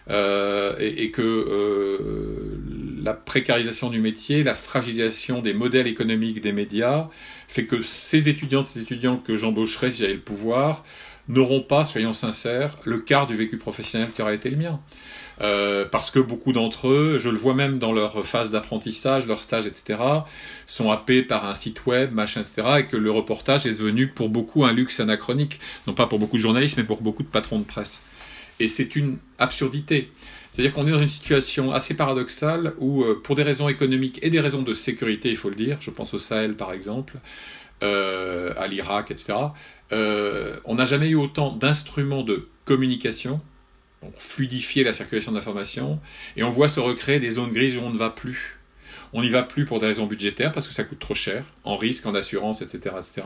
Et, 0.09 1.05
et, 1.05 1.11
que 1.11 2.59
la 3.03 3.15
précarisation 3.15 3.91
du 3.91 4.01
métier, 4.01 4.43
la 4.43 4.55
fragilisation 4.55 5.41
des 5.43 5.55
modèles 5.55 5.87
économiques 5.87 6.41
des 6.41 6.53
médias 6.53 7.09
fait 7.49 7.65
que 7.65 7.83
ces 7.83 8.29
étudiantes, 8.29 8.67
ces 8.67 8.81
étudiants 8.81 9.17
que 9.17 9.37
j'embaucherai 9.37 9.91
si 9.91 9.99
j'avais 10.01 10.15
le 10.15 10.21
pouvoir 10.21 10.83
n'auront 11.29 11.61
pas, 11.61 11.85
soyons 11.85 12.13
sincères, 12.13 12.77
le 12.85 13.01
quart 13.01 13.27
du 13.27 13.35
vécu 13.35 13.57
professionnel 13.57 14.09
qui 14.15 14.23
aurait 14.23 14.35
été 14.35 14.51
le 14.51 14.57
mien. 14.57 14.81
Euh, 15.41 15.85
parce 15.91 16.11
que 16.11 16.19
beaucoup 16.19 16.53
d'entre 16.53 16.89
eux, 16.89 17.19
je 17.19 17.29
le 17.29 17.37
vois 17.37 17.55
même 17.55 17.79
dans 17.79 17.93
leur 17.93 18.25
phase 18.27 18.51
d'apprentissage, 18.51 19.27
leur 19.27 19.41
stage, 19.41 19.67
etc., 19.67 19.99
sont 20.67 20.91
happés 20.91 21.23
par 21.23 21.47
un 21.47 21.55
site 21.55 21.87
web, 21.87 22.13
machin, 22.13 22.43
etc., 22.43 22.63
et 22.81 22.87
que 22.87 22.97
le 22.97 23.11
reportage 23.11 23.67
est 23.67 23.71
devenu 23.71 24.09
pour 24.09 24.29
beaucoup 24.29 24.65
un 24.65 24.73
luxe 24.73 25.01
anachronique, 25.01 25.59
non 25.87 25.95
pas 25.95 26.07
pour 26.07 26.19
beaucoup 26.19 26.37
de 26.37 26.43
journalistes, 26.43 26.77
mais 26.77 26.85
pour 26.85 27.03
beaucoup 27.03 27.23
de 27.23 27.29
patrons 27.29 27.59
de 27.59 27.65
presse. 27.65 28.03
Et 28.63 28.69
c'est 28.69 28.95
une 28.95 29.19
absurdité. 29.41 30.13
C'est-à-dire 30.53 30.73
qu'on 30.73 30.87
est 30.87 30.93
dans 30.93 31.03
une 31.03 31.09
situation 31.09 31.73
assez 31.73 31.95
paradoxale 31.97 32.75
où, 32.79 33.03
euh, 33.03 33.21
pour 33.21 33.35
des 33.35 33.43
raisons 33.43 33.69
économiques 33.69 34.21
et 34.23 34.31
des 34.31 34.39
raisons 34.39 34.63
de 34.63 34.73
sécurité, 34.73 35.31
il 35.31 35.37
faut 35.37 35.49
le 35.49 35.57
dire, 35.57 35.79
je 35.81 35.91
pense 35.91 36.15
au 36.15 36.19
Sahel 36.19 36.55
par 36.55 36.73
exemple, 36.73 37.15
euh, 37.83 38.55
à 38.57 38.69
l'Irak, 38.69 39.11
etc., 39.11 39.35
euh, 39.93 40.61
on 40.65 40.77
n'a 40.77 40.85
jamais 40.85 41.09
eu 41.09 41.17
autant 41.17 41.51
d'instruments 41.51 42.23
de 42.23 42.47
communication 42.65 43.41
pour 43.99 44.13
fluidifier 44.23 44.85
la 44.85 44.93
circulation 44.93 45.33
d'informations, 45.33 45.99
et 46.37 46.45
on 46.45 46.51
voit 46.51 46.69
se 46.69 46.79
recréer 46.79 47.19
des 47.19 47.31
zones 47.31 47.53
grises 47.53 47.77
où 47.77 47.81
on 47.81 47.91
ne 47.91 47.99
va 47.99 48.11
plus. 48.11 48.61
On 49.15 49.21
n'y 49.21 49.29
va 49.29 49.43
plus 49.43 49.67
pour 49.67 49.79
des 49.79 49.87
raisons 49.87 50.07
budgétaires 50.07 50.53
parce 50.53 50.67
que 50.67 50.73
ça 50.73 50.85
coûte 50.85 50.99
trop 50.99 51.15
cher, 51.15 51.45
en 51.65 51.77
risque, 51.77 52.07
en 52.07 52.15
assurance, 52.15 52.63
etc., 52.63 52.95
etc. 52.97 53.23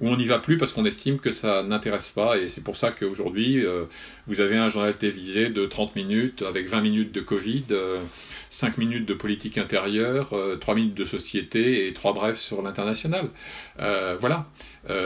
Ou 0.00 0.08
on 0.08 0.16
n'y 0.16 0.26
va 0.26 0.38
plus 0.38 0.58
parce 0.58 0.72
qu'on 0.72 0.84
estime 0.84 1.18
que 1.18 1.30
ça 1.30 1.62
n'intéresse 1.62 2.10
pas. 2.10 2.36
Et 2.36 2.50
c'est 2.50 2.62
pour 2.62 2.76
ça 2.76 2.90
qu'aujourd'hui, 2.90 3.64
euh, 3.64 3.84
vous 4.26 4.42
avez 4.42 4.58
un 4.58 4.68
journal 4.68 4.94
télévisé 4.96 5.48
de 5.48 5.64
30 5.64 5.96
minutes 5.96 6.42
avec 6.42 6.68
20 6.68 6.82
minutes 6.82 7.12
de 7.12 7.20
Covid, 7.20 7.64
5 8.50 8.68
euh, 8.68 8.72
minutes 8.76 9.06
de 9.06 9.14
politique 9.14 9.56
intérieure, 9.56 10.34
3 10.60 10.74
minutes 10.74 10.94
de 10.94 11.04
société 11.06 11.88
et 11.88 11.94
3 11.94 12.12
brefs 12.12 12.38
sur 12.38 12.60
l'international. 12.60 13.30
voilà. 13.78 14.46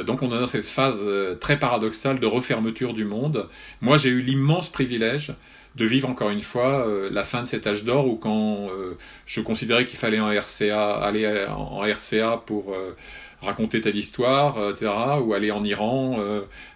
donc 0.04 0.22
on 0.22 0.34
est 0.34 0.38
dans 0.38 0.46
cette 0.46 0.66
phase 0.66 1.08
très 1.40 1.58
paradoxale 1.58 2.18
de 2.18 2.26
refermeture 2.26 2.92
du 2.92 3.04
monde. 3.04 3.48
Moi, 3.80 3.96
j'ai 3.96 4.10
eu 4.10 4.20
l'immense 4.20 4.68
privilège 4.68 5.32
de 5.78 5.84
vivre 5.84 6.08
encore 6.08 6.30
une 6.30 6.40
fois 6.40 6.86
euh, 6.86 7.08
la 7.10 7.22
fin 7.22 7.42
de 7.42 7.46
cet 7.46 7.66
âge 7.66 7.84
d'or 7.84 8.06
où 8.08 8.16
quand 8.16 8.68
euh, 8.68 8.94
je 9.26 9.40
considérais 9.40 9.84
qu'il 9.84 9.98
fallait 9.98 10.20
en 10.20 10.28
RCA, 10.28 10.96
aller 10.96 11.46
en 11.46 11.80
RCA 11.80 12.42
pour 12.44 12.74
euh, 12.74 12.96
raconter 13.40 13.80
telle 13.80 13.96
histoire, 13.96 14.70
etc., 14.70 14.90
ou 15.22 15.32
aller 15.32 15.52
en 15.52 15.62
Iran, 15.62 16.20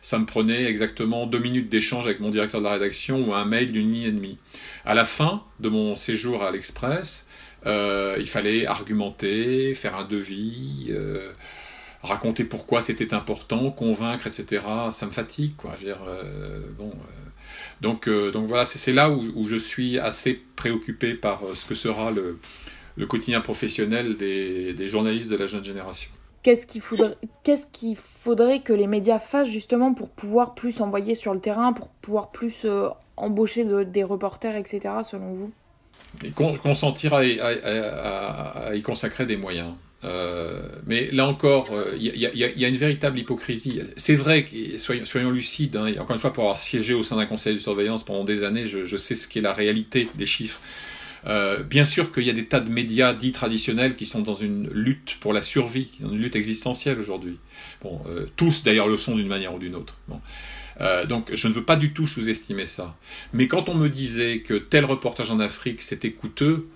ça 0.01 0.21
me 0.21 0.27
prenait 0.27 0.67
exactement 0.67 1.27
deux 1.27 1.41
minutes 1.41 1.69
d'échange 1.69 2.07
avec 2.07 2.21
mon 2.21 2.31
directeur 2.31 2.61
de 2.61 2.67
la 2.67 2.75
rédaction 2.75 3.29
ou 3.29 3.35
un 3.35 3.45
mail 3.45 3.73
d'une 3.73 3.93
ligne 3.93 4.05
et 4.05 4.13
demie. 4.13 4.39
À 4.85 4.95
la 4.95 5.05
fin 5.05 5.43
de 5.59 5.69
mon 5.69 5.97
séjour 5.97 6.45
à 6.45 6.53
l'Express, 6.53 7.27
il 7.67 8.27
fallait 8.27 8.65
argumenter, 8.67 9.75
faire 9.75 9.97
un 9.97 10.05
devis 10.05 10.93
raconter 12.05 12.45
pourquoi 12.45 12.81
c'était 12.81 13.13
important, 13.13 13.73
convaincre, 13.73 14.29
etc. 14.29 14.63
Ça 14.93 15.07
me 15.07 15.13
fatigue, 15.13 15.57
quoi. 15.57 15.73
Je 15.75 15.87
veux 15.87 15.87
dire, 15.87 16.01
bon, 16.79 16.93
donc 17.81 18.09
voilà, 18.09 18.65
c'est 18.65 18.93
là 18.93 19.11
où, 19.11 19.49
je 19.49 19.57
suis 19.57 19.99
assez 19.99 20.41
préoccupé 20.57 21.15
par 21.15 21.45
euh, 21.45 21.55
ce 21.55 21.67
que 21.67 21.75
sera 21.75 22.11
le, 22.11 22.39
quotidien 23.07 23.41
professionnel 23.41 24.17
des, 24.17 24.87
journalistes 24.87 25.31
de 25.31 25.37
la 25.37 25.47
jeune 25.47 25.65
génération. 25.65 26.11
Qu'est-ce 26.43 26.67
qu'il 26.67 26.81
faudrait, 26.81 27.17
faudrait 27.97 28.61
que 28.61 28.73
les 28.73 28.89
médias 28.89 29.21
fassent 29.21 29.49
justement 29.49 29.95
pour 29.95 30.11
pouvoir 30.11 30.55
plus 30.55 30.81
envoyer 30.81 31.15
sur 31.15 31.33
le 31.35 31.41
terrain, 31.41 31.73
pour 31.73 31.89
pouvoir 31.89 32.33
plus 32.33 32.63
euh, 32.65 32.89
embaucher 33.17 33.65
des 33.85 34.03
reporters, 34.03 34.57
etc., 34.57 34.95
selon 35.05 35.35
vous? 35.35 35.53
Consentir 36.63 37.15
à, 37.15 37.21
à, 37.21 38.75
y 38.75 38.83
consacrer 38.83 39.25
des 39.25 39.37
moyens. 39.37 39.73
Euh, 40.05 40.63
mais 40.87 41.11
là 41.13 41.27
encore, 41.27 41.69
il 41.97 42.11
euh, 42.11 42.31
y, 42.35 42.65
a 42.65 42.69
une 42.69 42.77
véritable 42.77 43.19
hypocrisie. 43.19 43.81
C'est 43.97 44.17
vrai, 44.17 44.45
que, 44.45 44.79
soyons, 44.79 45.31
lucides, 45.31 45.77
hein, 45.77 45.93
encore 45.99 46.15
une 46.15 46.21
fois, 46.21 46.33
pour 46.33 46.45
avoir 46.45 46.59
siégé 46.59 46.95
au 46.95 47.03
sein 47.03 47.17
d'un 47.17 47.27
conseil 47.27 47.55
de 47.55 47.59
surveillance 47.59 48.05
pendant 48.05 48.25
des 48.25 48.43
années, 48.43 48.67
je, 48.67 48.97
sais 48.97 49.15
ce 49.15 49.29
qu'est 49.29 49.41
la 49.41 49.53
réalité 49.53 50.09
des 50.15 50.27
chiffres. 50.27 50.61
Euh, 51.29 51.63
bien 51.63 51.85
sûr 51.85 52.11
qu'il 52.11 52.25
y 52.25 52.31
a 52.31 52.33
des 52.33 52.47
tas 52.47 52.59
de 52.59 52.69
médias 52.69 53.15
dits 53.15 53.31
traditionnels 53.31 53.95
qui 53.95 54.07
sont 54.07 54.23
dans 54.23 54.35
une 54.35 54.69
lutte 54.71 55.19
pour 55.21 55.33
la 55.33 55.41
survie, 55.41 55.93
dans 56.01 56.11
une 56.11 56.19
lutte 56.19 56.35
existentielle 56.35 56.99
aujourd'hui. 56.99 57.39
Bon, 57.81 58.01
tous 58.35 58.65
d'ailleurs 58.65 58.89
le 58.89 58.97
sont 58.97 59.15
d'une 59.15 59.29
manière 59.29 59.55
ou 59.55 59.61
d'une 59.61 59.77
autre. 59.77 59.97
Donc 61.09 61.33
je 61.33 61.47
ne 61.47 61.53
veux 61.53 61.65
pas 61.65 61.77
du 61.77 61.93
tout 61.93 62.09
sous-estimer 62.09 62.67
ça. 62.67 62.97
Mais 63.33 63.47
quand 63.47 63.69
on 63.69 63.75
me 63.75 63.89
disait 63.89 64.41
que 64.41 64.55
tel 64.55 64.85
reportage 64.85 65.31
en 65.31 65.39
Afrique 65.39 65.81
c'était 65.81 66.11
coûteux, 66.11 66.67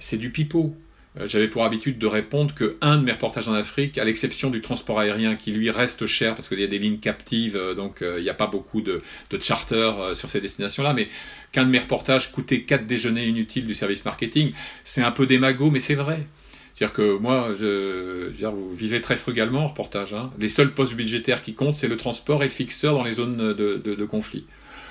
c'est 0.00 0.16
du 0.16 0.30
pipeau. 0.30 0.74
Euh, 1.18 1.26
j'avais 1.26 1.48
pour 1.48 1.64
habitude 1.64 1.98
de 1.98 2.06
répondre 2.06 2.54
que 2.54 2.76
un 2.80 2.98
de 2.98 3.04
mes 3.04 3.12
reportages 3.12 3.48
en 3.48 3.54
Afrique, 3.54 3.98
à 3.98 4.04
l'exception 4.04 4.50
du 4.50 4.60
transport 4.60 5.00
aérien 5.00 5.36
qui 5.36 5.52
lui 5.52 5.70
reste 5.70 6.06
cher 6.06 6.34
parce 6.34 6.48
qu'il 6.48 6.60
y 6.60 6.64
a 6.64 6.68
des 6.68 6.78
lignes 6.78 6.98
captives, 6.98 7.56
euh, 7.56 7.74
donc 7.74 8.02
euh, 8.02 8.14
il 8.18 8.22
n'y 8.22 8.30
a 8.30 8.34
pas 8.34 8.46
beaucoup 8.46 8.80
de, 8.80 9.00
de 9.30 9.40
charters 9.40 10.14
sur 10.14 10.28
ces 10.28 10.40
destinations-là, 10.40 10.92
mais 10.92 11.08
qu'un 11.52 11.64
de 11.64 11.70
mes 11.70 11.78
reportages 11.78 12.32
coûtait 12.32 12.62
quatre 12.62 12.86
déjeuners 12.86 13.26
inutiles 13.26 13.66
du 13.66 13.74
service 13.74 14.04
marketing, 14.04 14.52
c'est 14.84 15.02
un 15.02 15.10
peu 15.10 15.26
démago, 15.26 15.70
mais 15.70 15.80
c'est 15.80 15.94
vrai. 15.94 16.26
C'est-à-dire 16.74 16.94
que 16.94 17.18
moi, 17.18 17.52
vous 17.52 18.74
vivez 18.74 19.00
très 19.00 19.16
frugalement 19.16 19.64
en 19.64 19.68
reportage. 19.68 20.14
Hein. 20.14 20.30
Les 20.38 20.48
seuls 20.48 20.72
postes 20.72 20.94
budgétaires 20.94 21.42
qui 21.42 21.54
comptent, 21.54 21.74
c'est 21.74 21.88
le 21.88 21.96
transport 21.96 22.42
et 22.42 22.46
le 22.46 22.52
fixeur 22.52 22.94
dans 22.94 23.02
les 23.02 23.12
zones 23.12 23.36
de, 23.36 23.52
de, 23.52 23.94
de 23.96 24.04
conflit. 24.04 24.44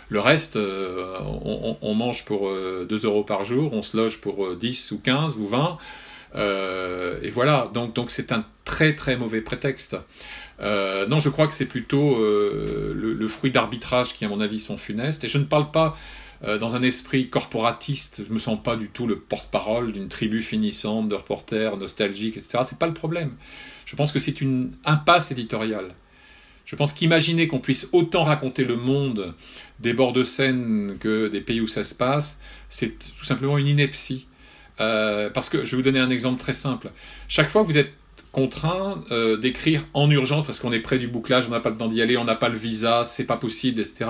Le 0.10 0.20
reste, 0.20 0.58
on, 0.58 1.78
on, 1.82 1.94
mange 1.94 2.26
pour 2.26 2.52
2 2.52 2.88
euros 3.06 3.24
par 3.24 3.46
jour, 3.46 3.72
on 3.72 3.82
se 3.82 3.96
loge 3.96 4.18
pour 4.18 4.54
10 4.56 4.92
ou 4.92 5.00
15 5.00 5.38
ou 5.38 5.48
20. 5.48 5.78
Euh, 6.36 7.20
et 7.22 7.30
voilà, 7.30 7.70
donc 7.74 7.96
donc 7.96 8.12
c'est 8.12 8.32
un 8.32 8.46
très 8.66 8.96
très 8.96 9.18
mauvais 9.18 9.42
prétexte. 9.42 9.98
Euh, 10.60 11.08
non, 11.08 11.20
je 11.20 11.30
crois 11.30 11.48
que 11.48 11.54
c'est 11.54 11.66
plutôt 11.66 12.18
euh, 12.18 12.94
le, 12.96 13.28
fruit 13.28 13.52
d'arbitrage 13.52 14.14
qui, 14.14 14.26
à 14.26 14.30
mon 14.30 14.42
avis, 14.42 14.60
sont 14.60 14.78
funestes. 14.78 15.24
Et 15.24 15.28
je 15.28 15.38
ne 15.38 15.46
parle 15.46 15.72
pas 15.72 15.96
dans 16.60 16.76
un 16.76 16.84
esprit 16.84 17.32
corporatiste. 17.32 18.22
Je 18.28 18.32
me 18.32 18.38
sens 18.38 18.62
pas 18.62 18.76
du 18.76 18.90
tout 18.90 19.08
le 19.08 19.18
porte-parole 19.18 19.92
d'une 19.92 20.08
tribu 20.08 20.40
finissante 20.40 21.10
de 21.10 21.16
reporters 21.16 21.78
nostalgiques, 21.78 22.38
etc. 22.38 22.60
C'est 22.64 22.78
pas 22.78 22.86
le 22.86 22.94
problème. 22.94 23.32
Je 23.86 23.96
pense 23.96 24.12
que 24.12 24.20
c'est 24.20 24.40
une 24.40 24.72
impasse 24.86 25.32
éditoriale. 25.32 25.96
Je 26.68 26.76
pense 26.76 26.94
qu'imaginer 26.94 27.48
qu'on 27.48 27.60
puisse 27.60 27.88
autant 27.94 28.24
raconter 28.24 28.66
le 28.66 28.76
monde 28.76 29.34
des 29.80 29.94
bords 29.94 30.12
de 30.12 30.24
Seine 30.24 30.98
que 31.00 31.28
des 31.30 31.40
pays 31.40 31.62
où 31.62 31.66
ça 31.66 31.84
se 31.84 31.96
passe, 31.96 32.40
c'est 32.70 33.00
tout 33.00 33.26
simplement 33.26 33.58
une 33.58 33.68
ineptie. 33.68 34.28
Euh, 34.80 35.30
parce 35.30 35.50
que 35.50 35.66
je 35.66 35.72
vais 35.72 35.78
vous 35.78 35.84
donner 35.84 36.00
un 36.00 36.10
exemple 36.10 36.40
très 36.40 36.54
simple. 36.54 36.92
Chaque 37.28 37.50
fois 37.50 37.64
que 37.64 37.68
vous 37.68 37.78
êtes 37.78 37.92
contraint 38.32 39.04
euh, 39.12 39.38
d'écrire 39.38 39.84
en 39.94 40.12
urgence 40.12 40.46
parce 40.46 40.60
qu'on 40.60 40.72
est 40.72 40.80
près 40.80 41.00
du 41.00 41.08
bouclage, 41.08 41.48
on 41.48 41.52
n'a 41.52 41.60
pas 41.60 41.70
le 41.70 41.78
temps 41.78 41.88
d'y 41.88 42.02
aller, 42.02 42.18
on 42.18 42.24
n'a 42.24 42.36
pas 42.36 42.50
le 42.50 42.58
visa, 42.58 43.04
c'est 43.06 43.26
pas 43.26 43.38
possible, 43.38 43.80
etc. 43.80 44.06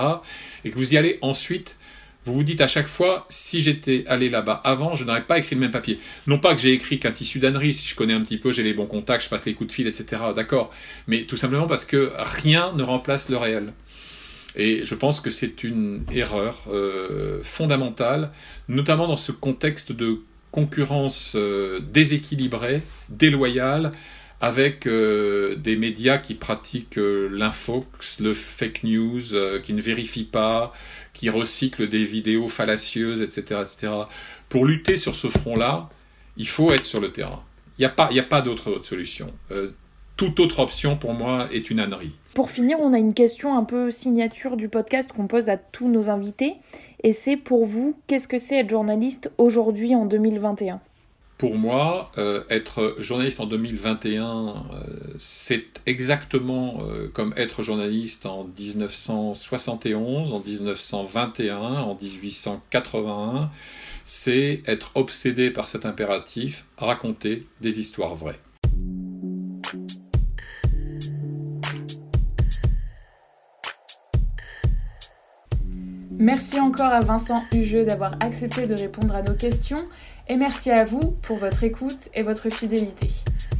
Et 0.64 0.70
que 0.70 0.76
vous 0.76 0.92
y 0.92 0.98
allez 0.98 1.18
ensuite, 1.22 1.76
vous 2.24 2.34
vous 2.34 2.42
dites 2.42 2.60
à 2.60 2.66
chaque 2.66 2.88
fois, 2.88 3.24
si 3.30 3.60
j'étais 3.60 4.04
allé 4.06 4.28
là-bas 4.28 4.60
avant, 4.64 4.94
je 4.94 5.04
n'aurais 5.04 5.24
pas 5.24 5.38
écrit 5.38 5.54
le 5.54 5.62
même 5.62 5.70
papier. 5.70 5.98
Non 6.26 6.38
pas 6.38 6.54
que 6.54 6.60
j'ai 6.60 6.72
écrit 6.72 6.98
qu'un 6.98 7.12
tissu 7.12 7.38
d'ânerie, 7.38 7.72
si 7.72 7.88
je 7.88 7.94
connais 7.94 8.12
un 8.12 8.20
petit 8.20 8.36
peu, 8.36 8.52
j'ai 8.52 8.62
les 8.62 8.74
bons 8.74 8.86
contacts, 8.86 9.24
je 9.24 9.30
passe 9.30 9.46
les 9.46 9.54
coups 9.54 9.68
de 9.68 9.72
fil, 9.72 9.86
etc. 9.86 10.22
D'accord. 10.36 10.70
Mais 11.06 11.22
tout 11.22 11.36
simplement 11.36 11.66
parce 11.66 11.86
que 11.86 12.12
rien 12.18 12.72
ne 12.74 12.82
remplace 12.82 13.30
le 13.30 13.38
réel. 13.38 13.72
Et 14.56 14.84
je 14.84 14.94
pense 14.94 15.20
que 15.20 15.30
c'est 15.30 15.62
une 15.62 16.04
erreur 16.12 16.64
euh, 16.68 17.40
fondamentale, 17.42 18.32
notamment 18.68 19.06
dans 19.06 19.16
ce 19.16 19.32
contexte 19.32 19.92
de 19.92 20.20
concurrence 20.50 21.34
euh, 21.36 21.80
déséquilibrée, 21.80 22.82
déloyale, 23.08 23.92
avec 24.40 24.86
euh, 24.86 25.56
des 25.56 25.76
médias 25.76 26.18
qui 26.18 26.34
pratiquent 26.34 26.98
euh, 26.98 27.28
l'infox, 27.32 28.20
le 28.20 28.32
fake 28.32 28.84
news, 28.84 29.22
qui 29.62 29.74
ne 29.74 29.82
vérifient 29.82 30.24
pas, 30.24 30.72
qui 31.12 31.28
recyclent 31.28 31.88
des 31.88 32.04
vidéos 32.04 32.48
fallacieuses, 32.48 33.22
etc. 33.22 33.60
etc. 33.62 33.92
Pour 34.48 34.64
lutter 34.64 34.96
sur 34.96 35.14
ce 35.14 35.28
front-là, 35.28 35.88
il 36.36 36.48
faut 36.48 36.72
être 36.72 36.84
sur 36.84 37.00
le 37.00 37.10
terrain. 37.10 37.42
Il 37.78 37.82
n'y 37.82 37.86
a 37.86 37.90
pas, 37.90 38.08
pas 38.28 38.42
d'autre 38.42 38.80
solution. 38.84 39.32
toute 40.16 40.40
autre 40.40 40.60
option, 40.60 40.96
pour 40.96 41.14
moi, 41.14 41.48
est 41.52 41.70
une 41.70 41.80
ânerie. 41.80 42.12
Pour 42.38 42.52
finir, 42.52 42.76
on 42.78 42.92
a 42.92 42.98
une 43.00 43.14
question 43.14 43.58
un 43.58 43.64
peu 43.64 43.90
signature 43.90 44.56
du 44.56 44.68
podcast 44.68 45.12
qu'on 45.12 45.26
pose 45.26 45.48
à 45.48 45.56
tous 45.56 45.88
nos 45.88 46.08
invités. 46.08 46.54
Et 47.02 47.12
c'est 47.12 47.36
pour 47.36 47.66
vous, 47.66 47.96
qu'est-ce 48.06 48.28
que 48.28 48.38
c'est 48.38 48.58
être 48.58 48.68
journaliste 48.68 49.32
aujourd'hui 49.38 49.96
en 49.96 50.06
2021 50.06 50.80
pour 51.36 51.56
moi, 51.56 52.10
euh, 52.18 52.42
être 52.48 52.96
journaliste 52.98 53.38
en 53.38 53.46
2021, 53.46 54.48
euh, 54.72 55.14
c'est 55.18 55.66
exactement 55.86 56.78
euh, 56.82 57.08
comme 57.12 57.32
être 57.36 57.62
journaliste 57.62 58.26
en 58.26 58.48
1971, 58.58 60.32
en 60.32 60.40
1921, 60.40 61.58
en 61.58 61.98
1881. 62.00 63.50
C'est 64.04 64.62
être 64.66 64.90
obsédé 64.96 65.50
par 65.50 65.68
cet 65.68 65.86
impératif, 65.86 66.66
raconter 66.76 67.46
des 67.60 67.78
histoires 67.78 68.16
vraies. 68.16 68.40
Merci 76.20 76.58
encore 76.58 76.92
à 76.92 76.98
Vincent 76.98 77.44
Hugeux 77.54 77.84
d'avoir 77.84 78.16
accepté 78.18 78.66
de 78.66 78.74
répondre 78.74 79.14
à 79.14 79.22
nos 79.22 79.34
questions 79.34 79.84
et 80.26 80.34
merci 80.34 80.68
à 80.68 80.84
vous 80.84 81.12
pour 81.22 81.36
votre 81.36 81.62
écoute 81.62 82.08
et 82.12 82.24
votre 82.24 82.50
fidélité. 82.50 83.08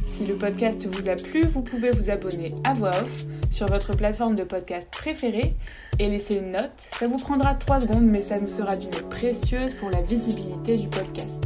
Si 0.05 0.25
le 0.25 0.35
podcast 0.35 0.85
vous 0.85 1.09
a 1.09 1.15
plu, 1.15 1.41
vous 1.43 1.61
pouvez 1.61 1.89
vous 1.91 2.11
abonner 2.11 2.53
à 2.65 2.73
voix 2.73 2.89
off 2.89 3.23
sur 3.49 3.67
votre 3.67 3.95
plateforme 3.95 4.35
de 4.35 4.43
podcast 4.43 4.89
préférée 4.91 5.55
et 5.99 6.09
laisser 6.09 6.35
une 6.35 6.51
note. 6.51 6.73
Ça 6.91 7.07
vous 7.07 7.15
prendra 7.15 7.53
3 7.53 7.79
secondes 7.79 8.05
mais 8.05 8.17
ça 8.17 8.41
nous 8.41 8.49
sera 8.49 8.75
d'une 8.75 9.09
précieuse 9.09 9.73
pour 9.75 9.89
la 9.89 10.01
visibilité 10.01 10.75
du 10.75 10.89
podcast. 10.89 11.41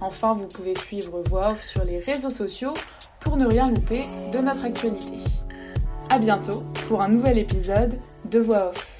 Enfin, 0.00 0.34
vous 0.34 0.48
pouvez 0.48 0.74
suivre 0.74 1.22
voix 1.28 1.52
off 1.52 1.62
sur 1.62 1.84
les 1.84 2.00
réseaux 2.00 2.30
sociaux 2.32 2.74
pour 3.20 3.36
ne 3.36 3.46
rien 3.46 3.68
louper 3.68 4.02
de 4.32 4.38
notre 4.38 4.64
actualité. 4.64 5.12
A 6.10 6.18
bientôt 6.18 6.64
pour 6.88 7.00
un 7.00 7.08
nouvel 7.08 7.38
épisode 7.38 7.96
de 8.28 8.40
Voix 8.40 8.70
off. 8.70 8.91